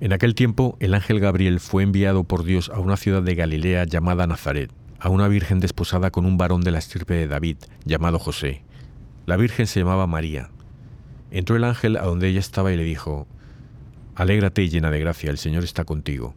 En 0.00 0.12
aquel 0.12 0.34
tiempo, 0.34 0.76
el 0.80 0.94
ángel 0.94 1.20
Gabriel 1.20 1.60
fue 1.60 1.82
enviado 1.82 2.24
por 2.24 2.44
Dios 2.44 2.70
a 2.70 2.80
una 2.80 2.96
ciudad 2.96 3.22
de 3.22 3.34
Galilea 3.34 3.84
llamada 3.84 4.26
Nazaret, 4.26 4.70
a 5.00 5.08
una 5.08 5.28
virgen 5.28 5.60
desposada 5.60 6.10
con 6.10 6.26
un 6.26 6.36
varón 6.36 6.62
de 6.62 6.70
la 6.70 6.78
estirpe 6.78 7.14
de 7.14 7.28
David, 7.28 7.56
llamado 7.84 8.18
José. 8.18 8.62
La 9.24 9.36
virgen 9.36 9.66
se 9.66 9.80
llamaba 9.80 10.06
María. 10.06 10.50
Entró 11.30 11.56
el 11.56 11.64
ángel 11.64 11.96
a 11.96 12.02
donde 12.02 12.28
ella 12.28 12.40
estaba 12.40 12.72
y 12.72 12.76
le 12.76 12.84
dijo, 12.84 13.26
Alégrate 14.14 14.68
llena 14.68 14.90
de 14.90 15.00
gracia, 15.00 15.30
el 15.30 15.38
Señor 15.38 15.64
está 15.64 15.84
contigo. 15.84 16.34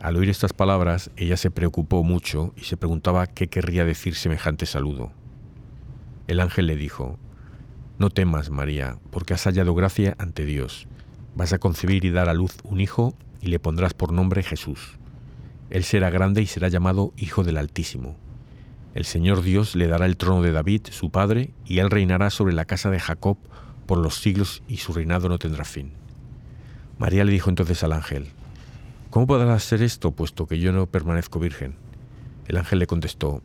Al 0.00 0.16
oír 0.16 0.28
estas 0.30 0.52
palabras, 0.52 1.10
ella 1.16 1.36
se 1.36 1.50
preocupó 1.50 2.02
mucho 2.02 2.52
y 2.56 2.62
se 2.62 2.76
preguntaba 2.76 3.28
qué 3.28 3.46
querría 3.48 3.84
decir 3.84 4.16
semejante 4.16 4.66
saludo. 4.66 5.12
El 6.26 6.40
ángel 6.40 6.66
le 6.66 6.76
dijo, 6.76 7.18
No 8.02 8.10
temas, 8.10 8.50
María, 8.50 8.98
porque 9.12 9.32
has 9.32 9.44
hallado 9.44 9.76
gracia 9.76 10.16
ante 10.18 10.44
Dios. 10.44 10.88
Vas 11.36 11.52
a 11.52 11.60
concebir 11.60 12.04
y 12.04 12.10
dar 12.10 12.28
a 12.28 12.34
luz 12.34 12.56
un 12.64 12.80
hijo 12.80 13.14
y 13.40 13.46
le 13.46 13.60
pondrás 13.60 13.94
por 13.94 14.12
nombre 14.12 14.42
Jesús. 14.42 14.98
Él 15.70 15.84
será 15.84 16.10
grande 16.10 16.42
y 16.42 16.46
será 16.46 16.66
llamado 16.66 17.12
Hijo 17.16 17.44
del 17.44 17.58
Altísimo. 17.58 18.16
El 18.96 19.04
Señor 19.04 19.42
Dios 19.42 19.76
le 19.76 19.86
dará 19.86 20.06
el 20.06 20.16
trono 20.16 20.42
de 20.42 20.50
David, 20.50 20.88
su 20.90 21.10
padre, 21.10 21.54
y 21.64 21.78
él 21.78 21.92
reinará 21.92 22.30
sobre 22.30 22.54
la 22.54 22.64
casa 22.64 22.90
de 22.90 22.98
Jacob 22.98 23.38
por 23.86 23.98
los 23.98 24.16
siglos 24.16 24.64
y 24.66 24.78
su 24.78 24.92
reinado 24.92 25.28
no 25.28 25.38
tendrá 25.38 25.64
fin. 25.64 25.92
María 26.98 27.22
le 27.22 27.30
dijo 27.30 27.50
entonces 27.50 27.84
al 27.84 27.92
ángel, 27.92 28.30
¿Cómo 29.10 29.28
podrás 29.28 29.64
hacer 29.64 29.80
esto, 29.80 30.10
puesto 30.10 30.48
que 30.48 30.58
yo 30.58 30.72
no 30.72 30.88
permanezco 30.88 31.38
virgen? 31.38 31.76
El 32.48 32.56
ángel 32.56 32.80
le 32.80 32.88
contestó, 32.88 33.44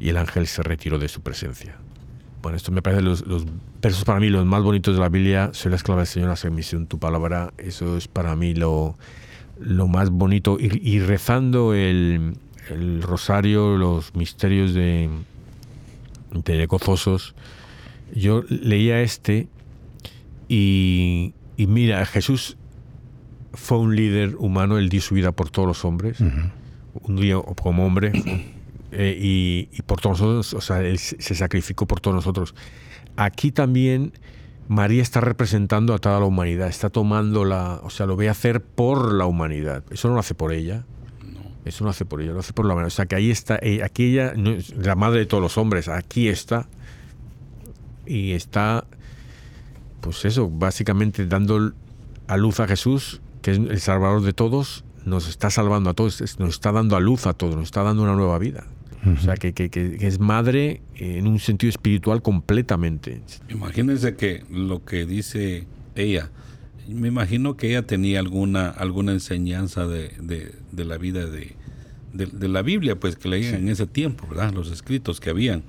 Y 0.00 0.10
el 0.10 0.16
ángel 0.16 0.46
se 0.46 0.62
retiró 0.62 0.98
de 0.98 1.08
su 1.08 1.20
presencia. 1.22 1.76
Bueno, 2.42 2.56
esto 2.56 2.70
me 2.70 2.82
parece 2.82 3.02
los, 3.02 3.26
los 3.26 3.44
versos 3.82 4.04
para 4.04 4.20
mí 4.20 4.28
los 4.28 4.46
más 4.46 4.62
bonitos 4.62 4.94
de 4.94 5.00
la 5.00 5.08
Biblia. 5.08 5.50
Soy 5.52 5.70
la 5.70 5.76
esclava 5.76 6.02
del 6.02 6.06
Señor, 6.06 6.30
hace 6.30 6.50
misión 6.50 6.86
tu 6.86 6.98
palabra. 6.98 7.52
Eso 7.58 7.96
es 7.96 8.06
para 8.06 8.36
mí 8.36 8.54
lo, 8.54 8.96
lo 9.58 9.88
más 9.88 10.10
bonito. 10.10 10.56
Y, 10.60 10.80
y 10.82 11.00
rezando 11.00 11.74
el, 11.74 12.34
el 12.70 13.02
rosario, 13.02 13.76
los 13.76 14.14
misterios 14.14 14.74
de, 14.74 15.10
de 16.32 16.66
gozosos, 16.66 17.34
yo 18.14 18.44
leía 18.48 19.00
este 19.00 19.48
y, 20.48 21.34
y 21.56 21.66
mira, 21.66 22.04
Jesús 22.06 22.56
fue 23.52 23.78
un 23.78 23.96
líder 23.96 24.36
humano, 24.36 24.78
él 24.78 24.88
dio 24.88 25.00
su 25.00 25.14
vida 25.14 25.32
por 25.32 25.50
todos 25.50 25.68
los 25.68 25.84
hombres, 25.84 26.18
un 26.20 27.16
día 27.16 27.36
como 27.60 27.84
hombre, 27.84 28.12
eh, 28.92 29.16
y, 29.20 29.68
y 29.72 29.82
por 29.82 30.00
todos 30.00 30.20
nosotros, 30.20 30.54
o 30.54 30.60
sea, 30.60 30.80
él 30.80 30.98
se 30.98 31.34
sacrificó 31.34 31.86
por 31.86 32.00
todos 32.00 32.14
nosotros. 32.14 32.54
Aquí 33.16 33.52
también 33.52 34.12
María 34.68 35.00
está 35.00 35.22
representando 35.22 35.94
a 35.94 35.98
toda 35.98 36.20
la 36.20 36.26
humanidad, 36.26 36.68
está 36.68 36.90
tomando 36.90 37.46
la, 37.46 37.80
o 37.82 37.88
sea, 37.88 38.04
lo 38.04 38.16
ve 38.16 38.28
hacer 38.28 38.62
por 38.62 39.14
la 39.14 39.24
humanidad. 39.24 39.82
Eso 39.90 40.08
no 40.08 40.14
lo 40.14 40.20
hace 40.20 40.34
por 40.34 40.52
ella. 40.52 40.84
Eso 41.64 41.84
no 41.84 41.86
lo 41.86 41.90
hace 41.90 42.04
por 42.04 42.20
ella, 42.20 42.32
lo 42.32 42.40
hace 42.40 42.52
por 42.52 42.66
la 42.66 42.74
humanidad. 42.74 42.88
O 42.88 42.96
sea, 42.96 43.06
que 43.06 43.16
ahí 43.16 43.30
está, 43.30 43.58
eh, 43.62 43.82
aquí 43.82 44.12
ella, 44.12 44.34
la 44.76 44.94
madre 44.94 45.20
de 45.20 45.26
todos 45.26 45.42
los 45.42 45.56
hombres, 45.56 45.88
aquí 45.88 46.28
está. 46.28 46.68
Y 48.04 48.32
está, 48.32 48.84
pues 50.02 50.26
eso, 50.26 50.50
básicamente 50.50 51.26
dando 51.26 51.72
a 52.26 52.36
luz 52.36 52.60
a 52.60 52.68
Jesús, 52.68 53.22
que 53.40 53.52
es 53.52 53.58
el 53.58 53.80
salvador 53.80 54.20
de 54.20 54.34
todos, 54.34 54.84
nos 55.06 55.28
está 55.28 55.48
salvando 55.50 55.88
a 55.90 55.94
todos, 55.94 56.20
nos 56.38 56.50
está 56.50 56.72
dando 56.72 56.94
a 56.94 57.00
luz 57.00 57.26
a 57.26 57.32
todos, 57.32 57.56
nos 57.56 57.64
está 57.64 57.82
dando 57.82 58.02
una 58.02 58.14
nueva 58.14 58.38
vida. 58.38 58.66
O 59.06 59.16
sea, 59.20 59.34
que, 59.36 59.52
que- 59.52 59.70
que- 59.70 59.96
que 59.96 60.06
es 60.06 60.18
madre 60.18 60.82
en 60.96 61.26
un 61.28 61.38
sentido 61.38 61.68
espiritual 61.70 62.20
completamente. 62.22 63.22
Imagínense 63.48 64.16
que 64.16 64.44
lo 64.50 64.84
que 64.84 65.06
dice 65.06 65.66
ella, 65.94 66.30
Me 66.88 67.08
imagino 67.08 67.54
que 67.58 67.68
ella 67.68 67.82
tenía 67.86 68.18
alguna 68.18 68.70
alguna 68.70 69.12
enseñanza 69.12 69.86
de, 69.86 70.08
de- 70.22 70.54
de 70.72 70.84
la 70.86 70.96
vida 70.96 71.26
de, 71.26 71.54
de- 72.14 72.26
de 72.26 72.48
la 72.48 72.62
Biblia, 72.62 72.98
pues 72.98 73.14
que 73.16 73.28
leían 73.28 73.56
en 73.56 73.68
ese 73.68 73.86
tiempo, 73.86 74.26
¿verdad? 74.26 74.54
Los 74.54 74.70
escritos 74.72 75.20
que 75.20 75.28
habían. 75.28 75.62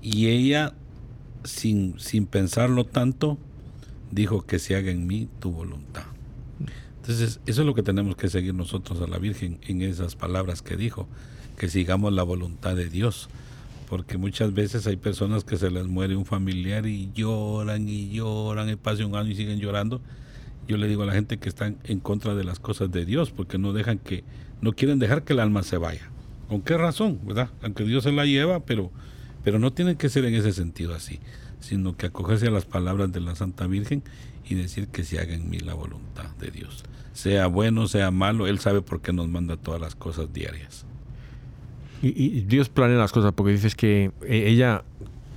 Y 0.00 0.28
ella, 0.28 0.72
sin, 1.44 1.98
sin 2.00 2.24
pensarlo 2.24 2.84
tanto, 2.86 3.36
dijo 4.10 4.46
que 4.46 4.58
se 4.58 4.74
haga 4.76 4.90
en 4.90 5.06
mí 5.06 5.28
tu 5.40 5.52
voluntad. 5.52 6.04
Entonces, 7.02 7.40
eso 7.46 7.60
es 7.60 7.66
lo 7.66 7.74
que 7.74 7.82
tenemos 7.82 8.16
que 8.16 8.28
seguir 8.30 8.54
nosotros 8.54 9.00
a 9.02 9.06
la 9.06 9.18
Virgen 9.18 9.58
en 9.66 9.82
esas 9.82 10.16
palabras 10.16 10.62
que 10.62 10.76
dijo, 10.78 11.06
que 11.60 11.68
sigamos 11.68 12.14
la 12.14 12.22
voluntad 12.22 12.74
de 12.74 12.88
Dios. 12.88 13.28
Porque 13.86 14.16
muchas 14.16 14.54
veces 14.54 14.86
hay 14.86 14.96
personas 14.96 15.44
que 15.44 15.58
se 15.58 15.70
les 15.70 15.86
muere 15.86 16.16
un 16.16 16.24
familiar 16.24 16.86
y 16.86 17.10
lloran 17.12 17.86
y 17.86 18.08
lloran 18.08 18.70
y 18.70 18.76
pasa 18.76 19.04
un 19.04 19.14
año 19.14 19.28
y 19.28 19.34
siguen 19.34 19.60
llorando. 19.60 20.00
Yo 20.66 20.78
le 20.78 20.88
digo 20.88 21.02
a 21.02 21.06
la 21.06 21.12
gente 21.12 21.36
que 21.36 21.50
están 21.50 21.76
en 21.84 22.00
contra 22.00 22.34
de 22.34 22.44
las 22.44 22.60
cosas 22.60 22.90
de 22.90 23.04
Dios 23.04 23.30
porque 23.30 23.58
no 23.58 23.74
dejan 23.74 23.98
que, 23.98 24.24
no 24.62 24.72
quieren 24.72 24.98
dejar 24.98 25.22
que 25.22 25.34
el 25.34 25.40
alma 25.40 25.62
se 25.62 25.76
vaya. 25.76 26.08
¿Con 26.48 26.62
qué 26.62 26.78
razón? 26.78 27.20
¿Verdad? 27.24 27.50
Aunque 27.60 27.84
Dios 27.84 28.04
se 28.04 28.12
la 28.12 28.24
lleva, 28.24 28.60
pero, 28.60 28.90
pero 29.44 29.58
no 29.58 29.70
tienen 29.70 29.96
que 29.96 30.08
ser 30.08 30.24
en 30.24 30.34
ese 30.34 30.52
sentido 30.52 30.94
así, 30.94 31.20
sino 31.60 31.94
que 31.94 32.06
acogerse 32.06 32.46
a 32.46 32.50
las 32.50 32.64
palabras 32.64 33.12
de 33.12 33.20
la 33.20 33.34
Santa 33.34 33.66
Virgen 33.66 34.02
y 34.48 34.54
decir 34.54 34.88
que 34.88 35.04
se 35.04 35.18
haga 35.18 35.34
en 35.34 35.50
mí 35.50 35.58
la 35.58 35.74
voluntad 35.74 36.30
de 36.36 36.50
Dios. 36.50 36.84
Sea 37.12 37.48
bueno, 37.48 37.86
sea 37.86 38.10
malo, 38.10 38.46
Él 38.46 38.60
sabe 38.60 38.80
por 38.80 39.02
qué 39.02 39.12
nos 39.12 39.28
manda 39.28 39.58
todas 39.58 39.78
las 39.78 39.94
cosas 39.94 40.32
diarias. 40.32 40.86
Y, 42.02 42.08
y 42.08 42.40
Dios 42.42 42.68
planea 42.68 42.96
las 42.96 43.12
cosas 43.12 43.32
porque 43.34 43.52
dices 43.52 43.74
que 43.74 44.10
eh, 44.26 44.44
ella, 44.48 44.82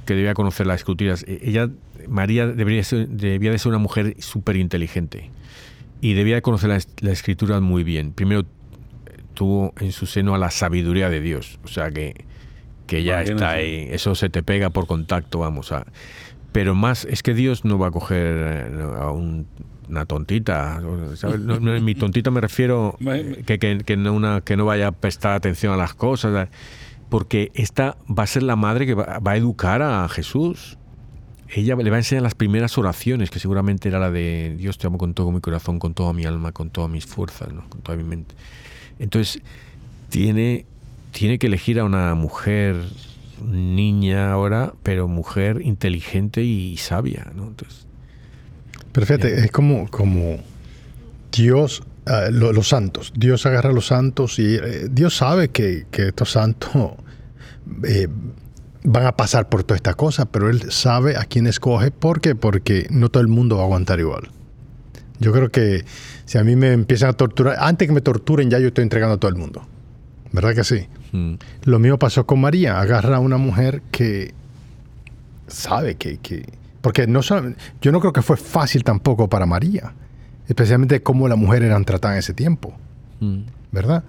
que 0.05 0.16
debía 0.16 0.34
conocer 0.34 0.66
las 0.66 0.78
escrituras, 0.82 1.26
eh, 1.28 1.39
ella, 1.43 1.70
María, 2.07 2.47
debería 2.47 2.84
ser- 2.84 3.07
debía 3.09 3.51
de 3.51 3.57
ser 3.59 3.70
una 3.70 3.80
mujer 3.80 4.16
súper 4.20 4.55
inteligente 4.55 5.30
y 6.01 6.14
debía 6.14 6.36
de 6.36 6.41
conocer 6.41 6.70
las, 6.70 6.88
las 7.01 7.14
escrituras 7.14 7.61
muy 7.61 7.84
bien. 7.84 8.11
Primero 8.14 8.43
tuvo 9.34 9.74
en 9.80 9.91
su 9.91 10.05
seno 10.05 10.36
a 10.36 10.38
la 10.38 10.51
sabiduría 10.51 11.09
de 11.09 11.20
Dios, 11.22 11.59
o 11.64 11.68
sea 11.68 11.91
que, 11.91 12.26
que 12.88 13.03
ya 13.03 13.16
Imagínate. 13.24 13.34
está 13.34 13.51
ahí, 13.51 13.88
eso 13.91 14.16
se 14.16 14.30
te 14.30 14.43
pega 14.43 14.70
por 14.70 14.86
contacto, 14.88 15.39
vamos 15.39 15.72
a... 15.72 15.86
Pero 16.51 16.76
más, 16.76 17.05
es 17.05 17.24
que 17.24 17.34
Dios 17.34 17.66
no 17.66 17.80
va 17.80 17.88
a 17.88 17.91
coger 17.91 18.28
eh, 18.72 18.84
a 18.99 19.09
un- 19.11 19.47
una 19.89 20.05
tontita, 20.05 20.81
¿sabes? 21.15 21.39
No, 21.39 21.59
no, 21.59 21.79
mi 21.81 21.95
tontita 21.95 22.31
me 22.31 22.41
refiero 22.41 22.95
Imagínate. 22.99 23.43
que, 23.43 23.59
que, 23.59 23.77
que 23.79 23.97
no 23.97 24.13
una, 24.13 24.41
que 24.41 24.57
no 24.57 24.65
vaya 24.65 24.88
a 24.88 24.91
prestar 24.91 25.34
atención 25.34 25.73
a 25.73 25.77
las 25.77 25.93
cosas, 25.93 26.49
porque 27.09 27.51
esta 27.53 27.97
va 28.09 28.23
a 28.23 28.27
ser 28.27 28.43
la 28.43 28.55
madre 28.55 28.86
que 28.86 28.93
va, 28.93 29.19
va 29.19 29.31
a 29.31 29.38
educar 29.38 29.81
a 29.81 30.07
Jesús. 30.09 30.77
Ella 31.55 31.75
le 31.75 31.89
va 31.91 31.97
a 31.97 31.99
enseñar 31.99 32.23
las 32.23 32.34
primeras 32.34 32.77
oraciones, 32.77 33.29
que 33.29 33.39
seguramente 33.39 33.88
era 33.89 33.99
la 33.99 34.09
de 34.09 34.55
Dios 34.57 34.79
te 34.79 34.88
amo 34.88 34.97
con 34.97 35.13
todo 35.13 35.31
mi 35.31 35.39
corazón, 35.39 35.77
con 35.77 35.93
toda 35.93 36.11
mi 36.13 36.25
alma, 36.25 36.51
con 36.51 36.71
todas 36.71 36.89
mis 36.89 37.05
fuerzas, 37.05 37.53
¿no? 37.53 37.69
con 37.69 37.81
toda 37.81 37.95
mi 37.95 38.03
mente. 38.03 38.34
Entonces, 38.97 39.41
tiene, 40.09 40.65
tiene 41.11 41.38
que 41.38 41.47
elegir 41.47 41.79
a 41.79 41.84
una 41.84 42.15
mujer, 42.15 42.77
niña 43.45 44.31
ahora, 44.31 44.73
pero 44.81 45.07
mujer 45.07 45.61
inteligente 45.63 46.41
y 46.43 46.77
sabia. 46.77 47.31
¿no? 47.36 47.47
Entonces, 47.47 47.86
Pero 48.94 49.06
fíjate, 49.06 49.39
es 49.44 49.52
como, 49.52 49.89
como 49.89 50.38
Dios, 51.32 51.84
ah, 52.06 52.28
lo- 52.32 52.54
los 52.54 52.70
santos. 52.70 53.12
Dios 53.16 53.46
agarra 53.46 53.70
a 53.72 53.74
los 53.74 53.88
santos 53.88 54.39
y 54.39 54.56
eh, 54.56 54.88
Dios 54.89 55.18
sabe 55.18 55.50
que, 55.50 55.86
que 55.91 56.08
estos 56.10 56.32
santos 56.32 56.70
eh, 57.84 58.08
van 58.84 59.06
a 59.06 59.16
pasar 59.18 59.50
por 59.50 59.64
toda 59.64 59.76
esta 59.76 59.94
cosa, 59.96 60.26
pero 60.26 60.50
Él 60.50 60.72
sabe 60.72 61.18
a 61.18 61.24
quién 61.26 61.48
escoge. 61.48 61.91
¿Por 61.91 62.22
qué? 62.22 62.36
Porque 62.36 62.88
no 62.91 63.10
todo 63.10 63.22
el 63.22 63.28
mundo 63.30 63.56
va 63.58 63.64
a 63.64 63.66
aguantar 63.66 64.00
igual. 64.00 64.30
Yo 65.20 65.32
creo 65.32 65.50
que 65.50 65.86
si 66.26 66.38
a 66.38 66.44
mí 66.44 66.56
me 66.56 66.72
empiezan 66.74 67.10
a 67.10 67.14
torturar, 67.14 67.58
antes 67.60 67.88
que 67.88 67.94
me 67.94 68.02
torturen 68.02 68.50
ya 68.50 68.60
yo 68.60 68.68
estoy 68.68 68.84
entregando 68.84 69.16
a 69.16 69.20
todo 69.20 69.30
el 69.30 69.38
mundo. 69.38 69.66
¿Verdad 70.34 70.54
que 70.56 70.64
sí? 70.64 70.88
mm, 71.14 71.34
Lo 71.66 71.80
mismo 71.80 71.98
pasó 72.00 72.26
con 72.26 72.41
María. 72.41 72.80
Agarra 72.80 73.18
a 73.18 73.20
una 73.20 73.38
mujer 73.38 73.82
que 73.91 74.34
sabe 75.48 75.96
que... 75.96 76.18
que- 76.18 76.62
porque 76.84 77.07
no 77.07 77.21
yo 77.81 77.91
no 77.91 77.99
creo 77.99 78.13
que 78.13 78.21
fue 78.21 78.38
fácil 78.38 78.84
tampoco 78.84 79.27
para 79.27 79.47
María. 79.47 79.93
Especialmente 80.47 81.01
cómo 81.01 81.27
las 81.27 81.38
mujeres 81.38 81.69
eran 81.69 81.86
tratadas 81.86 82.15
en 82.15 82.19
ese 82.19 82.34
tiempo. 82.36 82.75
mm. 83.19 83.39
¿Verdad? 83.71 84.03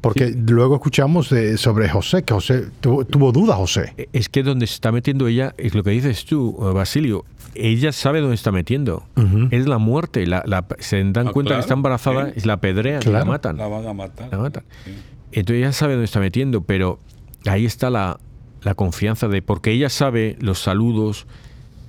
Porque 0.00 0.30
luego 0.36 0.74
escuchamos 0.74 1.30
de- 1.30 1.56
sobre 1.56 1.88
José, 1.88 2.24
que 2.24 2.34
José 2.34 2.64
tuvo, 2.80 3.04
tuvo 3.04 3.30
dudas 3.30 3.56
José. 3.56 3.94
Es 4.12 4.28
que 4.28 4.42
donde 4.42 4.66
se 4.66 4.74
está 4.74 4.90
metiendo 4.90 5.28
ella, 5.28 5.54
es 5.56 5.74
lo 5.74 5.82
que 5.84 5.90
dices 5.90 6.24
tú, 6.24 6.56
eh, 6.60 6.72
Basilio, 6.74 7.24
ella 7.54 7.92
sabe 7.92 8.20
dónde 8.20 8.34
está 8.34 8.50
metiendo. 8.50 9.04
Ujú. 9.16 9.48
Es 9.52 9.66
la 9.68 9.78
muerte. 9.78 10.26
La, 10.26 10.42
la- 10.46 10.66
se 10.80 10.96
dan 11.04 11.28
Ah, 11.28 11.32
cuenta 11.32 11.50
claro, 11.50 11.60
que 11.60 11.60
está 11.60 11.74
embarazada, 11.74 12.26
sí. 12.26 12.32
es 12.36 12.44
la 12.46 12.56
pedrea, 12.58 12.96
la 12.96 13.00
Claro. 13.00 13.26
matan. 13.26 13.56
La 13.56 13.66
van 13.68 13.86
a 13.86 13.92
matar. 13.94 14.28
La 14.32 14.38
matan. 14.38 14.64
Sí. 14.84 14.90
Entonces 15.32 15.62
ella 15.62 15.72
sabe 15.72 15.92
dónde 15.92 16.06
está 16.06 16.20
metiendo, 16.20 16.62
pero 16.62 16.98
ahí 17.46 17.64
está 17.64 17.88
la, 17.88 18.18
la 18.62 18.74
confianza 18.74 19.28
de, 19.28 19.42
porque 19.42 19.70
ella 19.70 19.88
sabe 19.90 20.36
los 20.40 20.58
saludos 20.60 21.26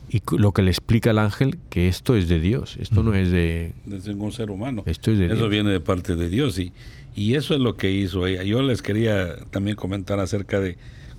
y 0.10 0.22
lo 0.38 0.51
que 0.51 0.62
le 0.62 0.72
explica 0.72 1.12
el 1.12 1.20
ángel, 1.20 1.58
que 1.70 1.88
esto 1.88 2.16
es 2.16 2.28
de 2.30 2.39
Dios, 2.39 2.78
esto 2.80 3.03
no 3.03 3.14
es 3.14 3.32
de... 3.32 3.74
de 3.86 3.99
ningún 4.10 4.32
ser 4.32 4.51
humano. 4.51 4.84
Esto 4.86 5.12
es 5.12 5.18
de 5.20 5.26
eso 5.26 5.36
Dios. 5.36 5.49
viene 5.49 5.72
de 5.72 5.80
parte 5.80 6.16
de 6.16 6.30
Dios 6.30 6.60
y, 6.60 6.72
y 7.16 7.36
eso 7.36 7.53
es 7.53 7.60
lo 7.60 7.76
que 7.76 7.91
hizo 7.91 8.28
ella. 8.28 8.43
Yo 8.43 8.62
les 8.62 8.82
quería 8.82 9.36
también 9.51 9.76
comentar 9.76 10.20
acerca 10.20 10.60
de 10.60 10.78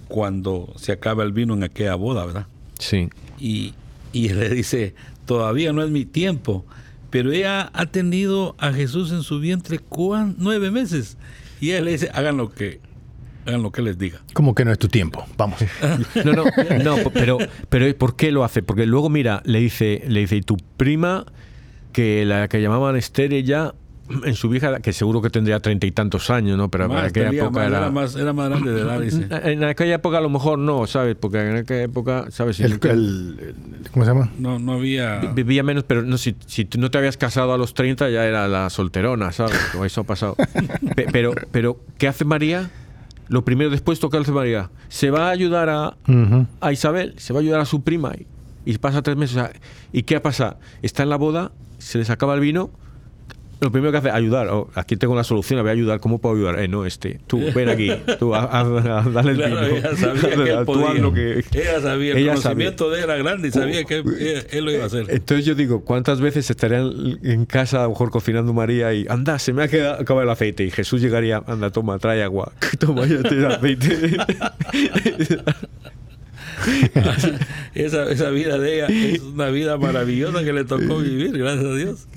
cuando 0.08 0.72
se 0.76 0.92
acaba 0.92 1.24
el 1.24 1.32
vino 1.32 1.54
en 1.54 1.64
aquella 1.64 1.94
boda, 1.94 2.24
¿verdad? 2.26 2.46
Sí. 2.78 3.08
Y, 3.38 3.74
y 4.12 4.28
le 4.30 4.48
dice, 4.50 4.94
todavía 5.26 5.72
no 5.72 5.82
es 5.82 5.90
mi 5.90 6.04
tiempo, 6.04 6.64
pero 7.10 7.32
ella 7.32 7.70
ha 7.72 7.86
tenido 7.86 8.54
a 8.58 8.72
Jesús 8.72 9.10
en 9.12 9.22
su 9.22 9.40
vientre 9.40 9.78
¿cuán? 9.78 10.36
nueve 10.38 10.70
meses. 10.70 11.16
Y 11.60 11.70
ella 11.70 11.82
le 11.82 11.92
dice, 11.92 12.10
hagan 12.12 12.36
lo 12.36 12.52
que, 12.52 12.80
hagan 13.46 13.62
lo 13.62 13.70
que 13.72 13.82
les 13.82 13.98
diga. 13.98 14.20
Como 14.34 14.54
que 14.54 14.64
no 14.64 14.72
es 14.72 14.78
tu 14.78 14.88
tiempo. 14.88 15.24
Vamos. 15.36 15.58
No, 16.24 16.32
no, 16.32 16.44
no, 16.82 17.10
pero, 17.12 17.38
pero 17.68 17.96
¿por 17.96 18.16
qué 18.16 18.32
lo 18.32 18.44
hace? 18.44 18.62
Porque 18.62 18.86
luego, 18.86 19.08
mira, 19.10 19.42
le 19.44 19.60
dice, 19.60 20.02
le 20.08 20.20
dice, 20.20 20.36
y 20.36 20.40
tu 20.42 20.56
prima, 20.76 21.24
que 21.92 22.24
la 22.24 22.48
que 22.48 22.60
llamaban 22.60 22.96
Esther, 22.96 23.32
ella, 23.32 23.74
en 24.24 24.34
su 24.34 24.54
hija, 24.54 24.78
que 24.80 24.92
seguro 24.92 25.20
que 25.22 25.30
tendría 25.30 25.60
treinta 25.60 25.86
y 25.86 25.90
tantos 25.92 26.30
años, 26.30 26.56
¿no? 26.56 26.70
Pero 26.70 26.84
en 26.84 26.92
Más, 26.92 27.04
aquella 27.08 27.26
tenía 27.30 27.42
época 27.42 27.58
más, 27.60 27.68
era... 27.68 27.78
era 27.78 27.90
más, 27.90 28.16
era 28.16 28.32
más 28.32 28.48
grande 28.50 28.72
de 28.72 28.80
edad, 28.82 29.00
dice. 29.00 29.26
En 29.50 29.64
aquella 29.64 29.94
época 29.96 30.18
a 30.18 30.20
lo 30.20 30.30
mejor 30.30 30.58
no, 30.58 30.86
¿sabes? 30.86 31.16
Porque 31.18 31.40
en 31.40 31.56
aquella 31.56 31.82
época, 31.82 32.26
¿sabes? 32.30 32.56
Si 32.56 32.62
El- 32.62 32.72
nunca- 32.72 32.90
el- 32.90 33.36
el- 33.40 33.90
¿Cómo 33.92 34.04
se 34.04 34.10
llama? 34.12 34.30
No, 34.38 34.58
no 34.58 34.72
había... 34.74 35.18
vi- 35.18 35.28
Vivía 35.34 35.62
menos, 35.62 35.84
pero 35.84 36.02
no, 36.02 36.18
si, 36.18 36.36
si 36.46 36.64
tú 36.64 36.78
no 36.78 36.90
te 36.90 36.98
habías 36.98 37.16
casado 37.16 37.52
a 37.52 37.58
los 37.58 37.74
30 37.74 38.08
ya 38.10 38.24
era 38.26 38.46
la 38.48 38.70
solterona, 38.70 39.32
¿sabes? 39.32 39.56
Como 39.72 39.84
eso 39.84 40.02
ha 40.02 40.04
pasado. 40.04 40.36
Pe- 40.96 41.06
Pero, 41.12 41.32
pero, 41.50 41.80
¿qué 41.98 42.08
hace 42.08 42.24
María? 42.24 42.70
Lo 43.28 43.44
primero 43.44 43.70
después, 43.70 43.98
¿qué 43.98 44.16
hace 44.18 44.32
María? 44.32 44.70
Se 44.88 45.10
va 45.10 45.28
a 45.28 45.30
ayudar 45.30 45.68
a, 45.68 45.96
a 46.60 46.72
Isabel, 46.72 47.14
se 47.18 47.32
va 47.32 47.40
a 47.40 47.42
ayudar 47.42 47.60
a 47.60 47.64
su 47.64 47.82
prima 47.82 48.12
y, 48.14 48.26
y 48.70 48.78
pasa 48.78 49.02
tres 49.02 49.16
meses. 49.16 49.36
o 49.36 49.40
sea, 49.40 49.52
¿Y 49.92 50.02
qué 50.04 50.20
pasa? 50.20 50.58
Está 50.82 51.02
en 51.02 51.10
la 51.10 51.16
boda, 51.16 51.50
se 51.78 51.98
les 51.98 52.10
acaba 52.10 52.34
el 52.34 52.40
vino. 52.40 52.70
Lo 53.60 53.72
primero 53.72 53.90
que 53.90 53.98
hace 53.98 54.10
ayudar. 54.10 54.48
Oh, 54.48 54.68
aquí 54.74 54.96
tengo 54.96 55.14
la 55.16 55.24
solución, 55.24 55.60
voy 55.60 55.70
a 55.70 55.72
ayudar. 55.72 55.98
¿Cómo 56.00 56.18
puedo 56.20 56.34
ayudar? 56.36 56.60
Eh, 56.60 56.68
no, 56.68 56.84
este. 56.84 57.20
Tú, 57.26 57.40
ven 57.54 57.68
aquí. 57.70 57.90
Tú, 58.18 58.34
haz- 58.34 58.48
haz- 58.52 59.12
dale 59.12 59.30
el 59.32 59.36
Claro, 59.38 59.60
vino. 59.66 59.76
ella 59.78 59.96
sabía 59.96 60.20
que 60.20 60.34
él 60.42 60.46
Tú 60.46 60.52
haz 60.58 60.64
podía. 60.66 61.00
lo 61.00 61.12
que- 61.14 61.44
Ella 61.54 61.80
sabía, 61.80 62.12
el 62.12 62.18
Ella 62.18 62.34
conocimiento 62.34 62.90
de 62.90 62.98
él 62.98 63.04
era 63.04 63.16
grande 63.16 63.48
y 63.48 63.50
sabía 63.50 63.84
que 63.84 63.96
él, 63.98 64.46
él 64.50 64.64
lo 64.64 64.70
iba 64.72 64.82
a 64.84 64.86
hacer. 64.86 65.06
Entonces 65.08 65.46
yo 65.46 65.54
digo, 65.54 65.80
¿cuántas 65.84 66.20
veces 66.20 66.50
estarían 66.50 67.18
en 67.22 67.46
casa 67.46 67.80
a 67.80 67.82
lo 67.84 67.90
mejor 67.90 68.10
cocinando 68.10 68.52
María 68.52 68.92
y 68.92 69.06
anda, 69.08 69.38
se 69.38 69.52
me 69.54 69.62
ha 69.62 69.68
quedado 69.68 70.00
acaba 70.02 70.22
el 70.22 70.28
aceite 70.28 70.64
y 70.64 70.70
Jesús 70.70 71.00
llegaría, 71.00 71.42
anda, 71.46 71.70
toma, 71.70 71.98
trae 71.98 72.22
agua, 72.22 72.52
toma, 72.78 73.06
ya 73.06 73.22
te 73.22 73.46
aceite. 73.46 74.16
Esa, 77.74 78.10
esa 78.10 78.30
vida 78.30 78.58
de 78.58 78.74
ella 78.76 78.86
es 78.86 79.20
una 79.20 79.48
vida 79.50 79.76
maravillosa 79.76 80.42
que 80.42 80.52
le 80.54 80.64
tocó 80.64 80.98
vivir, 80.98 81.36
gracias 81.36 81.64
a 81.66 81.74
Dios. 81.74 82.08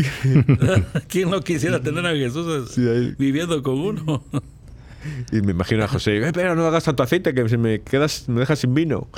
¿Quién 1.10 1.30
no 1.30 1.42
quisiera 1.42 1.82
tener 1.82 2.06
a 2.06 2.12
Jesús 2.16 2.72
Sí, 2.72 2.88
ahí. 2.88 3.14
viviendo 3.18 3.62
con 3.62 3.78
uno? 3.80 4.24
y 5.32 5.42
me 5.42 5.52
imagino 5.52 5.84
a 5.84 5.88
José, 5.88 6.18
"Eh, 6.18 6.32
pero 6.34 6.56
no 6.56 6.66
hagas 6.68 6.84
tanto 6.86 7.04
aceite 7.04 7.34
que 7.34 7.44
me 7.58 7.82
quedas, 7.82 8.28
me 8.30 8.40
dejas 8.42 8.60
sin 8.60 8.74
vino. 8.74 9.08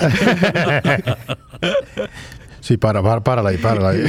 Sí, 2.63 2.77
para, 2.77 3.01
para, 3.01 3.21
párala 3.23 3.49
ahí, 3.49 3.57
párala 3.57 3.89
ahí. 3.89 4.03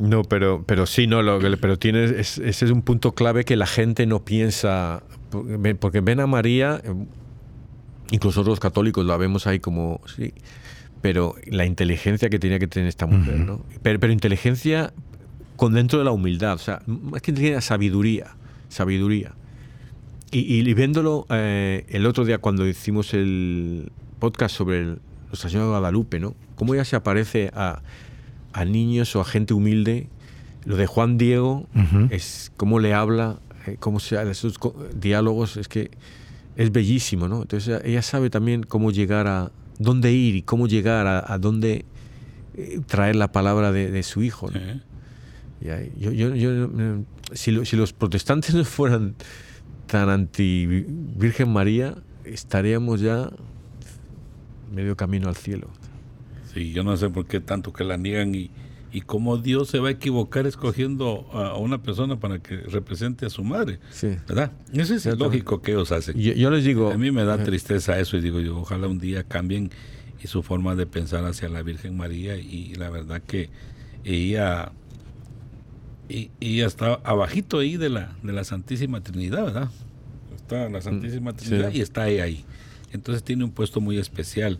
No, 0.00 0.22
pero, 0.22 0.62
pero 0.64 0.86
sí, 0.86 1.06
no, 1.08 1.22
lo, 1.22 1.40
que- 1.40 1.56
pero 1.56 1.78
tienes, 1.78 2.12
es- 2.12 2.38
ese 2.38 2.64
es 2.66 2.70
un 2.70 2.82
punto 2.82 3.12
clave 3.14 3.44
que 3.44 3.56
la 3.56 3.66
gente 3.66 4.06
no 4.06 4.24
piensa, 4.24 5.02
porque 5.30 6.00
ven- 6.00 6.20
a 6.20 6.26
María, 6.26 6.80
eh, 6.82 6.92
incluso 8.10 8.42
los 8.42 8.60
católicos 8.60 9.04
la 9.04 9.16
vemos 9.16 9.46
ahí 9.46 9.60
como, 9.60 10.00
sí, 10.16 10.32
pero 11.02 11.34
la 11.46 11.64
inteligencia 11.66 12.28
que 12.30 12.38
tenía 12.38 12.58
que 12.58 12.66
tener 12.66 12.88
esta 12.88 13.06
mujer, 13.06 13.38
¿no? 13.38 13.64
Pero, 13.82 14.00
pero 14.00 14.12
inteligencia 14.12 14.92
con 15.56 15.74
dentro 15.74 15.98
de 15.98 16.04
la 16.04 16.10
humildad, 16.12 16.54
o 16.54 16.58
sea, 16.58 16.82
más 16.86 17.20
que 17.22 17.30
inteligencia, 17.30 17.60
sabiduría, 17.60 18.36
sabiduría. 18.68 19.32
Y, 20.30 20.40
y, 20.40 20.68
y 20.68 20.74
viéndolo 20.74 21.26
eh, 21.30 21.86
el 21.88 22.04
otro 22.06 22.24
día 22.24 22.38
cuando 22.38 22.66
hicimos 22.66 23.14
el 23.14 23.90
podcast 24.18 24.54
sobre 24.54 24.80
el- 24.80 25.00
Nuestra 25.28 25.50
Señora 25.50 25.66
de 25.66 25.70
Guadalupe, 25.72 26.20
¿no? 26.20 26.34
Cómo 26.56 26.72
ella 26.74 26.84
se 26.86 26.96
aparece 26.96 27.50
a, 27.54 27.82
a 28.54 28.64
niños 28.64 29.14
o 29.14 29.20
a 29.20 29.24
gente 29.26 29.52
humilde. 29.52 30.08
Lo 30.64 30.76
de 30.76 30.86
Juan 30.86 31.18
Diego 31.18 31.66
Ujú. 31.74 32.08
es 32.10 32.50
cómo 32.56 32.78
le 32.80 32.94
habla, 32.94 33.38
cómo 33.76 34.00
se 34.00 34.16
esos 34.30 34.58
co- 34.58 34.74
diálogos, 34.94 35.56
es 35.56 35.68
que 35.68 35.90
es 36.56 36.72
bellísimo, 36.72 37.28
¿no? 37.28 37.42
Entonces 37.42 37.68
ella- 37.68 37.86
sabe 38.02 38.30
también 38.30 38.62
cómo 38.62 38.90
llegar 38.90 39.26
a 39.26 39.52
dónde 39.78 40.12
ir 40.12 40.34
y 40.36 40.42
cómo 40.42 40.66
llegar 40.66 41.06
a, 41.06 41.32
a 41.32 41.38
dónde 41.38 41.84
eh, 42.56 42.80
traer 42.86 43.16
la 43.16 43.30
palabra 43.30 43.70
de, 43.72 43.90
de 43.90 44.02
su 44.02 44.22
hijo. 44.22 44.50
¿no? 44.50 44.58
¿eh? 44.58 44.80
Y 45.60 46.00
yo, 46.00 46.12
yo- 46.12 46.34
yo, 46.34 46.64
eh, 46.64 47.02
si, 47.32 47.50
lo- 47.52 47.64
si 47.64 47.76
los 47.76 47.92
protestantes 47.92 48.54
no 48.56 48.64
fueran 48.64 49.14
tan 49.86 50.08
anti 50.08 50.66
Virgen 50.66 51.50
María, 51.52 51.94
estaríamos 52.24 53.00
ya 53.00 53.30
medio 54.74 54.96
camino 54.96 55.28
al 55.28 55.36
cielo. 55.36 55.68
Sí, 56.52 56.72
yo 56.72 56.82
no 56.84 56.96
sé 56.96 57.08
por 57.10 57.26
qué 57.26 57.40
tanto 57.40 57.72
que 57.72 57.84
la 57.84 57.96
niegan 57.96 58.34
y, 58.34 58.50
y 58.92 59.02
cómo 59.02 59.36
Dios 59.36 59.68
se 59.68 59.78
va 59.80 59.88
a 59.88 59.90
equivocar 59.92 60.46
escogiendo 60.46 61.26
a, 61.32 61.56
una 61.58 61.82
persona 61.82 62.18
para 62.18 62.38
que 62.38 62.56
represente 62.56 63.26
a 63.26 63.30
su 63.30 63.44
madre, 63.44 63.80
Sí. 63.90 64.16
¿verdad? 64.26 64.52
Eso 64.72 64.94
es 64.94 65.02
Ciertamente. 65.02 65.24
lógico 65.24 65.60
que 65.62 65.72
ellos 65.72 65.92
hacen. 65.92 66.18
Yo, 66.18 66.32
yo 66.32 66.50
les 66.50 66.64
digo, 66.64 66.90
A 66.90 66.96
mí 66.98 67.10
me 67.10 67.24
da 67.24 67.42
tristeza 67.42 67.98
eso 68.00 68.16
y 68.16 68.20
digo 68.20 68.40
yo, 68.40 68.58
ojalá 68.58 68.88
un 68.88 68.98
día 68.98 69.24
cambien 69.24 69.70
y 70.22 70.26
su 70.26 70.42
forma 70.42 70.74
de 70.74 70.86
pensar 70.86 71.24
hacia 71.24 71.48
la 71.48 71.62
Virgen 71.62 71.96
María 71.96 72.36
y 72.36 72.74
la 72.74 72.88
verdad 72.90 73.20
que 73.20 73.50
ella 74.04 74.72
y, 76.08 76.30
y 76.40 76.60
está 76.62 76.94
abajito 77.04 77.58
ahí 77.58 77.76
de 77.76 77.90
la 77.90 78.16
de 78.22 78.32
la 78.32 78.42
Santísima 78.44 79.02
Trinidad, 79.02 79.44
¿verdad? 79.44 79.70
Está 80.34 80.68
la 80.70 80.80
Santísima 80.80 81.32
sí. 81.36 81.46
Trinidad 81.46 81.72
y 81.72 81.80
está 81.82 82.08
ella 82.08 82.24
ahí. 82.24 82.44
Entonces 82.92 83.22
tiene 83.22 83.44
un 83.44 83.50
puesto 83.50 83.80
muy 83.82 83.98
especial 83.98 84.58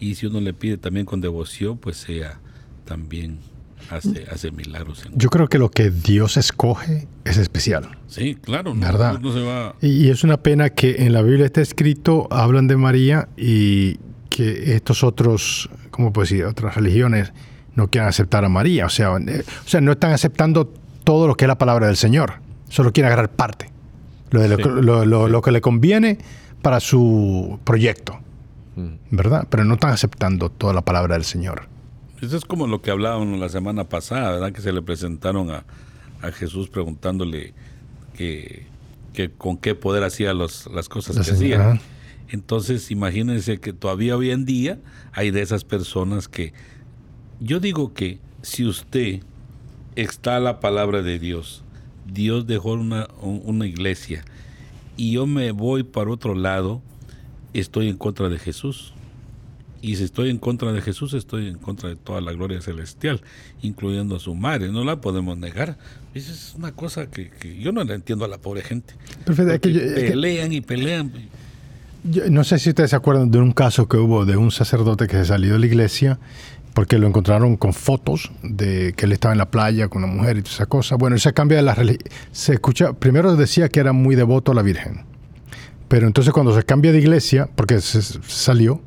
y 0.00 0.16
si 0.16 0.26
uno 0.26 0.40
le 0.40 0.52
pide 0.52 0.76
también 0.78 1.06
con 1.06 1.20
devoción, 1.20 1.78
pues 1.78 2.08
ella 2.08 2.40
también 2.84 3.38
hace 3.90 4.26
hace 4.30 4.50
milagros. 4.50 5.04
en- 5.06 5.18
Yo 5.18 5.28
creo 5.30 5.48
que 5.48 5.58
lo 5.58 5.70
que 5.70 5.90
Dios 5.90 6.36
escoge 6.36 7.06
es 7.24 7.36
especial. 7.38 7.98
Sí, 8.06 8.34
claro, 8.36 8.74
no, 8.74 8.80
¿Verdad? 8.80 9.18
no 9.20 9.32
se 9.32 9.40
va 9.42 9.74
Y, 9.80 10.06
y 10.06 10.10
es 10.10 10.24
una 10.24 10.36
pena 10.38 10.70
que 10.70 10.96
en 11.04 11.12
la 11.12 11.22
Biblia 11.22 11.46
está 11.46 11.60
escrito, 11.60 12.26
hablan 12.30 12.66
de 12.68 12.76
María 12.76 13.28
y 13.36 13.98
que 14.30 14.74
estos 14.74 15.02
otros, 15.04 15.68
¿cómo 15.90 16.12
puedo 16.12 16.24
decir? 16.24 16.44
Otras 16.44 16.74
religiones 16.74 17.32
no 17.74 17.88
quieran 17.88 18.08
aceptar 18.08 18.44
a 18.44 18.48
María. 18.48 18.86
O 18.86 18.90
sea, 18.90 19.16
eh, 19.16 19.44
o 19.64 19.68
sea, 19.68 19.80
no 19.80 19.92
están 19.92 20.12
aceptando 20.12 20.72
todo 21.04 21.26
lo 21.26 21.34
que 21.36 21.44
es 21.44 21.48
la 21.48 21.58
palabra 21.58 21.86
del 21.86 21.96
Señor. 21.96 22.34
Solo 22.68 22.92
quieren 22.92 23.06
agarrar 23.12 23.30
parte. 23.30 23.70
Lo, 24.30 24.40
de 24.40 24.48
lo, 24.48 24.56
Sí. 24.56 24.62
lo- 24.82 25.06
lo- 25.06 25.28
lo 25.28 25.40
que 25.42 25.50
le 25.52 25.60
conviene 25.60 26.18
para 26.62 26.80
su 26.80 27.58
proyecto. 27.64 28.18
mm, 28.76 28.88
¿Verdad? 29.10 29.46
Pero 29.50 29.64
no 29.64 29.74
están 29.74 29.90
aceptando 29.90 30.50
toda 30.50 30.72
la 30.72 30.82
palabra 30.82 31.14
del 31.14 31.24
Señor. 31.24 31.62
Eso 32.20 32.36
es 32.36 32.44
como 32.44 32.66
lo 32.66 32.82
que 32.82 32.90
hablábamos 32.90 33.38
la 33.38 33.48
semana 33.48 33.84
pasada, 33.88 34.32
¿verdad? 34.32 34.52
Que 34.52 34.60
se 34.60 34.72
le 34.72 34.82
presentaron 34.82 35.50
a, 35.50 35.64
a 36.22 36.32
Jesús 36.32 36.68
preguntándole 36.68 37.54
que, 38.16 38.66
que 39.12 39.30
con 39.30 39.56
qué 39.56 39.74
poder 39.74 40.02
hacía 40.02 40.34
los, 40.34 40.66
las 40.72 40.88
cosas 40.88 41.16
La 41.16 41.22
que 41.24 41.30
hacía. 41.30 41.58
Entonces, 42.30 42.90
imagínense 42.90 43.58
que 43.58 43.72
todavía 43.72 44.16
hoy 44.16 44.30
en 44.30 44.44
día 44.44 44.78
hay 45.12 45.30
de 45.30 45.42
esas 45.42 45.64
personas 45.64 46.28
que... 46.28 46.52
Yo 47.40 47.60
digo 47.60 47.94
que 47.94 48.18
si 48.42 48.66
usted 48.66 49.20
está 49.96 50.38
la 50.40 50.60
palabra 50.60 51.02
de 51.02 51.18
Dios, 51.18 51.62
Dios 52.06 52.46
dejó 52.46 52.72
una, 52.72 53.06
un- 53.22 53.42
una 53.44 53.66
iglesia 53.66 54.24
y 54.96 55.12
yo 55.12 55.26
me 55.26 55.52
voy 55.52 55.84
para 55.84 56.10
otro 56.10 56.34
lado, 56.34 56.82
estoy 57.54 57.88
en 57.88 57.96
contra 57.96 58.28
de 58.28 58.38
Jesús. 58.38 58.92
Y 59.80 59.96
si 59.96 60.04
estoy 60.04 60.30
en 60.30 60.38
contra 60.38 60.72
de 60.72 60.80
Jesús, 60.80 61.14
estoy 61.14 61.46
en 61.48 61.58
contra 61.58 61.88
de 61.88 61.96
toda 61.96 62.20
la 62.20 62.32
gloria 62.32 62.60
celestial, 62.60 63.20
incluyendo 63.62 64.16
a 64.16 64.18
su 64.20 64.34
madre. 64.34 64.72
No 64.72 64.84
la 64.84 65.00
podemos 65.00 65.38
negar. 65.38 65.78
Esa 66.14 66.32
es 66.32 66.54
una 66.56 66.72
cosa 66.72 67.08
que, 67.10 67.30
que 67.30 67.56
yo 67.60 67.70
no 67.70 67.84
la 67.84 67.94
entiendo 67.94 68.24
a 68.24 68.28
la 68.28 68.38
pobre 68.38 68.62
gente. 68.62 68.94
Perfecto, 69.24 69.52
es 69.54 69.60
que 69.60 69.72
yo- 69.72 69.80
es 69.80 69.94
que- 69.94 70.10
pelean 70.10 70.52
y 70.52 70.60
pelean. 70.60 71.12
Yo 72.04 72.28
no 72.30 72.42
sé 72.44 72.58
si 72.58 72.70
ustedes 72.70 72.90
se 72.90 72.96
acuerdan 72.96 73.30
de 73.30 73.38
un 73.38 73.52
caso 73.52 73.88
que 73.88 73.96
hubo 73.96 74.24
de 74.24 74.36
un 74.36 74.50
sacerdote 74.50 75.06
que 75.06 75.16
se 75.16 75.26
salió 75.26 75.52
de 75.54 75.58
la 75.58 75.66
iglesia 75.66 76.18
porque 76.74 76.96
lo 76.98 77.06
encontraron 77.08 77.56
con 77.56 77.72
fotos 77.72 78.30
de 78.42 78.94
que 78.96 79.06
él 79.06 79.12
estaba 79.12 79.32
en 79.34 79.38
la 79.38 79.50
playa 79.50 79.88
con 79.88 80.04
una 80.04 80.12
mujer 80.12 80.38
y 80.38 80.42
toda 80.42 80.54
esa 80.54 80.66
cosa. 80.66 80.94
Bueno, 80.96 81.16
él 81.16 81.20
se 81.20 81.32
cambia 81.32 81.56
de 81.58 81.64
la 81.64 81.74
religión. 81.74 82.04
Se 82.30 82.52
escucha, 82.54 82.92
primero 82.94 83.34
decía 83.36 83.68
que 83.68 83.80
era 83.80 83.92
muy 83.92 84.14
devoto 84.14 84.52
a 84.52 84.54
la 84.54 84.62
Virgen. 84.62 85.02
Pero 85.88 86.06
entonces 86.06 86.32
cuando 86.32 86.54
se 86.54 86.62
cambia 86.64 86.92
de 86.92 86.98
iglesia, 86.98 87.48
porque 87.54 87.80
se 87.80 88.00
salió, 88.02 88.80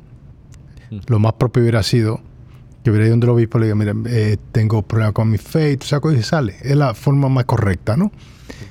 lo 1.06 1.18
más 1.18 1.34
propio 1.34 1.62
hubiera 1.62 1.82
sido 1.82 2.20
que 2.82 2.90
hubiera 2.90 3.06
ido 3.06 3.12
donde 3.12 3.26
el 3.26 3.30
obispo 3.30 3.58
y 3.58 3.60
le 3.60 3.66
diga, 3.66 3.76
mira, 3.76 3.94
eh, 4.06 4.36
tengo 4.50 4.82
problemas 4.82 5.14
con 5.14 5.30
mi 5.30 5.38
fe 5.38 5.72
y 5.72 5.76
toda 5.76 5.86
esa 5.86 6.00
cosa, 6.00 6.18
y 6.18 6.22
sale. 6.22 6.56
Es 6.62 6.76
la 6.76 6.94
forma 6.94 7.28
más 7.28 7.44
correcta, 7.44 7.96
¿no? 7.96 8.10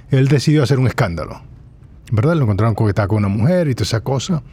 Él 0.10 0.28
decidió 0.28 0.64
hacer 0.64 0.80
un 0.80 0.88
escándalo. 0.88 1.42
¿verdad? 2.12 2.36
Lo 2.36 2.44
encontraron 2.44 2.76
con 2.76 2.86
que 2.86 2.92
estaba 2.92 3.08
con 3.08 3.20
una 3.20 3.30
mujer 3.30 3.70
y 3.70 3.74
toda 3.76 3.86
esa 3.86 4.02
cosa. 4.02 4.44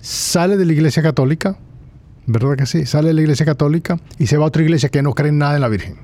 Sale 0.00 0.56
de 0.56 0.64
la 0.64 0.72
iglesia 0.72 1.02
católica, 1.02 1.56
¿verdad 2.26 2.56
que 2.56 2.66
sí? 2.66 2.86
Sale 2.86 3.08
de 3.08 3.14
la 3.14 3.22
iglesia 3.22 3.44
católica 3.44 3.98
y 4.18 4.26
se 4.26 4.36
va 4.36 4.44
a 4.44 4.48
otra 4.48 4.62
iglesia 4.62 4.90
que 4.90 5.02
no 5.02 5.14
cree 5.14 5.30
en 5.30 5.38
nada 5.38 5.56
en 5.56 5.62
la 5.62 5.68
Virgen. 5.68 5.98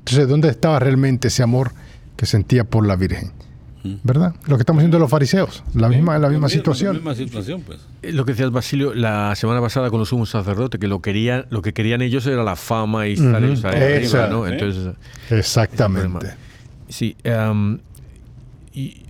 Entonces, 0.00 0.28
¿dónde 0.28 0.48
estaba 0.48 0.78
realmente 0.78 1.28
ese 1.28 1.42
amor 1.42 1.72
que 2.16 2.26
sentía 2.26 2.64
por 2.64 2.86
la 2.86 2.96
Virgen? 2.96 3.32
¿Verdad? 4.04 4.34
Lo 4.46 4.56
que 4.56 4.62
estamos 4.62 4.80
haciendo 4.80 4.98
los 4.98 5.10
fariseos, 5.10 5.64
la 5.74 5.88
misma, 5.88 6.16
la 6.18 6.28
misma 6.28 6.48
situación. 6.48 6.94
La 6.94 7.00
misma 7.00 7.14
situación, 7.14 7.62
pues. 7.62 7.80
Lo 8.02 8.24
que 8.24 8.32
decías, 8.32 8.50
Basilio, 8.50 8.94
la 8.94 9.34
semana 9.34 9.60
pasada 9.60 9.90
con 9.90 9.98
los 9.98 10.08
sumos 10.10 10.30
sacerdotes, 10.30 10.80
que 10.80 10.86
lo 10.86 11.02
querían, 11.02 11.46
lo 11.50 11.62
que 11.62 11.72
querían 11.72 12.00
ellos 12.00 12.26
era 12.26 12.44
la 12.44 12.54
fama 12.54 13.08
y 13.08 13.14
estar 13.14 13.36
arriba, 13.36 13.72
esa, 13.78 14.28
¿no? 14.28 14.46
Entonces, 14.46 14.94
Exactamente. 15.30 16.28
sí. 16.88 17.16
em, 17.24 17.78
y 18.72 19.02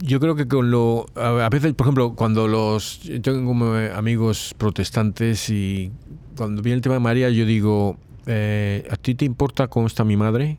yo 0.00 0.20
creo 0.20 0.36
que 0.36 0.48
con 0.48 0.70
lo. 0.70 1.06
A 1.16 1.48
veces, 1.50 1.74
por 1.74 1.86
ejemplo, 1.86 2.14
cuando 2.14 2.48
los. 2.48 3.00
Yo 3.02 3.20
tengo 3.20 3.46
como 3.46 3.74
amigos 3.74 4.54
protestantes 4.56 5.50
y 5.50 5.92
cuando 6.36 6.62
viene 6.62 6.76
el 6.76 6.82
tema 6.82 6.94
de 6.94 7.00
María, 7.00 7.30
yo 7.30 7.44
digo: 7.44 7.98
eh, 8.26 8.86
¿A 8.90 8.96
ti 8.96 9.14
te 9.14 9.24
importa 9.24 9.68
cómo 9.68 9.86
está 9.86 10.04
mi 10.04 10.16
madre? 10.16 10.58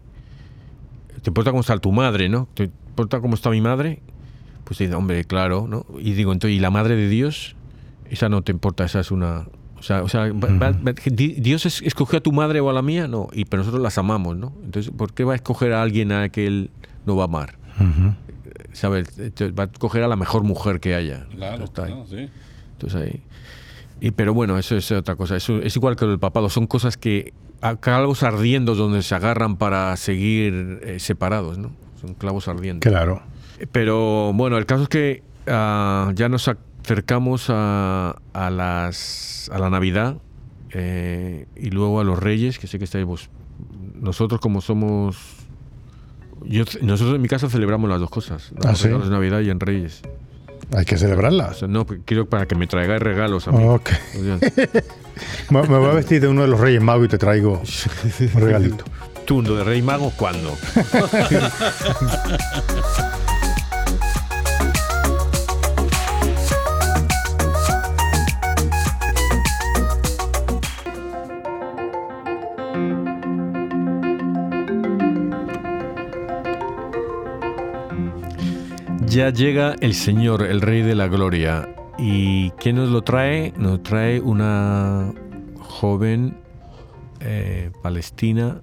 ¿Te 1.22 1.32
importa 1.32 1.50
cómo 1.52 1.62
está 1.62 1.78
tu 1.80 1.92
madre, 1.92 2.30
no? 2.30 2.48
¿Te 2.54 2.70
importa 2.96 3.20
cómo 3.20 3.36
está 3.36 3.50
mi 3.50 3.60
madre? 3.60 4.00
Pues 4.64 4.80
dice, 4.80 4.96
hombre, 4.96 5.26
claro, 5.26 5.68
¿no? 5.70 5.86
Y 6.00 6.14
digo, 6.14 6.32
entonces, 6.32 6.56
¿y 6.58 6.60
la 6.62 6.72
madre 6.72 6.96
de 6.96 7.10
Dios? 7.10 7.56
Esa 8.10 8.30
no 8.30 8.42
te 8.42 8.52
importa, 8.54 8.86
esa 8.86 9.02
es 9.02 9.12
una... 9.12 9.48
O 9.78 9.84
sea, 9.84 10.02
o 10.02 10.08
sea 10.10 10.32
va- 10.32 10.72
va- 10.72 10.94
¿Dios 11.06 11.66
es- 11.66 11.82
escogió 11.82 12.18
a 12.20 12.22
tu 12.22 12.32
madre 12.32 12.62
o 12.62 12.70
a 12.70 12.74
la 12.74 12.82
mía? 12.82 13.08
No, 13.08 13.28
y 13.34 13.44
pero 13.46 13.62
nosotros 13.62 13.84
las 13.84 13.98
amamos, 13.98 14.38
¿no? 14.38 14.54
Entonces, 14.64 14.92
¿por 14.96 15.14
qué 15.14 15.24
va 15.26 15.34
a 15.34 15.36
escoger 15.36 15.74
a 15.74 15.82
alguien 15.84 16.12
a 16.14 16.30
que 16.30 16.48
él 16.48 16.70
no 17.06 17.16
va 17.18 17.24
a 17.24 17.26
amar? 17.26 17.58
Ujú. 17.80 18.16
¿Sabes? 18.72 19.20
Entonces, 19.20 19.54
Va 19.60 19.64
a 19.64 19.66
escoger 19.68 20.04
a 20.04 20.08
la 20.08 20.16
mejor 20.16 20.44
mujer 20.44 20.80
que 20.80 20.96
haya. 20.96 21.26
Claro, 21.36 21.66
Entonces, 21.66 21.66
está 21.66 21.84
ahí. 21.84 21.92
claro, 21.92 22.08
sí. 22.08 22.30
Entonces 22.74 23.02
ahí. 23.02 23.22
Y, 24.02 24.12
pero 24.12 24.34
bueno, 24.34 24.58
eso 24.58 24.76
es 24.78 24.92
otra 24.92 25.16
cosa. 25.16 25.36
Eso 25.36 25.58
es 25.62 25.76
igual 25.76 25.96
que 25.98 26.06
el 26.06 26.18
papado. 26.20 26.50
Son 26.50 26.66
cosas 26.68 26.96
que. 26.98 27.34
a- 27.62 27.76
Clavos 27.76 28.24
ardiendo 28.24 28.74
donde 28.76 29.04
se 29.04 29.14
agarran 29.14 29.58
para 29.58 29.96
seguir 29.98 30.80
eh, 30.84 31.00
separados, 31.00 31.58
¿no? 31.58 31.72
Son 32.06 32.14
clavos 32.16 32.48
ardientes. 32.48 32.90
Claro. 32.92 33.22
Pero 33.72 34.32
bueno, 34.34 34.58
el 34.58 34.66
caso 34.66 34.84
es 34.84 34.90
que 34.90 35.24
ah, 35.48 36.12
ya 36.14 36.30
nos 36.30 36.48
acercamos 36.48 37.48
a, 37.50 38.16
a 38.34 38.50
las, 38.50 39.50
a 39.54 39.58
la 39.60 39.70
Navidad 39.70 40.18
eh, 40.72 41.48
y 41.56 41.70
luego 41.72 42.00
a 42.00 42.04
los 42.04 42.20
Reyes, 42.20 42.60
que 42.60 42.68
sé 42.68 42.78
que 42.78 42.84
estáis 42.86 43.06
vos. 43.06 43.30
Nosotros 43.96 44.40
como 44.42 44.62
somos... 44.62 45.18
Yo, 46.44 46.64
nosotros 46.82 47.16
en 47.16 47.22
mi 47.22 47.28
casa 47.28 47.50
celebramos 47.50 47.90
las 47.90 48.00
dos 48.00 48.10
cosas. 48.10 48.52
Ah, 48.64 48.74
de 48.74 49.10
Navidad 49.10 49.40
y 49.40 49.50
en 49.50 49.60
Reyes. 49.60 50.02
Hay 50.76 50.86
que 50.86 50.96
O 50.96 50.98
celebrarlas. 50.98 51.60
sea, 51.60 51.68
no, 51.68 51.86
quiero 51.86 52.28
para 52.28 52.46
que 52.46 52.56
me 52.56 52.68
traigáis 52.68 53.02
regalos 53.02 53.48
a 53.48 53.52
mí. 53.52 53.64
Ok. 53.64 53.90
Me, 55.50 55.62
me 55.62 55.78
voy 55.78 55.90
a 55.90 55.94
vestir 55.94 56.20
de 56.20 56.28
uno 56.28 56.42
de 56.42 56.50
los 56.50 56.60
Reyes 56.60 56.82
Magos 56.82 57.06
y 57.06 57.08
te 57.08 57.18
traigo 57.18 57.62
un 58.34 58.42
regalito. 58.42 58.84
Tundo 59.26 59.56
de 59.56 59.64
Rey 59.64 59.82
Mago, 59.82 60.14
¿cuándo? 60.16 60.56
Ya 79.08 79.30
llega 79.30 79.76
el 79.80 79.94
Señor, 79.94 80.44
el 80.44 80.62
Rey 80.62 80.82
de 80.82 80.94
la 80.94 81.08
Gloria. 81.08 81.70
¿Y 81.98 82.52
quién 82.52 82.76
nos 82.76 82.90
lo 82.90 83.02
trae? 83.02 83.54
Nos 83.58 83.82
trae 83.82 84.20
una 84.20 85.14
joven 85.58 86.38
eh, 87.22 87.72
palestina 87.82 88.62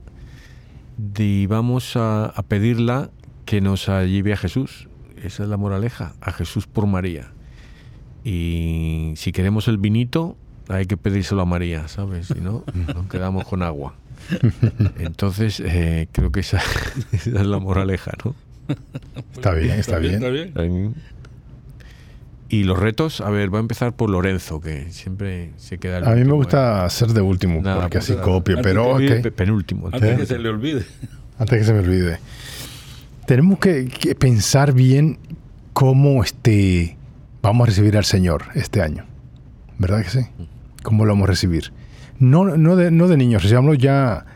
y 1.17 1.47
vamos 1.47 1.97
a, 1.97 2.27
a 2.27 2.43
pedirla 2.43 3.11
que 3.45 3.61
nos 3.61 3.87
lleve 3.87 4.33
a 4.33 4.37
Jesús. 4.37 4.89
Esa 5.23 5.45
es 5.45 5.49
la 5.49 5.57
moraleja, 5.57 6.15
a 6.21 6.33
Jesús 6.33 6.67
por 6.67 6.87
María. 6.87 7.33
Y 8.25 9.13
si 9.17 9.33
queremos 9.33 9.69
el 9.69 9.79
vinito, 9.79 10.37
hay 10.69 10.87
que 10.87 10.97
pedírselo 10.97 11.43
a 11.43 11.45
María, 11.45 11.89
¿sabes? 11.89 12.29
Si 12.29 12.41
no, 12.41 12.65
nos 12.95 13.07
quedamos 13.07 13.45
con 13.45 13.63
agua. 13.63 13.95
Entonces, 14.99 15.61
eh, 15.61 16.09
creo 16.13 16.31
que 16.31 16.41
esa, 16.41 16.61
esa 17.13 17.31
es 17.41 17.47
la 17.47 17.59
moraleja, 17.59 18.13
¿no? 18.25 18.35
Está 19.35 19.53
bien, 19.55 19.79
está 19.79 19.99
bien. 19.99 20.15
Está 20.15 20.63
bien. 20.63 20.95
Y 22.55 22.65
los 22.65 22.79
retos, 22.79 23.23
a 23.23 23.31
ver, 23.31 23.49
voy 23.49 23.57
a 23.57 23.61
empezar 23.61 23.97
por 23.97 24.11
Lorenzo, 24.11 24.61
que 24.61 24.91
siempre 24.91 25.53
se 25.57 25.79
queda 25.79 25.97
el 25.99 26.05
A 26.07 26.11
mí 26.15 26.23
me 26.25 26.35
gusta 26.35 26.87
ser 26.91 27.09
de 27.09 27.23
último, 27.23 27.63
Nada, 27.63 27.81
porque 27.81 27.99
pues 27.99 28.11
así 28.11 28.21
copio, 28.21 28.59
Antes 28.59 28.71
pero 28.73 29.01
eh. 29.01 29.17
ok, 29.17 29.23
Pe- 29.23 29.31
Penúltimo. 29.33 29.87
Antes 29.91 30.03
¿Eh? 30.03 30.17
que 30.19 30.27
se 30.27 30.39
le 30.39 30.51
olvide. 30.51 30.85
antes 31.39 31.59
que 31.59 31.65
se 31.65 31.73
me 31.73 31.79
olvide. 31.79 32.19
Tenemos 33.27 33.59
que, 33.59 33.87
que 33.87 34.15
pensar 34.15 34.75
bien 34.75 35.17
cómo 35.73 36.23
este, 36.23 36.99
vamos 37.41 37.65
a 37.65 37.69
recibir 37.71 37.97
al 37.97 38.05
Señor 38.05 38.43
este 38.55 38.83
año. 38.83 39.07
¿Verdad 39.79 40.03
que 40.03 40.11
sí? 40.11 40.21
¿Cómo 40.83 41.07
lo 41.07 41.13
vamos 41.15 41.25
a 41.29 41.31
recibir? 41.31 41.73
No, 42.19 42.45
no, 42.59 42.77
de, 42.77 42.91
no 42.91 43.09
de 43.09 43.17
niños, 43.17 43.43
recibámoslo 43.45 43.75
ya, 43.75 44.27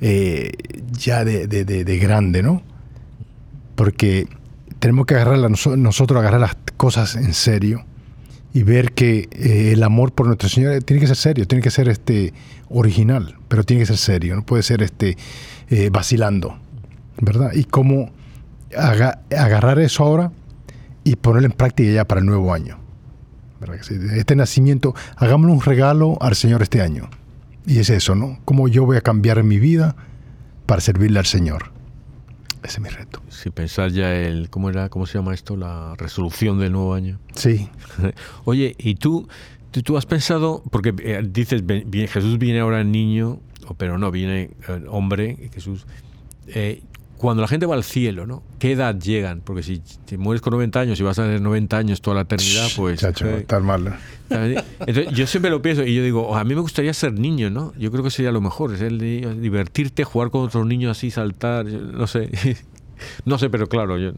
eh, 0.00 0.50
ya 0.90 1.24
de, 1.24 1.46
de- 1.46 1.64
de- 1.64 1.84
de 1.84 1.98
grande, 1.98 2.42
¿no? 2.42 2.62
Porque 3.76 4.26
tenemos 4.80 5.06
que 5.06 5.14
agarrar 5.14 5.38
nosotros 5.78 6.18
agarrar 6.18 6.40
las 6.40 6.56
cosas 6.76 7.14
en 7.16 7.32
serio 7.34 7.84
y 8.52 8.64
ver 8.64 8.92
que 8.92 9.28
eh, 9.30 9.72
el 9.72 9.82
amor 9.82 10.12
por 10.12 10.26
nuestro 10.26 10.48
Señor 10.48 10.82
tiene 10.82 11.00
que 11.00 11.06
ser 11.06 11.16
serio, 11.16 11.46
tiene 11.46 11.62
que 11.62 11.70
ser 11.70 11.88
este 11.88 12.34
original, 12.68 13.36
pero 13.48 13.62
tiene 13.62 13.82
que 13.82 13.86
ser 13.86 13.98
serio, 13.98 14.34
no 14.34 14.42
puede 14.44 14.62
ser 14.64 14.82
este 14.82 15.16
eh, 15.68 15.88
vacilando, 15.92 16.58
¿verdad? 17.20 17.52
Y 17.54 17.64
cómo 17.64 18.10
aga- 18.76 19.20
agarrar 19.30 19.78
eso 19.78 20.02
ahora 20.02 20.32
y 21.04 21.16
ponerlo 21.16 21.46
en 21.46 21.52
práctica 21.52 21.90
ya 21.90 22.04
para 22.04 22.20
el 22.20 22.26
nuevo 22.26 22.52
año. 22.52 22.78
Este 24.14 24.34
nacimiento, 24.36 24.94
hagámosle 25.16 25.52
un 25.52 25.60
regalo 25.60 26.16
al 26.20 26.34
Señor 26.34 26.62
este 26.62 26.80
año. 26.80 27.10
Y 27.66 27.78
es 27.78 27.90
eso, 27.90 28.14
¿no? 28.14 28.38
Cómo 28.46 28.68
yo 28.68 28.86
voy 28.86 28.96
a 28.96 29.02
cambiar 29.02 29.42
mi 29.44 29.58
vida 29.58 29.94
para 30.64 30.80
servirle 30.80 31.18
al 31.18 31.26
Señor. 31.26 31.70
Ese 32.62 32.74
es 32.74 32.80
mi 32.80 32.88
reto. 32.90 33.22
Si 33.30 33.50
pensar 33.50 33.90
ya 33.90 34.14
el, 34.14 34.50
¿cómo 34.50 34.68
era? 34.70 34.88
¿Cómo 34.90 35.06
se 35.06 35.18
llama 35.18 35.32
esto? 35.34 35.56
La 35.56 35.94
resolución 35.96 36.58
del 36.58 36.72
nuevo 36.72 36.94
año. 36.94 37.18
Sí, 37.34 37.68
Oye, 38.44 38.74
¿y 38.78 38.96
tú, 38.96 39.28
tú, 39.70 39.82
tú 39.82 39.96
has 39.96 40.04
pensado, 40.06 40.62
porque 40.70 40.94
eh, 41.02 41.22
dices, 41.26 41.64
ven- 41.64 41.90
Jesús 41.90 42.38
viene 42.38 42.60
ahora 42.60 42.84
niño, 42.84 43.40
pero 43.78 43.96
no, 43.98 44.10
viene 44.10 44.50
eh, 44.68 44.84
hombre, 44.88 45.50
Jesús. 45.54 45.86
Eh, 46.48 46.82
cuando 47.20 47.42
la 47.42 47.48
gente 47.48 47.66
va 47.66 47.74
al 47.74 47.84
cielo, 47.84 48.26
¿no? 48.26 48.42
¿Qué 48.58 48.72
edad 48.72 48.98
llegan? 48.98 49.42
Porque 49.42 49.62
si 49.62 49.82
te 50.06 50.16
mueres 50.16 50.40
con 50.40 50.52
90 50.52 50.80
años 50.80 50.98
y 50.98 51.02
vas 51.02 51.18
a 51.18 51.24
tener 51.24 51.42
90 51.42 51.76
años 51.76 52.00
toda 52.00 52.14
la 52.14 52.22
eternidad, 52.22 52.66
pues... 52.74 52.98
chacho, 52.98 53.26
eh, 53.26 53.40
está 53.40 53.60
mal. 53.60 53.94
entonces, 54.30 55.12
yo 55.12 55.26
siempre 55.26 55.50
lo 55.50 55.60
pienso 55.60 55.84
y 55.84 55.94
yo 55.94 56.02
digo, 56.02 56.34
a 56.34 56.42
mí 56.44 56.54
me 56.54 56.62
gustaría 56.62 56.94
ser 56.94 57.12
niño, 57.12 57.50
¿no? 57.50 57.74
Yo 57.78 57.90
creo 57.90 58.02
que 58.02 58.10
sería 58.10 58.32
lo 58.32 58.40
mejor, 58.40 58.72
es 58.72 58.80
el 58.80 58.96
de 58.96 59.34
divertirte, 59.34 60.02
jugar 60.02 60.30
con 60.30 60.44
otros 60.44 60.64
niños 60.64 60.96
así, 60.96 61.10
saltar, 61.10 61.66
no 61.66 62.06
sé. 62.06 62.30
No 63.24 63.38
sé, 63.38 63.48
pero 63.48 63.66
claro, 63.66 63.96
yo, 63.96 64.12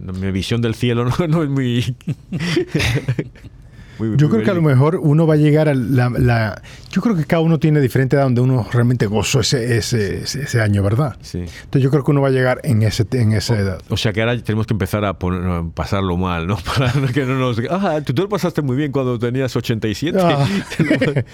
mi 0.00 0.32
visión 0.32 0.60
del 0.60 0.74
cielo 0.74 1.04
no, 1.18 1.28
no 1.28 1.44
es 1.44 1.48
muy... 1.48 1.96
muy- 3.98 4.16
Yo 4.16 4.26
muy 4.28 4.34
creo 4.36 4.44
que 4.44 4.50
a 4.50 4.54
lo 4.54 4.62
mejor 4.62 4.96
uno 5.02 5.26
va 5.26 5.34
a 5.34 5.36
llegar 5.36 5.68
a 5.68 5.74
la, 5.74 6.08
la- 6.10 6.62
Yo 6.90 7.00
creo 7.02 7.14
que 7.16 7.24
cada 7.24 7.40
uno 7.42 7.58
tiene 7.58 7.80
diferente 7.80 8.16
edad 8.16 8.24
donde 8.24 8.40
uno 8.40 8.66
realmente 8.72 9.06
gozó 9.06 9.40
ese, 9.40 9.76
ese, 9.76 10.22
ese, 10.22 10.42
ese 10.42 10.60
año, 10.60 10.82
¿verdad? 10.82 11.16
Sí. 11.20 11.38
Entonces 11.38 11.82
yo 11.82 11.90
creo 11.90 12.04
que 12.04 12.10
uno 12.10 12.20
va 12.22 12.28
a 12.28 12.30
llegar 12.30 12.60
en, 12.64 12.82
ese, 12.82 13.06
en 13.12 13.32
esa 13.32 13.58
edad. 13.58 13.80
O 13.88 13.96
sea 13.96 14.12
que 14.12 14.20
ahora 14.20 14.36
tenemos 14.40 14.66
que 14.66 14.74
empezar 14.74 15.04
a 15.04 15.18
poner- 15.18 15.42
a 15.50 15.64
pasarlo 15.74 16.16
mal, 16.16 16.46
¿no? 16.46 16.56
Para 16.78 16.92
que 17.12 17.24
no 17.24 17.38
nos... 17.38 17.60
Ah, 17.70 18.00
tú, 18.04 18.14
tú 18.14 18.22
lo 18.22 18.28
pasaste 18.28 18.62
muy 18.62 18.76
bien 18.76 18.92
cuando 18.92 19.18
tenías 19.18 19.54
87. 19.56 20.18
Ah. 20.20 20.46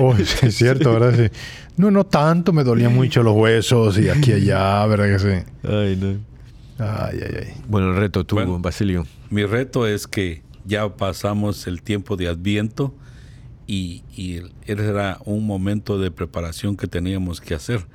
Oh, 0.00 0.14
sí, 0.16 0.46
es 0.46 0.54
cierto, 0.56 0.92
¿verdad? 0.92 1.14
Sí. 1.16 1.38
No, 1.76 1.90
no 1.90 2.04
tanto, 2.04 2.52
me 2.52 2.64
dolían 2.64 2.94
mucho 2.94 3.22
los 3.22 3.34
huesos 3.36 3.98
y 3.98 4.08
aquí 4.08 4.30
y 4.32 4.34
allá, 4.34 4.86
¿verdad 4.86 5.06
que 5.06 5.18
sí? 5.18 5.68
Ay, 5.68 5.96
no. 6.00 6.32
Ay, 6.84 7.18
ay, 7.22 7.36
ay. 7.46 7.54
Bueno, 7.68 7.90
el 7.90 7.96
reto 7.96 8.24
tú, 8.24 8.36
Bueno. 8.36 8.58
Basilio. 8.58 9.06
Mi 9.30 9.44
reto 9.44 9.86
es 9.86 10.06
que 10.06 10.42
ya 10.64 10.96
pasamos 10.96 11.66
el 11.66 11.82
tiempo 11.82 12.16
de 12.16 12.28
Adviento 12.28 12.94
y, 13.66 14.02
era 14.66 15.18
un 15.24 15.46
momento 15.46 15.98
de 15.98 16.10
preparación 16.10 16.76
que 16.76 16.86
teníamos 16.86 17.40
que 17.40 17.54
hacer. 17.54 17.86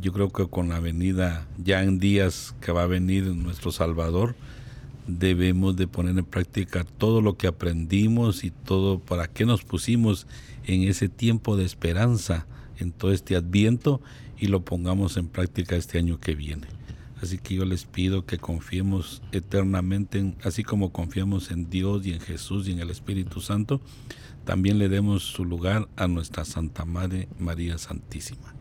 Yo 0.00 0.12
creo 0.12 0.30
que 0.30 0.46
con 0.46 0.68
la 0.68 0.80
venida, 0.80 1.46
ya 1.62 1.82
en 1.82 1.98
días 1.98 2.54
que 2.60 2.70
va 2.72 2.84
a 2.84 2.86
venir 2.86 3.24
nuestro 3.24 3.72
Salvador, 3.72 4.36
debemos 5.08 5.76
de 5.76 5.88
poner 5.88 6.16
en 6.18 6.24
práctica 6.24 6.84
todo 6.84 7.20
lo 7.20 7.36
que 7.36 7.48
aprendimos 7.48 8.44
y 8.44 8.50
todo 8.50 9.00
para 9.00 9.26
qué 9.26 9.44
nos 9.44 9.64
pusimos 9.64 10.26
en 10.66 10.82
ese 10.82 11.08
tiempo 11.08 11.56
de 11.56 11.64
esperanza, 11.64 12.46
en 12.78 12.92
todo 12.92 13.12
este 13.12 13.34
Adviento 13.34 14.00
y 14.38 14.46
lo 14.46 14.64
pongamos 14.64 15.16
en 15.16 15.26
práctica 15.26 15.74
este 15.74 15.98
año 15.98 16.20
que 16.20 16.34
viene. 16.34 16.77
Así 17.22 17.38
que 17.38 17.54
yo 17.54 17.64
les 17.64 17.84
pido 17.84 18.24
que 18.24 18.38
confiemos 18.38 19.22
eternamente, 19.32 20.18
en, 20.18 20.36
así 20.44 20.62
como 20.62 20.92
confiamos 20.92 21.50
en 21.50 21.68
Dios 21.68 22.06
y 22.06 22.12
en 22.12 22.20
Jesús 22.20 22.68
y 22.68 22.72
en 22.72 22.78
el 22.78 22.90
Espíritu 22.90 23.40
Santo, 23.40 23.80
también 24.44 24.78
le 24.78 24.88
demos 24.88 25.24
su 25.24 25.44
lugar 25.44 25.88
a 25.96 26.06
nuestra 26.06 26.44
Santa 26.44 26.84
Madre 26.84 27.28
María 27.38 27.76
Santísima. 27.78 28.54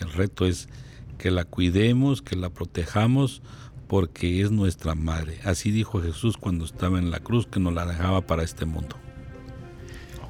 El 0.00 0.12
reto 0.12 0.46
es 0.46 0.68
que 1.18 1.30
la 1.30 1.44
cuidemos, 1.44 2.22
que 2.22 2.36
la 2.36 2.50
protejamos, 2.50 3.42
porque 3.88 4.40
es 4.40 4.50
nuestra 4.50 4.94
Madre. 4.94 5.38
Así 5.44 5.70
dijo 5.70 6.00
Jesús 6.00 6.36
cuando 6.36 6.64
estaba 6.64 6.98
en 6.98 7.10
la 7.10 7.20
cruz, 7.20 7.46
que 7.46 7.60
nos 7.60 7.74
la 7.74 7.86
dejaba 7.86 8.22
para 8.22 8.42
este 8.42 8.66
mundo. 8.66 8.96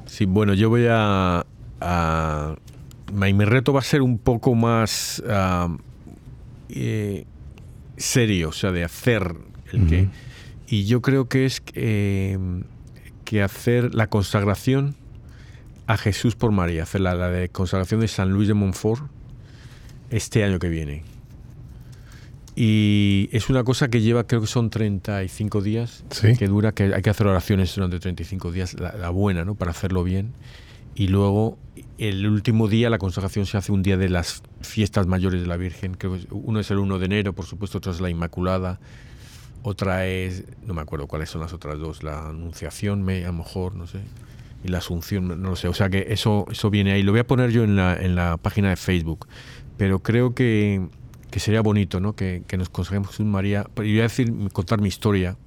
Sí, 0.05 0.25
bueno, 0.25 0.53
yo 0.53 0.69
voy 0.69 0.85
a, 0.89 1.45
mi 3.13 3.45
reto 3.45 3.73
va 3.73 3.79
a 3.79 3.83
ser 3.83 4.01
un 4.01 4.17
poco 4.17 4.55
más 4.55 5.21
ah, 5.29 5.75
eh, 6.69 7.25
serio, 7.97 8.49
o 8.49 8.53
sea, 8.53 8.71
de 8.71 8.83
hacer 8.83 9.35
el 9.73 9.87
que. 9.87 10.07
Y 10.67 10.85
yo 10.85 11.01
creo 11.01 11.27
que 11.27 11.45
es 11.45 11.61
eh, 11.73 12.37
que 13.25 13.41
hacer 13.43 13.93
la 13.95 14.07
consagración 14.07 14.95
a 15.87 15.97
Jesús 15.97 16.35
por 16.35 16.51
María, 16.51 16.83
hacer 16.83 17.01
la, 17.01 17.15
la 17.15 17.29
de 17.29 17.49
consagración 17.49 18.01
de 18.01 18.07
San 18.07 18.31
Luis 18.31 18.47
de 18.47 18.53
Montfort 18.53 19.09
este 20.09 20.43
año 20.43 20.59
que 20.59 20.69
viene. 20.69 21.03
Y 22.55 23.29
es 23.31 23.49
una 23.49 23.63
cosa 23.63 23.87
que 23.89 24.01
lleva, 24.01 24.25
creo 24.25 24.41
que 24.41 24.47
son 24.47 24.69
35 24.71 25.61
días, 25.61 26.03
Sí. 26.09 26.35
que 26.37 26.47
dura, 26.47 26.71
que 26.71 26.91
hay 26.95 27.01
que 27.03 27.09
hacer 27.11 27.27
oraciones 27.27 27.73
durante 27.75 27.99
35 27.99 28.51
días, 28.51 28.73
la, 28.79 28.93
la 28.93 29.09
buena, 29.11 29.45
¿no? 29.45 29.53
Para 29.55 29.71
hacerlo 29.71 30.03
bien. 30.03 30.33
Y 30.95 31.07
luego, 31.09 31.59
el 31.97 32.27
último 32.27 32.67
día, 32.67 32.89
la 32.89 32.97
consagración 32.99 33.45
se 33.45 33.57
hace 33.57 33.71
un 33.71 33.81
día 33.83 33.97
de 33.97 34.09
las 34.09 34.43
fiestas 34.61 35.07
mayores 35.07 35.41
de 35.41 35.47
la 35.47 35.57
Virgen. 35.57 35.95
Creo 35.95 36.13
que 36.13 36.27
uno 36.31 36.59
es 36.59 36.69
el 36.71 36.77
1 36.77 36.99
de 36.99 37.05
enero, 37.05 37.33
por 37.33 37.45
supuesto, 37.45 37.79
otro 37.79 37.91
es 37.91 38.01
la 38.01 38.09
Inmaculada, 38.09 38.79
otra 39.63 40.05
es, 40.07 40.43
no 40.65 40.73
me 40.73 40.81
acuerdo 40.81 41.07
cuáles 41.07 41.29
son 41.29 41.41
las 41.41 41.53
otras 41.53 41.79
dos, 41.79 42.03
la 42.03 42.29
Anunciación, 42.29 43.09
a 43.09 43.19
lo 43.27 43.33
mejor, 43.33 43.75
no 43.75 43.87
sé, 43.87 43.99
y 44.63 44.67
la 44.67 44.77
Asunción, 44.79 45.27
no- 45.27 45.35
lo 45.35 45.55
sé. 45.55 45.67
O 45.67 45.73
sea 45.73 45.89
que 45.89 46.05
eso, 46.09 46.45
eso 46.51 46.69
viene 46.69 46.91
ahí. 46.91 47.03
Lo 47.03 47.11
voy 47.11 47.19
a 47.21 47.27
poner 47.27 47.51
yo 47.51 47.63
en 47.63 47.75
la, 47.75 47.95
en 47.95 48.15
la 48.15 48.37
página 48.37 48.69
de 48.69 48.75
Facebook. 48.75 49.27
Pero 49.77 49.99
creo 49.99 50.33
que, 50.35 50.87
que 51.31 51.39
sería 51.39 51.61
bonito, 51.61 51.99
¿no? 51.99 52.15
Que, 52.15 52.43
que 52.47 52.57
nos 52.57 52.69
consagremos 52.69 53.09
Jesús 53.09 53.25
María. 53.25 53.63
Yo 53.75 53.83
voy 53.83 53.99
a 53.99 54.03
decir, 54.03 54.33
contar 54.53 54.81
mi 54.81 54.87
historia. 54.87 55.37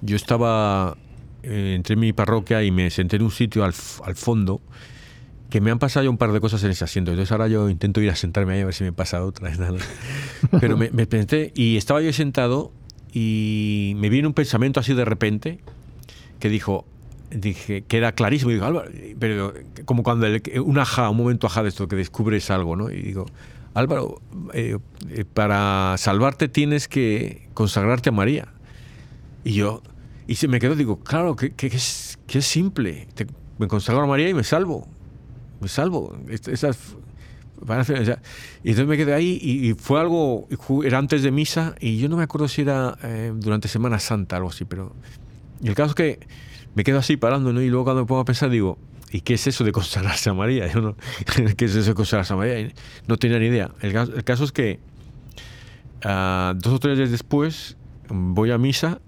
Yo 0.00 0.16
estaba, 0.16 0.96
eh, 1.42 1.74
entré 1.76 1.94
en 1.94 2.00
mi 2.00 2.12
parroquia 2.12 2.62
y 2.62 2.70
me 2.70 2.88
senté 2.90 3.16
en 3.16 3.22
un 3.22 3.30
sitio 3.30 3.64
al, 3.64 3.74
al 4.04 4.14
fondo 4.16 4.60
que 5.50 5.60
me 5.60 5.70
han 5.70 5.78
pasado 5.78 6.04
ya 6.04 6.10
un 6.10 6.18
par 6.18 6.32
de 6.32 6.40
cosas 6.40 6.62
en 6.64 6.70
ese 6.70 6.84
asiento. 6.84 7.10
Entonces 7.10 7.32
ahora 7.32 7.48
yo 7.48 7.68
intento 7.70 8.00
ir 8.00 8.10
a 8.10 8.16
sentarme 8.16 8.54
ahí 8.54 8.60
a 8.60 8.64
ver 8.66 8.74
si 8.74 8.84
me 8.84 8.92
pasa 8.92 9.24
otra. 9.24 9.50
Pero 10.60 10.76
me, 10.76 10.90
me 10.90 11.06
y 11.54 11.76
estaba 11.76 12.02
yo 12.02 12.12
sentado 12.12 12.72
y 13.12 13.94
me 13.96 14.08
vino 14.10 14.28
un 14.28 14.34
pensamiento 14.34 14.80
así 14.80 14.92
de 14.94 15.04
repente 15.04 15.58
que 16.38 16.48
dijo, 16.48 16.84
dije, 17.30 17.82
que 17.82 17.96
era 17.96 18.12
clarísimo. 18.12 18.50
Y 18.50 18.54
digo, 18.54 18.66
Álvaro, 18.66 18.90
pero 19.18 19.54
como 19.86 20.02
cuando 20.02 20.26
el- 20.26 20.42
un 20.64 20.78
ajá, 20.78 21.08
un 21.10 21.16
momento 21.16 21.46
ajá 21.46 21.62
de 21.62 21.70
esto 21.70 21.88
que 21.88 21.96
descubres 21.96 22.50
algo, 22.50 22.76
¿no? 22.76 22.90
Y 22.90 23.00
digo, 23.02 23.26
Álvaro, 23.74 24.20
eh, 24.52 24.78
eh, 25.10 25.24
para 25.24 25.94
salvarte 25.98 26.48
tienes 26.48 26.88
que 26.88 27.48
consagrarte 27.54 28.10
a 28.10 28.12
María. 28.12 28.48
Y 29.44 29.52
yo, 29.54 29.82
y 30.26 30.34
se 30.36 30.46
me 30.48 30.60
quedó, 30.60 30.74
digo, 30.76 31.00
claro, 31.00 31.36
que, 31.36 31.50
que- 31.52 31.70
que 31.70 31.76
es, 31.76 32.18
que 32.26 32.38
es 32.38 32.46
simple. 32.46 33.08
Te- 33.14 33.26
me 33.58 33.66
consagro 33.66 34.02
a 34.02 34.06
María 34.06 34.28
y 34.28 34.34
me 34.34 34.44
salvo. 34.44 34.86
Me 35.60 35.68
salvo. 35.68 36.16
Es- 36.28 36.48
Esas, 36.48 36.78
van 37.60 37.78
a 37.78 37.80
hacer- 37.82 38.00
o 38.00 38.04
sea, 38.04 38.20
y 38.62 38.68
entonces 38.70 38.86
me 38.86 38.96
quedé 38.96 39.14
ahí 39.14 39.38
y, 39.42 39.70
y 39.70 39.74
fue 39.74 40.00
algo, 40.00 40.46
era 40.84 40.98
antes 40.98 41.22
de 41.22 41.30
misa 41.32 41.74
y 41.80 41.98
yo 41.98 42.08
no 42.08 42.16
me 42.16 42.22
acuerdo 42.22 42.46
si 42.48 42.62
era 42.62 42.96
eh, 43.02 43.32
durante 43.34 43.66
Semana 43.68 43.98
Santa, 43.98 44.36
algo 44.36 44.50
así, 44.50 44.64
pero... 44.64 44.94
Y 45.60 45.68
el 45.68 45.74
caso 45.74 45.90
es 45.90 45.94
que 45.96 46.20
me 46.76 46.84
quedo 46.84 46.98
así 46.98 47.16
parando, 47.16 47.52
¿no? 47.52 47.60
Y 47.60 47.68
luego 47.68 47.84
cuando 47.84 48.02
me 48.02 48.06
pongo 48.06 48.20
a 48.20 48.24
pensar 48.24 48.48
digo, 48.50 48.78
¿y 49.10 49.22
qué 49.22 49.34
es 49.34 49.46
eso 49.48 49.64
de 49.64 49.72
consagrarse 49.72 50.30
a 50.30 50.34
María? 50.34 50.66
Yo 50.72 50.80
no, 50.80 50.96
¿Qué 51.56 51.64
es 51.64 51.74
eso 51.74 51.88
de 51.90 51.94
consagrarse 51.94 52.32
a 52.32 52.36
María? 52.36 52.60
Y 52.60 52.72
no 53.08 53.16
tenía 53.16 53.40
ni 53.40 53.46
idea. 53.46 53.72
El, 53.80 53.92
caso- 53.92 54.14
el 54.14 54.22
caso 54.22 54.44
es 54.44 54.52
que 54.52 54.78
ah, 56.04 56.54
dos 56.56 56.74
o 56.74 56.78
tres 56.78 56.96
días 56.98 57.10
después 57.10 57.76
voy 58.08 58.50
a 58.52 58.58
misa 58.58 59.00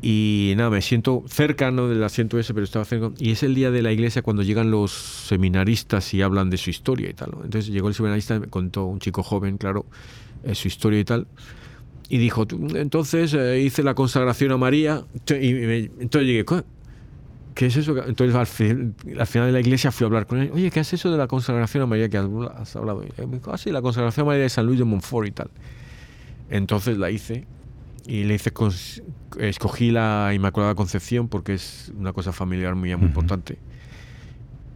Y 0.00 0.54
nada, 0.56 0.70
me 0.70 0.80
siento 0.80 1.24
cerca 1.28 1.70
¿no? 1.72 1.88
del 1.88 2.02
asiento 2.04 2.38
ese, 2.38 2.54
pero 2.54 2.64
estaba 2.64 2.84
cerca. 2.84 3.10
Y 3.18 3.32
es 3.32 3.42
el 3.42 3.54
día 3.54 3.70
de 3.72 3.82
la 3.82 3.90
iglesia 3.92 4.22
cuando 4.22 4.42
llegan 4.42 4.70
los 4.70 4.92
seminaristas 4.92 6.14
y 6.14 6.22
hablan 6.22 6.50
de 6.50 6.56
su 6.56 6.70
historia 6.70 7.10
y 7.10 7.14
tal. 7.14 7.30
¿no? 7.32 7.44
Entonces 7.44 7.72
llegó 7.72 7.88
el 7.88 7.94
seminarista 7.94 8.38
me 8.38 8.46
contó 8.46 8.84
un 8.84 9.00
chico 9.00 9.22
joven, 9.24 9.58
claro, 9.58 9.86
eh, 10.44 10.54
su 10.54 10.68
historia 10.68 11.00
y 11.00 11.04
tal. 11.04 11.26
Y 12.08 12.18
dijo, 12.18 12.46
"Tú, 12.46 12.68
entonces 12.76 13.34
eh, 13.34 13.60
hice 13.60 13.82
la 13.82 13.94
consagración 13.94 14.52
a 14.52 14.56
María. 14.56 15.04
Y 15.28 15.52
me- 15.54 15.76
entonces 16.00 16.26
llegué, 16.28 16.44
"¿Qué? 16.44 16.62
¿qué 17.54 17.66
es 17.66 17.76
eso? 17.76 17.96
Entonces 18.06 18.36
al, 18.36 18.94
al 19.18 19.26
final 19.26 19.48
de 19.48 19.52
la 19.52 19.58
iglesia 19.60 19.90
fui 19.90 20.04
a 20.04 20.06
hablar 20.06 20.26
con 20.28 20.38
él. 20.40 20.50
Oye, 20.54 20.70
¿qué 20.70 20.78
es 20.78 20.92
eso 20.92 21.10
de 21.10 21.18
la 21.18 21.26
consagración 21.26 21.82
a 21.82 21.86
María 21.86 22.08
que 22.08 22.16
has 22.18 22.76
hablado? 22.76 23.02
Y 23.02 23.26
me 23.26 23.38
dijo, 23.38 23.52
ah, 23.52 23.58
sí, 23.58 23.72
la 23.72 23.82
consagración 23.82 24.24
a 24.24 24.26
María 24.28 24.44
de 24.44 24.48
San 24.48 24.64
Luis 24.64 24.78
de 24.78 24.84
Montfort 24.84 25.26
y 25.26 25.32
tal. 25.32 25.50
Entonces 26.50 26.96
la 26.98 27.10
hice 27.10 27.46
y 28.08 28.24
le 28.24 28.34
hice 28.34 28.50
escogí 29.38 29.90
la 29.92 30.32
Inmaculada 30.34 30.74
Concepción 30.74 31.28
porque 31.28 31.54
es 31.54 31.92
una 31.96 32.12
cosa 32.12 32.32
familiar 32.32 32.74
muy, 32.74 32.96
muy 32.96 33.06
importante. 33.06 33.58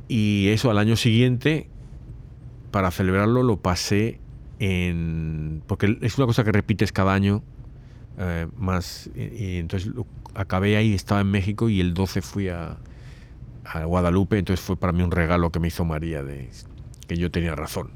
Y 0.09 0.49
eso 0.49 0.71
al 0.71 0.79
año 0.79 0.95
siguiente, 0.97 1.69
para 2.71 2.91
celebrarlo, 2.91 3.43
lo 3.43 3.57
pasé 3.57 4.21
en. 4.59 5.63
Porque 5.67 5.99
es 6.03 6.19
una 6.19 6.27
cosa 6.27 6.45
que 6.45 6.53
repites 6.53 6.93
cada 6.93 7.15
año. 7.15 7.43
eh, 8.19 8.47
más. 8.59 9.11
Y, 9.15 9.23
y 9.45 9.57
entonces 9.57 9.89
lo- 9.89 10.07
acabé 10.35 10.77
ahí, 10.77 10.93
estaba 10.95 11.21
en 11.23 11.31
México 11.31 11.69
y 11.71 11.81
el 11.81 11.95
12 11.95 12.21
fui 12.23 12.49
a, 12.49 12.77
a 13.65 13.85
Guadalupe. 13.85 14.39
Entonces 14.39 14.65
fue 14.65 14.77
para 14.77 14.93
mí 14.93 15.03
un 15.03 15.11
regalo 15.11 15.51
que 15.51 15.59
me 15.61 15.69
hizo 15.69 15.85
María 15.87 16.23
de 16.23 16.51
que 17.09 17.17
yo 17.17 17.31
tenía 17.31 17.55
razón. 17.55 17.91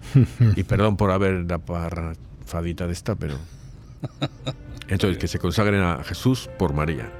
y 0.56 0.62
perdón 0.62 0.96
por 0.96 1.10
haber 1.10 1.44
la 1.50 1.58
parrafadita 1.58 2.86
de 2.86 2.92
esta, 2.94 3.14
pero. 3.14 3.36
Entonces, 4.88 5.18
que 5.18 5.28
se 5.28 5.38
consagren 5.38 5.82
a 5.82 6.02
Jesús 6.04 6.48
por 6.58 6.72
María. 6.72 7.10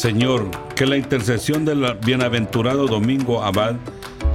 Señor, 0.00 0.50
que 0.74 0.86
la 0.86 0.96
intercesión 0.96 1.66
del 1.66 1.98
bienaventurado 2.02 2.86
Domingo 2.86 3.42
Abad 3.42 3.76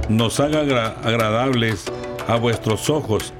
nos 0.08 0.40
haga 0.40 0.60
agra- 0.60 0.96
agradables 1.02 1.84
a 2.28 2.36
vuestros 2.36 2.90
ojos, 2.90 3.32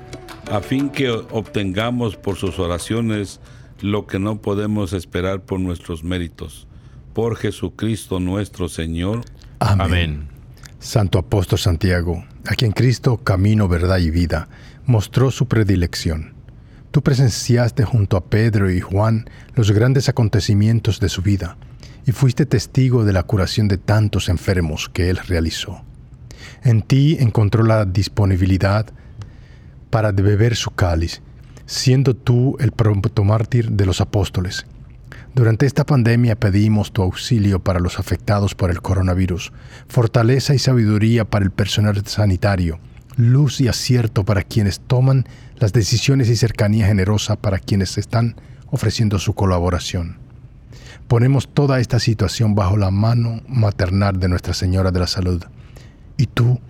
a 0.50 0.60
fin 0.60 0.90
que 0.90 1.10
obtengamos 1.10 2.16
por 2.16 2.36
sus 2.36 2.58
oraciones 2.58 3.40
lo 3.80 4.06
que 4.06 4.18
no 4.18 4.40
podemos 4.40 4.92
esperar 4.92 5.42
por 5.42 5.60
nuestros 5.60 6.02
méritos. 6.04 6.66
Por 7.12 7.36
Jesucristo 7.36 8.20
nuestro 8.20 8.68
Señor. 8.68 9.22
Amén. 9.58 9.80
Amén. 9.80 10.28
Santo 10.78 11.18
Apóstol 11.18 11.58
Santiago, 11.58 12.24
a 12.46 12.54
quien 12.54 12.72
Cristo, 12.72 13.16
camino, 13.18 13.66
verdad 13.68 13.98
y 13.98 14.10
vida, 14.10 14.48
mostró 14.84 15.30
su 15.30 15.46
predilección. 15.48 16.34
Tú 16.90 17.02
presenciaste 17.02 17.84
junto 17.84 18.16
a 18.16 18.24
Pedro 18.26 18.70
y 18.70 18.80
Juan 18.80 19.28
los 19.54 19.70
grandes 19.72 20.08
acontecimientos 20.08 21.00
de 21.00 21.08
su 21.08 21.22
vida 21.22 21.56
y 22.06 22.12
fuiste 22.12 22.46
testigo 22.46 23.04
de 23.04 23.12
la 23.12 23.24
curación 23.24 23.68
de 23.68 23.78
tantos 23.78 24.28
enfermos 24.28 24.88
que 24.88 25.10
él 25.10 25.18
realizó. 25.26 25.82
En 26.62 26.82
ti 26.82 27.16
encontró 27.20 27.62
la 27.62 27.84
disponibilidad 27.84 28.86
para 29.90 30.12
beber 30.12 30.56
su 30.56 30.70
cáliz, 30.70 31.22
siendo 31.66 32.14
tú 32.14 32.56
el 32.60 32.72
protomártir 32.72 33.72
de 33.72 33.86
los 33.86 34.00
apóstoles. 34.00 34.66
Durante 35.34 35.66
esta 35.66 35.84
pandemia 35.84 36.36
pedimos 36.36 36.92
tu 36.92 37.02
auxilio 37.02 37.60
para 37.60 37.78
los 37.78 37.98
afectados 37.98 38.54
por 38.54 38.70
el 38.70 38.80
coronavirus, 38.80 39.52
fortaleza 39.86 40.54
y 40.54 40.58
sabiduría 40.58 41.24
para 41.24 41.44
el 41.44 41.50
personal 41.50 42.06
sanitario, 42.06 42.78
luz 43.16 43.60
y 43.60 43.68
acierto 43.68 44.24
para 44.24 44.42
quienes 44.42 44.80
toman 44.80 45.26
las 45.56 45.72
decisiones 45.72 46.28
y 46.28 46.36
cercanía 46.36 46.86
generosa 46.86 47.36
para 47.36 47.58
quienes 47.58 47.98
están 47.98 48.36
ofreciendo 48.70 49.18
su 49.18 49.34
colaboración. 49.34 50.18
Ponemos 51.08 51.48
toda 51.52 51.80
esta 51.80 52.00
situación 52.00 52.54
bajo 52.54 52.76
la 52.76 52.90
mano 52.90 53.42
maternal 53.46 54.18
de 54.18 54.28
Nuestra 54.28 54.54
Señora 54.54 54.90
de 54.90 55.00
la 55.00 55.06
Salud. 55.06 55.42
Y 56.16 56.26
tú, 56.26 56.60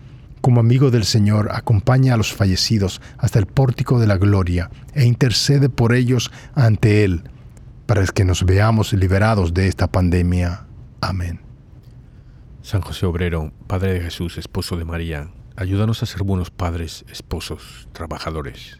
como 0.40 0.60
amigo 0.60 0.90
del 0.90 1.04
Señor, 1.04 1.50
acompaña 1.52 2.14
a 2.14 2.16
los 2.16 2.32
fallecidos 2.32 3.00
hasta 3.18 3.38
el 3.38 3.46
pórtico 3.46 3.98
de 3.98 4.06
la 4.06 4.16
gloria 4.16 4.70
e 4.94 5.04
intercede 5.04 5.68
por 5.68 5.94
ellos 5.94 6.30
ante 6.54 7.04
Él, 7.04 7.22
para 7.86 8.04
que 8.06 8.24
nos 8.24 8.44
veamos 8.44 8.92
liberados 8.92 9.54
de 9.54 9.68
esta 9.68 9.86
pandemia. 9.86 10.66
Amén. 11.00 11.40
San 12.62 12.80
José 12.80 13.06
Obrero, 13.06 13.52
Padre 13.66 13.92
de 13.92 14.00
Jesús, 14.00 14.38
esposo 14.38 14.76
de 14.76 14.84
María, 14.84 15.30
ayúdanos 15.54 16.02
a 16.02 16.06
ser 16.06 16.24
buenos 16.24 16.50
padres, 16.50 17.04
esposos, 17.08 17.88
trabajadores. 17.92 18.78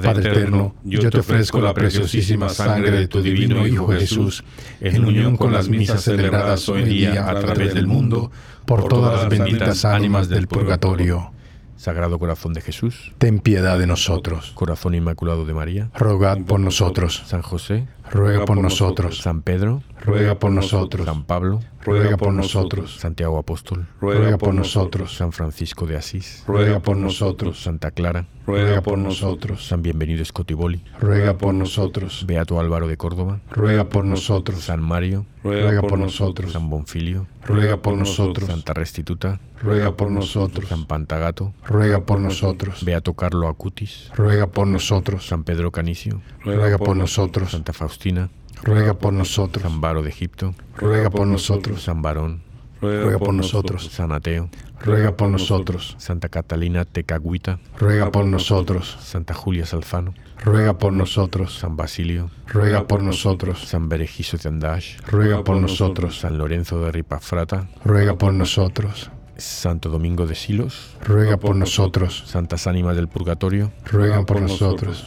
Padre 0.00 0.30
eterno, 0.30 0.74
yo 0.84 1.10
te 1.10 1.18
ofrezco 1.18 1.60
la 1.60 1.74
preciosísima 1.74 2.48
sangre 2.48 2.92
de 2.92 3.08
tu 3.08 3.20
divino 3.20 3.66
Hijo 3.66 3.88
Jesús, 3.88 4.42
en 4.80 5.04
unión 5.04 5.36
con 5.36 5.52
las 5.52 5.68
misas 5.68 6.02
celebradas 6.02 6.66
hoy 6.70 6.82
día 6.84 7.28
a 7.28 7.38
través 7.38 7.74
del 7.74 7.86
mundo, 7.86 8.30
por 8.64 8.88
todas 8.88 9.20
las 9.20 9.28
benditas 9.28 9.84
ánimas 9.84 10.28
del 10.28 10.46
purgatorio. 10.46 11.32
Sagrado 11.76 12.18
Corazón 12.20 12.54
de 12.54 12.60
Jesús, 12.60 13.12
Ten 13.18 13.40
piedad 13.40 13.76
de 13.76 13.88
nosotros. 13.88 14.52
Corazón 14.54 14.94
Inmaculado 14.94 15.44
de 15.44 15.52
María, 15.52 15.90
Rogad 15.94 16.38
por 16.38 16.60
nosotros. 16.60 17.24
San 17.26 17.42
José, 17.42 17.88
Ruega 18.12 18.44
por 18.44 18.58
nosotros. 18.58 19.22
San 19.22 19.40
Pedro, 19.40 19.82
Ruega 20.04 20.38
por 20.38 20.52
nosotros. 20.52 21.06
San 21.06 21.24
Pablo, 21.24 21.60
Ruega 21.82 22.18
por 22.18 22.32
nosotros. 22.32 22.98
Santiago 22.98 23.38
Apóstol, 23.38 23.86
Ruega 24.02 24.36
por 24.36 24.52
nosotros. 24.52 25.16
San 25.16 25.32
Francisco 25.32 25.86
de 25.86 25.96
Asís, 25.96 26.44
Ruega 26.46 26.80
por 26.80 26.96
nosotros. 26.98 27.62
Santa 27.62 27.90
Clara, 27.90 28.26
Ruega 28.46 28.82
por 28.82 28.98
nosotros. 28.98 29.66
San 29.66 29.80
Bienvenido 29.80 30.22
Scotiboli, 30.24 30.84
Ruega 31.00 31.38
por 31.38 31.54
nosotros. 31.54 32.24
Beato 32.26 32.60
Álvaro 32.60 32.86
de 32.86 32.98
Córdoba, 32.98 33.40
Ruega 33.50 33.88
por 33.88 34.04
nosotros. 34.04 34.64
San 34.64 34.82
Mario, 34.82 35.24
Ruega 35.42 35.80
por 35.80 35.98
nosotros. 35.98 36.52
San 36.52 36.68
Bonfilio, 36.68 37.26
Ruega 37.46 37.78
por 37.78 37.96
nosotros. 37.96 38.46
Santa 38.48 38.74
Restituta, 38.74 39.40
Ruega 39.60 39.96
por 39.96 40.10
nosotros. 40.10 40.68
San 40.68 40.84
Pantagato, 40.84 41.54
Ruega 41.66 42.04
por 42.04 42.20
nosotros. 42.20 42.84
Beato 42.84 43.14
Carlo 43.14 43.48
Acutis, 43.48 44.10
Ruega 44.14 44.46
por 44.48 44.66
nosotros. 44.66 45.26
San 45.26 45.44
Pedro 45.44 45.70
Canicio, 45.72 46.20
Ruega 46.44 46.78
por 46.78 46.96
nosotros. 46.96 47.50
Santa 47.50 47.72
Faustina, 47.72 48.01
Ruega 48.62 48.94
por 48.94 49.12
nosotros. 49.12 49.62
San 49.62 49.80
Varo 49.80 50.02
de 50.02 50.10
Egipto, 50.10 50.54
Ruega 50.76 51.10
por 51.10 51.26
nosotros. 51.26 51.82
San 51.82 52.02
Barón, 52.02 52.42
Ruega 52.80 53.18
por 53.18 53.34
nosotros. 53.34 53.88
San 53.92 54.12
Ateo, 54.12 54.48
Ruega 54.80 55.16
por 55.16 55.28
nosotros. 55.28 55.94
Santa 55.98 56.28
Catalina 56.28 56.84
Tecagüita, 56.84 57.58
Ruega 57.78 58.10
por 58.10 58.24
nosotros. 58.24 58.98
Santa 59.00 59.34
Julia 59.34 59.66
Salfano, 59.66 60.14
Ruega 60.44 60.78
por 60.78 60.92
nosotros. 60.92 61.58
San 61.58 61.76
Basilio, 61.76 62.30
Ruega 62.48 62.86
por 62.86 63.02
nosotros. 63.02 63.66
San 63.66 63.88
Berejizo 63.88 64.36
de 64.36 64.48
Andash, 64.48 64.98
Ruega 65.08 65.44
por 65.44 65.56
nosotros. 65.56 66.18
San 66.18 66.38
Lorenzo 66.38 66.80
de 66.84 66.90
Ripafrata, 66.92 67.68
Ruega 67.84 68.16
por 68.16 68.32
nosotros. 68.32 69.10
Santo 69.36 69.88
Domingo 69.88 70.26
de 70.26 70.34
Silos, 70.34 70.96
Ruega 71.04 71.36
por 71.36 71.56
nosotros. 71.56 72.24
Santas 72.26 72.66
Ánimas 72.66 72.96
del 72.96 73.08
Purgatorio, 73.08 73.72
Ruega 73.90 74.24
por 74.24 74.40
nosotros. 74.40 75.06